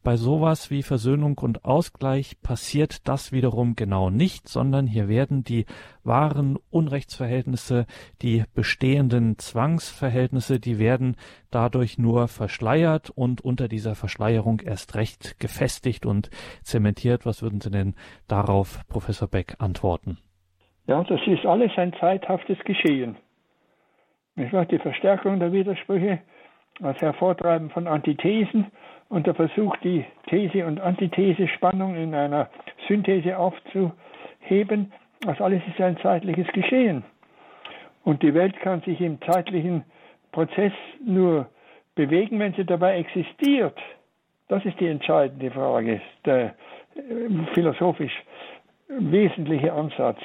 bei 0.03 0.17
sowas 0.17 0.71
wie 0.71 0.83
Versöhnung 0.83 1.37
und 1.39 1.67
Ausgleich 1.67 2.41
passiert 2.41 3.07
das 3.07 3.33
wiederum 3.33 3.77
genau 3.77 4.09
nicht, 4.09 4.49
sondern 4.49 4.87
hier 4.87 5.09
werden 5.09 5.45
die 5.45 5.67
wahren 6.05 6.59
Unrechtsverhältnisse, 6.71 7.87
die 8.23 8.45
bestehenden 8.55 9.39
Zwangsverhältnisse, 9.39 10.59
die 10.59 10.79
werden 10.79 11.17
dadurch 11.51 11.99
nur 11.99 12.29
verschleiert 12.29 13.11
und 13.11 13.43
unter 13.43 13.69
dieser 13.69 13.95
Verschleierung 13.95 14.61
erst 14.61 14.95
recht 14.95 15.39
gefestigt 15.39 16.07
und 16.07 16.31
zementiert. 16.63 17.27
Was 17.27 17.43
würden 17.43 17.61
Sie 17.61 17.71
denn 17.71 17.95
darauf, 18.27 18.81
Professor 18.89 19.29
Beck, 19.29 19.57
antworten? 19.59 20.17
Ja, 20.87 21.05
das 21.05 21.21
ist 21.27 21.47
alles 21.47 21.71
ein 21.77 21.93
zeithaftes 22.01 22.59
Geschehen. 22.65 23.17
Die 24.37 24.79
Verstärkung 24.79 25.39
der 25.39 25.53
Widersprüche, 25.53 26.21
das 26.81 27.01
Hervortreiben 27.01 27.71
von 27.71 27.87
Antithesen 27.87 28.67
und 29.09 29.27
der 29.27 29.35
Versuch, 29.35 29.77
die 29.79 30.05
These- 30.29 30.67
und 30.67 30.81
Antithese-Spannung 30.81 31.97
in 31.97 32.15
einer 32.15 32.49
Synthese 32.89 33.37
aufzuheben, 33.37 34.93
das 35.21 35.41
alles 35.41 35.63
ist 35.69 35.81
ein 35.81 35.99
zeitliches 35.99 36.47
Geschehen. 36.49 37.05
Und 38.05 38.23
die 38.23 38.33
Welt 38.33 38.59
kann 38.61 38.81
sich 38.81 39.01
im 39.01 39.21
zeitlichen 39.23 39.85
Prozess 40.33 40.73
nur 41.05 41.49
bewegen, 41.95 42.39
wenn 42.39 42.55
sie 42.55 42.65
dabei 42.65 42.97
existiert. 42.97 43.79
Das 44.49 44.65
ist 44.65 44.81
die 44.81 44.89
entscheidende 44.89 45.51
Frage, 45.51 46.01
der 46.25 46.55
äh, 46.95 47.55
philosophisch 47.55 48.15
wesentliche 48.89 49.73
Ansatz. 49.73 50.19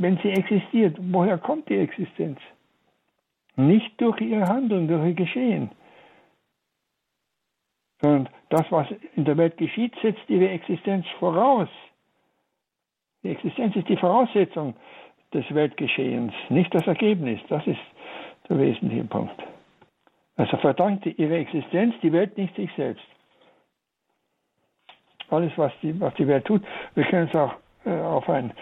Wenn 0.00 0.16
sie 0.22 0.30
existiert, 0.30 0.96
woher 0.98 1.36
kommt 1.36 1.68
die 1.68 1.76
Existenz? 1.76 2.40
Nicht 3.56 4.00
durch 4.00 4.18
ihr 4.22 4.46
Handeln, 4.46 4.88
durch 4.88 5.08
ihr 5.08 5.14
Geschehen. 5.14 5.70
Sondern 8.00 8.30
das, 8.48 8.64
was 8.70 8.86
in 9.14 9.26
der 9.26 9.36
Welt 9.36 9.58
geschieht, 9.58 9.94
setzt 10.00 10.22
ihre 10.28 10.48
Existenz 10.48 11.04
voraus. 11.18 11.68
Die 13.22 13.28
Existenz 13.28 13.76
ist 13.76 13.90
die 13.90 13.96
Voraussetzung 13.98 14.74
des 15.34 15.44
Weltgeschehens, 15.54 16.32
nicht 16.48 16.74
das 16.74 16.86
Ergebnis. 16.86 17.38
Das 17.50 17.66
ist 17.66 17.78
der 18.48 18.58
wesentliche 18.58 19.04
Punkt. 19.04 19.38
Also 20.36 20.56
verdankte 20.56 21.10
ihre 21.10 21.36
Existenz 21.36 21.94
die 22.02 22.12
Welt 22.14 22.38
nicht 22.38 22.56
sich 22.56 22.70
selbst. 22.74 23.04
Alles, 25.28 25.52
was 25.56 25.72
die, 25.82 26.00
was 26.00 26.14
die 26.14 26.26
Welt 26.26 26.46
tut, 26.46 26.62
wir 26.94 27.04
können 27.04 27.28
es 27.28 27.34
auch 27.34 27.52
äh, 27.84 28.00
auf, 28.00 28.26
ein, 28.30 28.54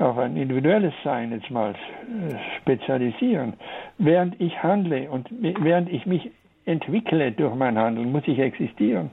auf 0.00 0.18
ein 0.18 0.36
individuelles 0.36 0.94
Sein 1.02 1.32
jetzt 1.32 1.50
mal 1.50 1.72
äh, 1.72 2.34
spezialisieren. 2.60 3.54
Während 3.98 4.40
ich 4.40 4.62
handle 4.62 5.10
und 5.10 5.28
während 5.40 5.90
ich 5.90 6.06
mich 6.06 6.30
entwickle 6.64 7.32
durch 7.32 7.54
mein 7.54 7.78
Handeln, 7.78 8.12
muss 8.12 8.24
ich 8.26 8.38
existieren. 8.38 9.10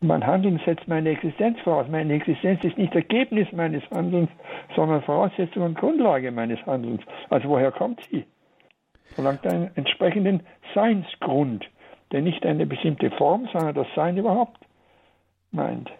Mein 0.00 0.24
Handeln 0.24 0.60
setzt 0.64 0.86
meine 0.86 1.10
Existenz 1.10 1.58
voraus. 1.60 1.86
Meine 1.90 2.14
Existenz 2.14 2.62
ist 2.62 2.78
nicht 2.78 2.94
Ergebnis 2.94 3.48
meines 3.52 3.82
Handelns, 3.90 4.30
sondern 4.76 5.02
Voraussetzung 5.02 5.64
und 5.64 5.78
Grundlage 5.78 6.30
meines 6.30 6.64
Handelns. 6.66 7.02
Also 7.30 7.48
woher 7.48 7.72
kommt 7.72 8.00
sie? 8.10 8.24
Verlangt 9.14 9.44
einen 9.46 9.70
entsprechenden 9.74 10.42
Seinsgrund, 10.72 11.68
der 12.12 12.22
nicht 12.22 12.46
eine 12.46 12.64
bestimmte 12.66 13.10
Form, 13.10 13.48
sondern 13.52 13.74
das 13.74 13.88
Sein 13.96 14.16
überhaupt 14.16 14.60
meint. 15.50 15.90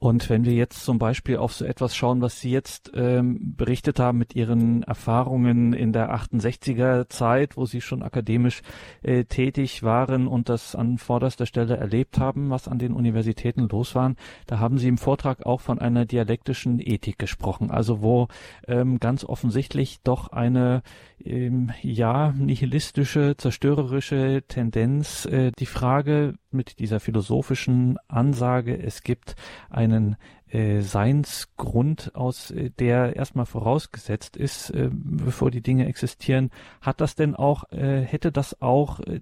Und 0.00 0.30
wenn 0.30 0.44
wir 0.44 0.52
jetzt 0.54 0.84
zum 0.84 0.98
Beispiel 0.98 1.38
auf 1.38 1.52
so 1.52 1.64
etwas 1.64 1.96
schauen, 1.96 2.20
was 2.20 2.40
Sie 2.40 2.52
jetzt 2.52 2.92
ähm, 2.94 3.56
berichtet 3.56 3.98
haben 3.98 4.18
mit 4.18 4.36
Ihren 4.36 4.84
Erfahrungen 4.84 5.72
in 5.72 5.92
der 5.92 6.14
68er 6.14 7.08
Zeit, 7.08 7.56
wo 7.56 7.66
Sie 7.66 7.80
schon 7.80 8.04
akademisch 8.04 8.62
äh, 9.02 9.24
tätig 9.24 9.82
waren 9.82 10.28
und 10.28 10.48
das 10.48 10.76
an 10.76 10.98
vorderster 10.98 11.46
Stelle 11.46 11.76
erlebt 11.76 12.18
haben, 12.18 12.50
was 12.50 12.68
an 12.68 12.78
den 12.78 12.92
Universitäten 12.92 13.68
los 13.68 13.96
war, 13.96 14.14
da 14.46 14.60
haben 14.60 14.78
Sie 14.78 14.86
im 14.86 14.98
Vortrag 14.98 15.44
auch 15.44 15.60
von 15.60 15.80
einer 15.80 16.06
dialektischen 16.06 16.78
Ethik 16.78 17.18
gesprochen, 17.18 17.72
also 17.72 18.00
wo 18.00 18.28
ähm, 18.68 19.00
ganz 19.00 19.24
offensichtlich 19.24 20.00
doch 20.04 20.28
eine 20.28 20.82
ähm, 21.24 21.72
ja 21.82 22.32
nihilistische, 22.32 23.36
zerstörerische 23.36 24.44
Tendenz 24.46 25.26
äh, 25.26 25.50
die 25.58 25.66
Frage 25.66 26.34
mit 26.52 26.78
dieser 26.78 27.00
philosophischen 27.00 27.98
Ansage, 28.08 28.78
es 28.78 29.02
gibt 29.02 29.36
einen 29.70 30.16
äh, 30.50 30.80
Seinsgrund, 30.80 32.12
aus 32.14 32.50
äh, 32.50 32.70
der 32.70 33.16
erstmal 33.16 33.46
vorausgesetzt 33.46 34.36
ist, 34.36 34.70
äh, 34.70 34.90
bevor 34.92 35.50
die 35.50 35.62
Dinge 35.62 35.86
existieren. 35.86 36.50
Hat 36.80 37.00
das 37.00 37.14
denn 37.14 37.34
auch, 37.34 37.70
äh, 37.70 38.00
hätte 38.00 38.32
das 38.32 38.60
auch 38.62 39.00
äh, 39.00 39.20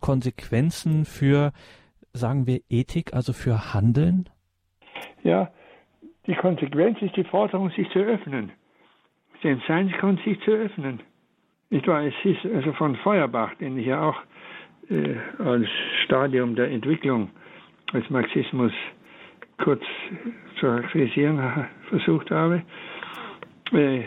Konsequenzen 0.00 1.04
für, 1.04 1.52
sagen 2.12 2.46
wir, 2.46 2.60
Ethik, 2.68 3.14
also 3.14 3.32
für 3.32 3.74
Handeln? 3.74 4.28
Ja, 5.22 5.50
die 6.26 6.34
Konsequenz 6.34 7.00
ist 7.02 7.16
die 7.16 7.24
Forderung, 7.24 7.70
sich 7.70 7.88
zu 7.90 7.98
öffnen, 7.98 8.52
den 9.42 9.62
Seinsgrund 9.68 10.20
sich 10.24 10.40
zu 10.40 10.52
öffnen. 10.52 11.02
Nicht 11.70 11.86
wahr? 11.86 12.02
Es 12.02 12.14
ist 12.24 12.44
also 12.46 12.72
von 12.72 12.96
Feuerbach, 12.96 13.54
den 13.56 13.78
ich 13.78 13.86
ja 13.86 14.02
auch 14.02 14.16
äh, 14.90 15.16
als 15.42 15.66
Stadium 16.04 16.54
der 16.54 16.70
Entwicklung 16.70 17.30
des 17.92 18.08
Marxismus 18.10 18.72
kurz 19.58 19.82
zu 20.58 20.66
charakterisieren 20.66 21.66
versucht 21.88 22.30
habe. 22.30 22.62
Äh, 23.72 24.02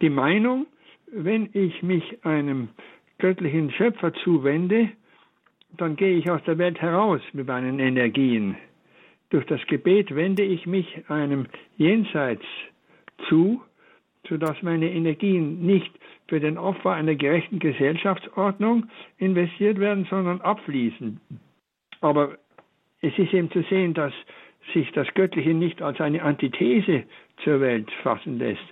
die 0.00 0.10
Meinung, 0.10 0.66
wenn 1.12 1.48
ich 1.52 1.82
mich 1.82 2.24
einem 2.24 2.68
göttlichen 3.18 3.70
Schöpfer 3.72 4.12
zuwende, 4.12 4.90
dann 5.76 5.96
gehe 5.96 6.16
ich 6.16 6.30
aus 6.30 6.42
der 6.44 6.58
Welt 6.58 6.80
heraus 6.80 7.20
mit 7.32 7.46
meinen 7.46 7.78
Energien. 7.78 8.56
Durch 9.30 9.46
das 9.46 9.64
Gebet 9.66 10.14
wende 10.14 10.42
ich 10.42 10.66
mich 10.66 10.86
einem 11.08 11.46
Jenseits 11.76 12.44
zu, 13.28 13.62
sodass 14.28 14.62
meine 14.62 14.90
Energien 14.90 15.64
nicht 15.66 15.90
für 16.26 16.40
den 16.40 16.58
Opfer 16.58 16.92
einer 16.92 17.14
gerechten 17.14 17.58
Gesellschaftsordnung 17.58 18.86
investiert 19.18 19.78
werden, 19.78 20.06
sondern 20.08 20.40
abfließen. 20.40 21.20
Aber 22.00 22.36
es 23.00 23.16
ist 23.18 23.32
eben 23.34 23.50
zu 23.50 23.62
sehen, 23.62 23.94
dass 23.94 24.12
sich 24.72 24.90
das 24.92 25.06
Göttliche 25.14 25.52
nicht 25.52 25.82
als 25.82 26.00
eine 26.00 26.22
Antithese 26.22 27.04
zur 27.42 27.60
Welt 27.60 27.90
fassen 28.02 28.38
lässt, 28.38 28.62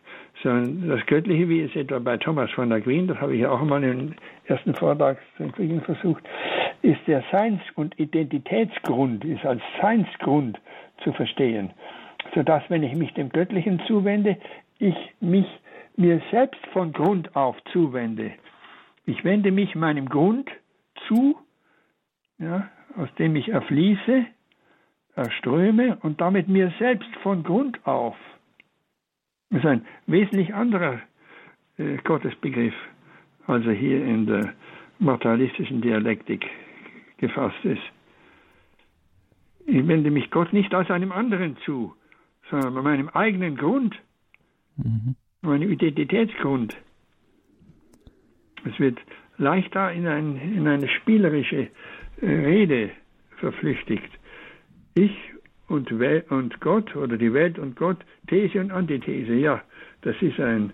sondern 0.43 0.89
das 0.89 1.05
Göttliche, 1.07 1.49
wie 1.49 1.61
es 1.61 1.75
etwa 1.77 1.99
bei 1.99 2.17
Thomas 2.17 2.51
von 2.53 2.73
Aquin, 2.73 3.07
das 3.07 3.21
habe 3.21 3.35
ich 3.35 3.43
ja 3.43 3.51
auch 3.51 3.61
einmal 3.61 3.85
im 3.85 4.15
ersten 4.47 4.75
Vortrag 4.75 5.19
zu 5.37 5.45
entwickeln 5.45 5.83
versucht, 5.83 6.25
ist 6.83 7.01
der 7.07 7.23
Seins- 7.31 7.63
und 7.75 7.99
Identitätsgrund, 7.99 9.25
ist 9.25 9.45
als 9.45 9.61
Seinsgrund 9.81 10.59
zu 11.05 11.13
verstehen, 11.13 11.71
sodass, 12.35 12.63
wenn 12.69 12.83
ich 12.83 12.95
mich 12.95 13.13
dem 13.15 13.29
Göttlichen 13.29 13.81
zuwende, 13.87 14.37
ich 14.79 14.97
mich 15.21 15.47
mir 15.97 16.22
selbst 16.30 16.64
von 16.72 16.93
Grund 16.93 17.34
auf 17.36 17.57
zuwende. 17.72 18.32
Ich 19.05 19.24
wende 19.24 19.51
mich 19.51 19.74
meinem 19.74 20.09
Grund 20.09 20.51
zu, 21.07 21.36
ja, 22.38 22.70
aus 22.97 23.09
dem 23.18 23.36
ich 23.36 23.49
erfließe, 23.49 24.26
erströme 25.16 25.97
und 26.03 26.20
damit 26.20 26.49
mir 26.49 26.72
selbst 26.78 27.09
von 27.22 27.43
Grund 27.43 27.84
auf. 27.86 28.16
Das 29.51 29.61
ist 29.61 29.66
ein 29.66 29.86
wesentlich 30.07 30.55
anderer 30.55 31.01
äh, 31.76 31.97
Gottesbegriff, 31.99 32.74
als 33.47 33.66
er 33.66 33.74
hier 33.74 34.05
in 34.05 34.26
der 34.26 34.55
materialistischen 34.99 35.80
Dialektik 35.80 36.47
gefasst 37.18 37.64
ist. 37.64 37.82
Ich 39.66 39.86
wende 39.86 40.11
mich 40.11 40.30
Gott 40.30 40.53
nicht 40.53 40.74
aus 40.74 40.90
einem 40.90 41.12
anderen 41.12 41.57
zu, 41.64 41.95
sondern 42.51 42.74
meinem 42.82 43.09
eigenen 43.09 43.57
Grund. 43.57 43.97
Mhm 44.76 45.16
mein 45.43 45.62
Identitätsgrund. 45.62 46.76
Es 48.64 48.78
wird 48.78 48.99
leichter 49.38 49.93
in, 49.93 50.07
ein, 50.07 50.36
in 50.36 50.68
eine 50.68 50.88
spielerische 50.88 51.68
äh, 52.20 52.26
Rede 52.26 52.90
verflüchtigt. 53.38 54.11
Ich 54.95 55.12
und, 55.68 55.90
und 55.90 56.61
Gott 56.61 56.95
oder 56.95 57.16
die 57.16 57.32
Welt 57.32 57.59
und 57.59 57.76
Gott, 57.76 57.99
These 58.28 58.61
und 58.61 58.70
Antithese. 58.70 59.34
Ja, 59.34 59.62
das 60.03 60.14
ist 60.20 60.38
ein, 60.38 60.72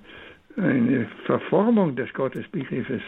eine 0.57 1.07
Verformung 1.25 1.97
des 1.97 2.13
Gottesbegriffes 2.13 3.03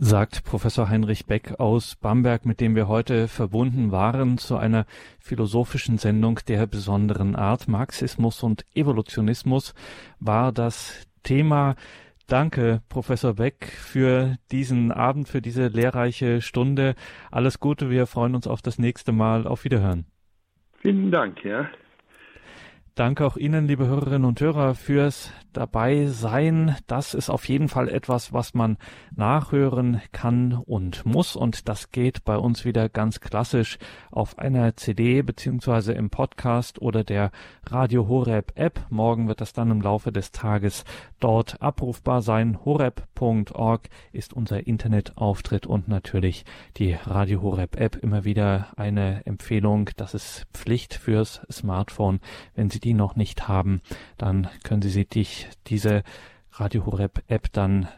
sagt 0.00 0.44
Professor 0.44 0.88
Heinrich 0.88 1.26
Beck 1.26 1.58
aus 1.58 1.96
Bamberg, 1.96 2.46
mit 2.46 2.60
dem 2.60 2.76
wir 2.76 2.86
heute 2.86 3.26
verbunden 3.26 3.90
waren 3.90 4.38
zu 4.38 4.56
einer 4.56 4.86
philosophischen 5.18 5.98
Sendung 5.98 6.38
der 6.46 6.68
besonderen 6.68 7.34
Art. 7.34 7.66
Marxismus 7.66 8.44
und 8.44 8.64
Evolutionismus 8.76 9.74
war 10.20 10.52
das 10.52 11.04
Thema. 11.24 11.74
Danke, 12.28 12.80
Professor 12.88 13.34
Beck, 13.34 13.66
für 13.66 14.36
diesen 14.52 14.92
Abend, 14.92 15.28
für 15.28 15.42
diese 15.42 15.66
lehrreiche 15.66 16.42
Stunde. 16.42 16.94
Alles 17.32 17.58
Gute, 17.58 17.90
wir 17.90 18.06
freuen 18.06 18.36
uns 18.36 18.46
auf 18.46 18.62
das 18.62 18.78
nächste 18.78 19.10
Mal. 19.10 19.48
Auf 19.48 19.64
Wiederhören. 19.64 20.06
Vielen 20.76 21.10
Dank, 21.10 21.44
ja. 21.44 21.68
Danke 22.94 23.26
auch 23.26 23.36
Ihnen, 23.36 23.66
liebe 23.66 23.86
Hörerinnen 23.86 24.24
und 24.24 24.40
Hörer, 24.40 24.74
fürs 24.74 25.32
Dabeisein. 25.58 26.76
Das 26.86 27.14
ist 27.14 27.30
auf 27.30 27.48
jeden 27.48 27.68
Fall 27.68 27.88
etwas, 27.88 28.32
was 28.32 28.54
man 28.54 28.78
nachhören 29.16 30.00
kann 30.12 30.52
und 30.52 31.04
muss. 31.04 31.34
Und 31.34 31.68
das 31.68 31.90
geht 31.90 32.24
bei 32.24 32.36
uns 32.36 32.64
wieder 32.64 32.88
ganz 32.88 33.18
klassisch 33.18 33.78
auf 34.12 34.38
einer 34.38 34.76
CD 34.76 35.22
beziehungsweise 35.22 35.94
im 35.94 36.10
Podcast 36.10 36.80
oder 36.80 37.02
der 37.02 37.32
Radio 37.66 38.06
Horeb 38.06 38.52
App. 38.54 38.86
Morgen 38.88 39.26
wird 39.26 39.40
das 39.40 39.52
dann 39.52 39.72
im 39.72 39.80
Laufe 39.80 40.12
des 40.12 40.30
Tages 40.30 40.84
dort 41.18 41.60
abrufbar 41.60 42.22
sein. 42.22 42.64
horeb.org 42.64 43.88
ist 44.12 44.32
unser 44.32 44.64
Internetauftritt 44.64 45.66
und 45.66 45.88
natürlich 45.88 46.44
die 46.76 46.92
Radio 46.92 47.42
Horeb 47.42 47.80
App 47.80 47.96
immer 47.96 48.22
wieder 48.22 48.68
eine 48.76 49.26
Empfehlung. 49.26 49.90
Das 49.96 50.14
ist 50.14 50.46
Pflicht 50.54 50.94
fürs 50.94 51.40
Smartphone, 51.50 52.20
wenn 52.54 52.70
Sie 52.70 52.78
die 52.78 52.94
noch 52.94 53.16
nicht 53.16 53.48
haben, 53.48 53.82
dann 54.18 54.46
können 54.62 54.82
Sie 54.82 54.90
sich 54.90 55.47
diese 55.66 56.02
Radio 56.52 56.86
Horeb 56.86 57.22
App 57.28 57.52
dann 57.52 57.88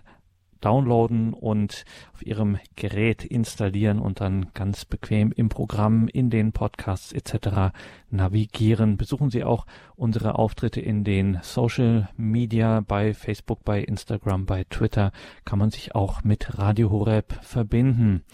downloaden 0.60 1.32
und 1.32 1.84
auf 2.12 2.24
Ihrem 2.24 2.58
Gerät 2.76 3.24
installieren 3.24 3.98
und 3.98 4.20
dann 4.20 4.52
ganz 4.54 4.84
bequem 4.84 5.32
im 5.32 5.48
Programm, 5.48 6.08
in 6.08 6.30
den 6.30 6.52
Podcasts 6.52 7.12
etc. 7.12 7.72
navigieren. 8.10 8.96
Besuchen 8.96 9.30
Sie 9.30 9.44
auch 9.44 9.66
unsere 9.96 10.38
Auftritte 10.38 10.80
in 10.80 11.04
den 11.04 11.38
Social 11.42 12.08
Media 12.16 12.80
bei 12.80 13.14
Facebook, 13.14 13.64
bei 13.64 13.80
Instagram, 13.80 14.46
bei 14.46 14.64
Twitter. 14.64 15.12
Kann 15.44 15.58
man 15.58 15.70
sich 15.70 15.94
auch 15.94 16.22
mit 16.24 16.58
Radio 16.58 16.90
Horeb 16.90 17.32
verbinden. 17.42 18.24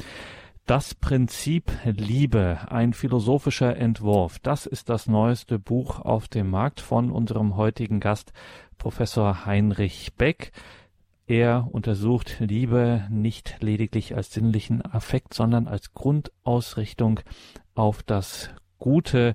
Das 0.67 0.97
Prinzip 0.97 1.71
Liebe, 1.85 2.59
ein 2.71 2.93
philosophischer 2.93 3.77
Entwurf, 3.77 4.41
das 4.41 4.67
ist 4.67 4.89
das 4.89 5.07
neueste 5.07 5.61
Buch 5.61 6.01
auf 6.01 6.27
dem 6.27 6.51
Markt 6.51 6.81
von 6.81 7.13
unserem 7.13 7.57
heutigen 7.57 8.01
Gast, 8.01 8.33
Professor 8.79 9.47
Heinrich 9.47 10.15
Beck. 10.15 10.53
Er 11.27 11.69
untersucht 11.73 12.37
Liebe 12.39 13.07
nicht 13.11 13.57
lediglich 13.61 14.15
als 14.15 14.33
sinnlichen 14.33 14.85
Affekt, 14.85 15.35
sondern 15.35 15.67
als 15.67 15.93
Grundausrichtung 15.93 17.21
auf 17.75 18.03
das 18.03 18.51
Gute. 18.79 19.35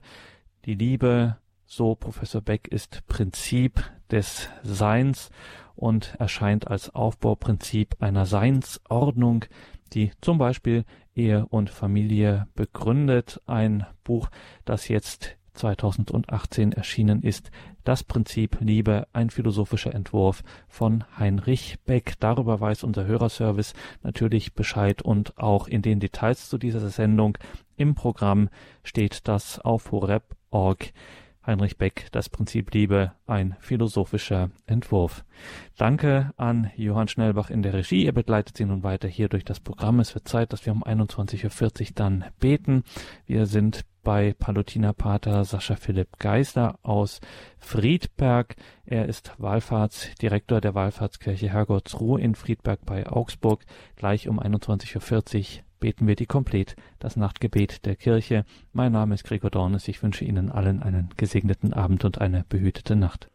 Die 0.66 0.76
Liebe, 0.76 1.38
so 1.66 1.96
Professor 1.96 2.42
Beck, 2.42 2.68
ist 2.68 3.06
Prinzip 3.08 3.84
des 4.10 4.50
Seins 4.64 5.32
und 5.76 6.16
erscheint 6.20 6.68
als 6.68 6.94
Aufbauprinzip 6.94 7.96
einer 8.00 8.26
Seinsordnung, 8.26 9.46
die 9.94 10.12
zum 10.22 10.38
Beispiel 10.38 10.86
Ehe 11.16 11.46
und 11.48 11.70
Familie 11.70 12.48
begründet. 12.56 13.42
Ein 13.48 13.86
Buch, 14.04 14.30
das 14.64 14.88
jetzt 14.88 15.38
2018 15.54 16.72
erschienen 16.72 17.24
ist, 17.24 17.52
Das 17.84 18.04
Prinzip 18.04 18.58
Liebe, 18.60 19.08
ein 19.14 19.30
philosophischer 19.30 19.94
Entwurf 19.94 20.44
von 20.68 21.04
Heinrich 21.18 21.80
Beck. 21.86 22.14
Darüber 22.20 22.60
weiß 22.60 22.84
unser 22.84 23.06
Hörerservice 23.06 23.74
natürlich 24.04 24.54
Bescheid 24.54 25.02
und 25.02 25.38
auch 25.38 25.68
in 25.68 25.82
den 25.82 26.00
Details 26.00 26.50
zu 26.50 26.58
dieser 26.58 26.88
Sendung 26.90 27.38
im 27.78 27.96
Programm 27.96 28.50
steht 28.84 29.28
das 29.28 29.60
auf 29.60 29.92
horeb.org. 29.92 30.94
Heinrich 31.46 31.78
Beck, 31.78 32.08
Das 32.12 32.30
Prinzip 32.30 32.72
Liebe, 32.72 33.14
ein 33.26 33.56
philosophischer 33.60 34.52
Entwurf. 34.68 35.26
Danke 35.76 36.32
an 36.38 36.70
Johann 36.76 37.08
Schnellbach 37.08 37.50
in 37.50 37.64
der 37.64 37.74
Regie. 37.74 38.06
Er 38.06 38.12
begleitet 38.12 38.58
Sie 38.58 38.66
nun 38.66 38.84
weiter 38.84 39.08
hier 39.08 39.28
durch 39.28 39.44
das 39.44 39.60
Programm. 39.60 40.00
Es 40.00 40.14
wird 40.14 40.28
Zeit, 40.28 40.54
dass 40.54 40.68
wir 40.68 40.74
um 40.74 40.84
21.40 40.84 41.82
Uhr 41.82 41.92
dann 41.96 42.26
beten. 42.40 42.84
Wir 43.26 43.48
sind 43.48 43.86
bei 44.04 44.34
Palutinerpater 44.38 45.44
Sascha 45.46 45.76
Philipp 45.76 46.20
Geisler 46.20 46.78
aus 46.84 47.20
Friedberg. 47.60 48.56
Er 48.86 49.08
ist 49.08 49.34
Wallfahrtsdirektor 49.38 50.62
der 50.62 50.76
Wallfahrtskirche 50.76 51.50
Herrgottsruh 51.50 52.18
in 52.18 52.36
Friedberg 52.36 52.86
bei 52.86 53.08
Augsburg. 53.08 53.66
Gleich 53.96 54.28
um 54.28 54.40
21.40 54.40 55.58
Uhr 55.58 55.64
beten 55.80 56.08
wir 56.08 56.16
die 56.16 56.28
Komplett, 56.28 56.76
das 57.00 57.16
Nachtgebet 57.16 57.86
der 57.86 57.96
Kirche. 57.96 58.46
Mein 58.74 58.92
Name 58.92 59.16
ist 59.16 59.24
Gregor 59.24 59.50
Dornes. 59.50 59.88
Ich 59.88 60.04
wünsche 60.04 60.26
Ihnen 60.26 60.52
allen 60.52 60.84
einen 60.84 61.10
gesegneten 61.18 61.74
Abend 61.74 62.06
und 62.06 62.22
eine 62.22 62.46
behütete 62.48 62.96
Nacht. 62.96 63.32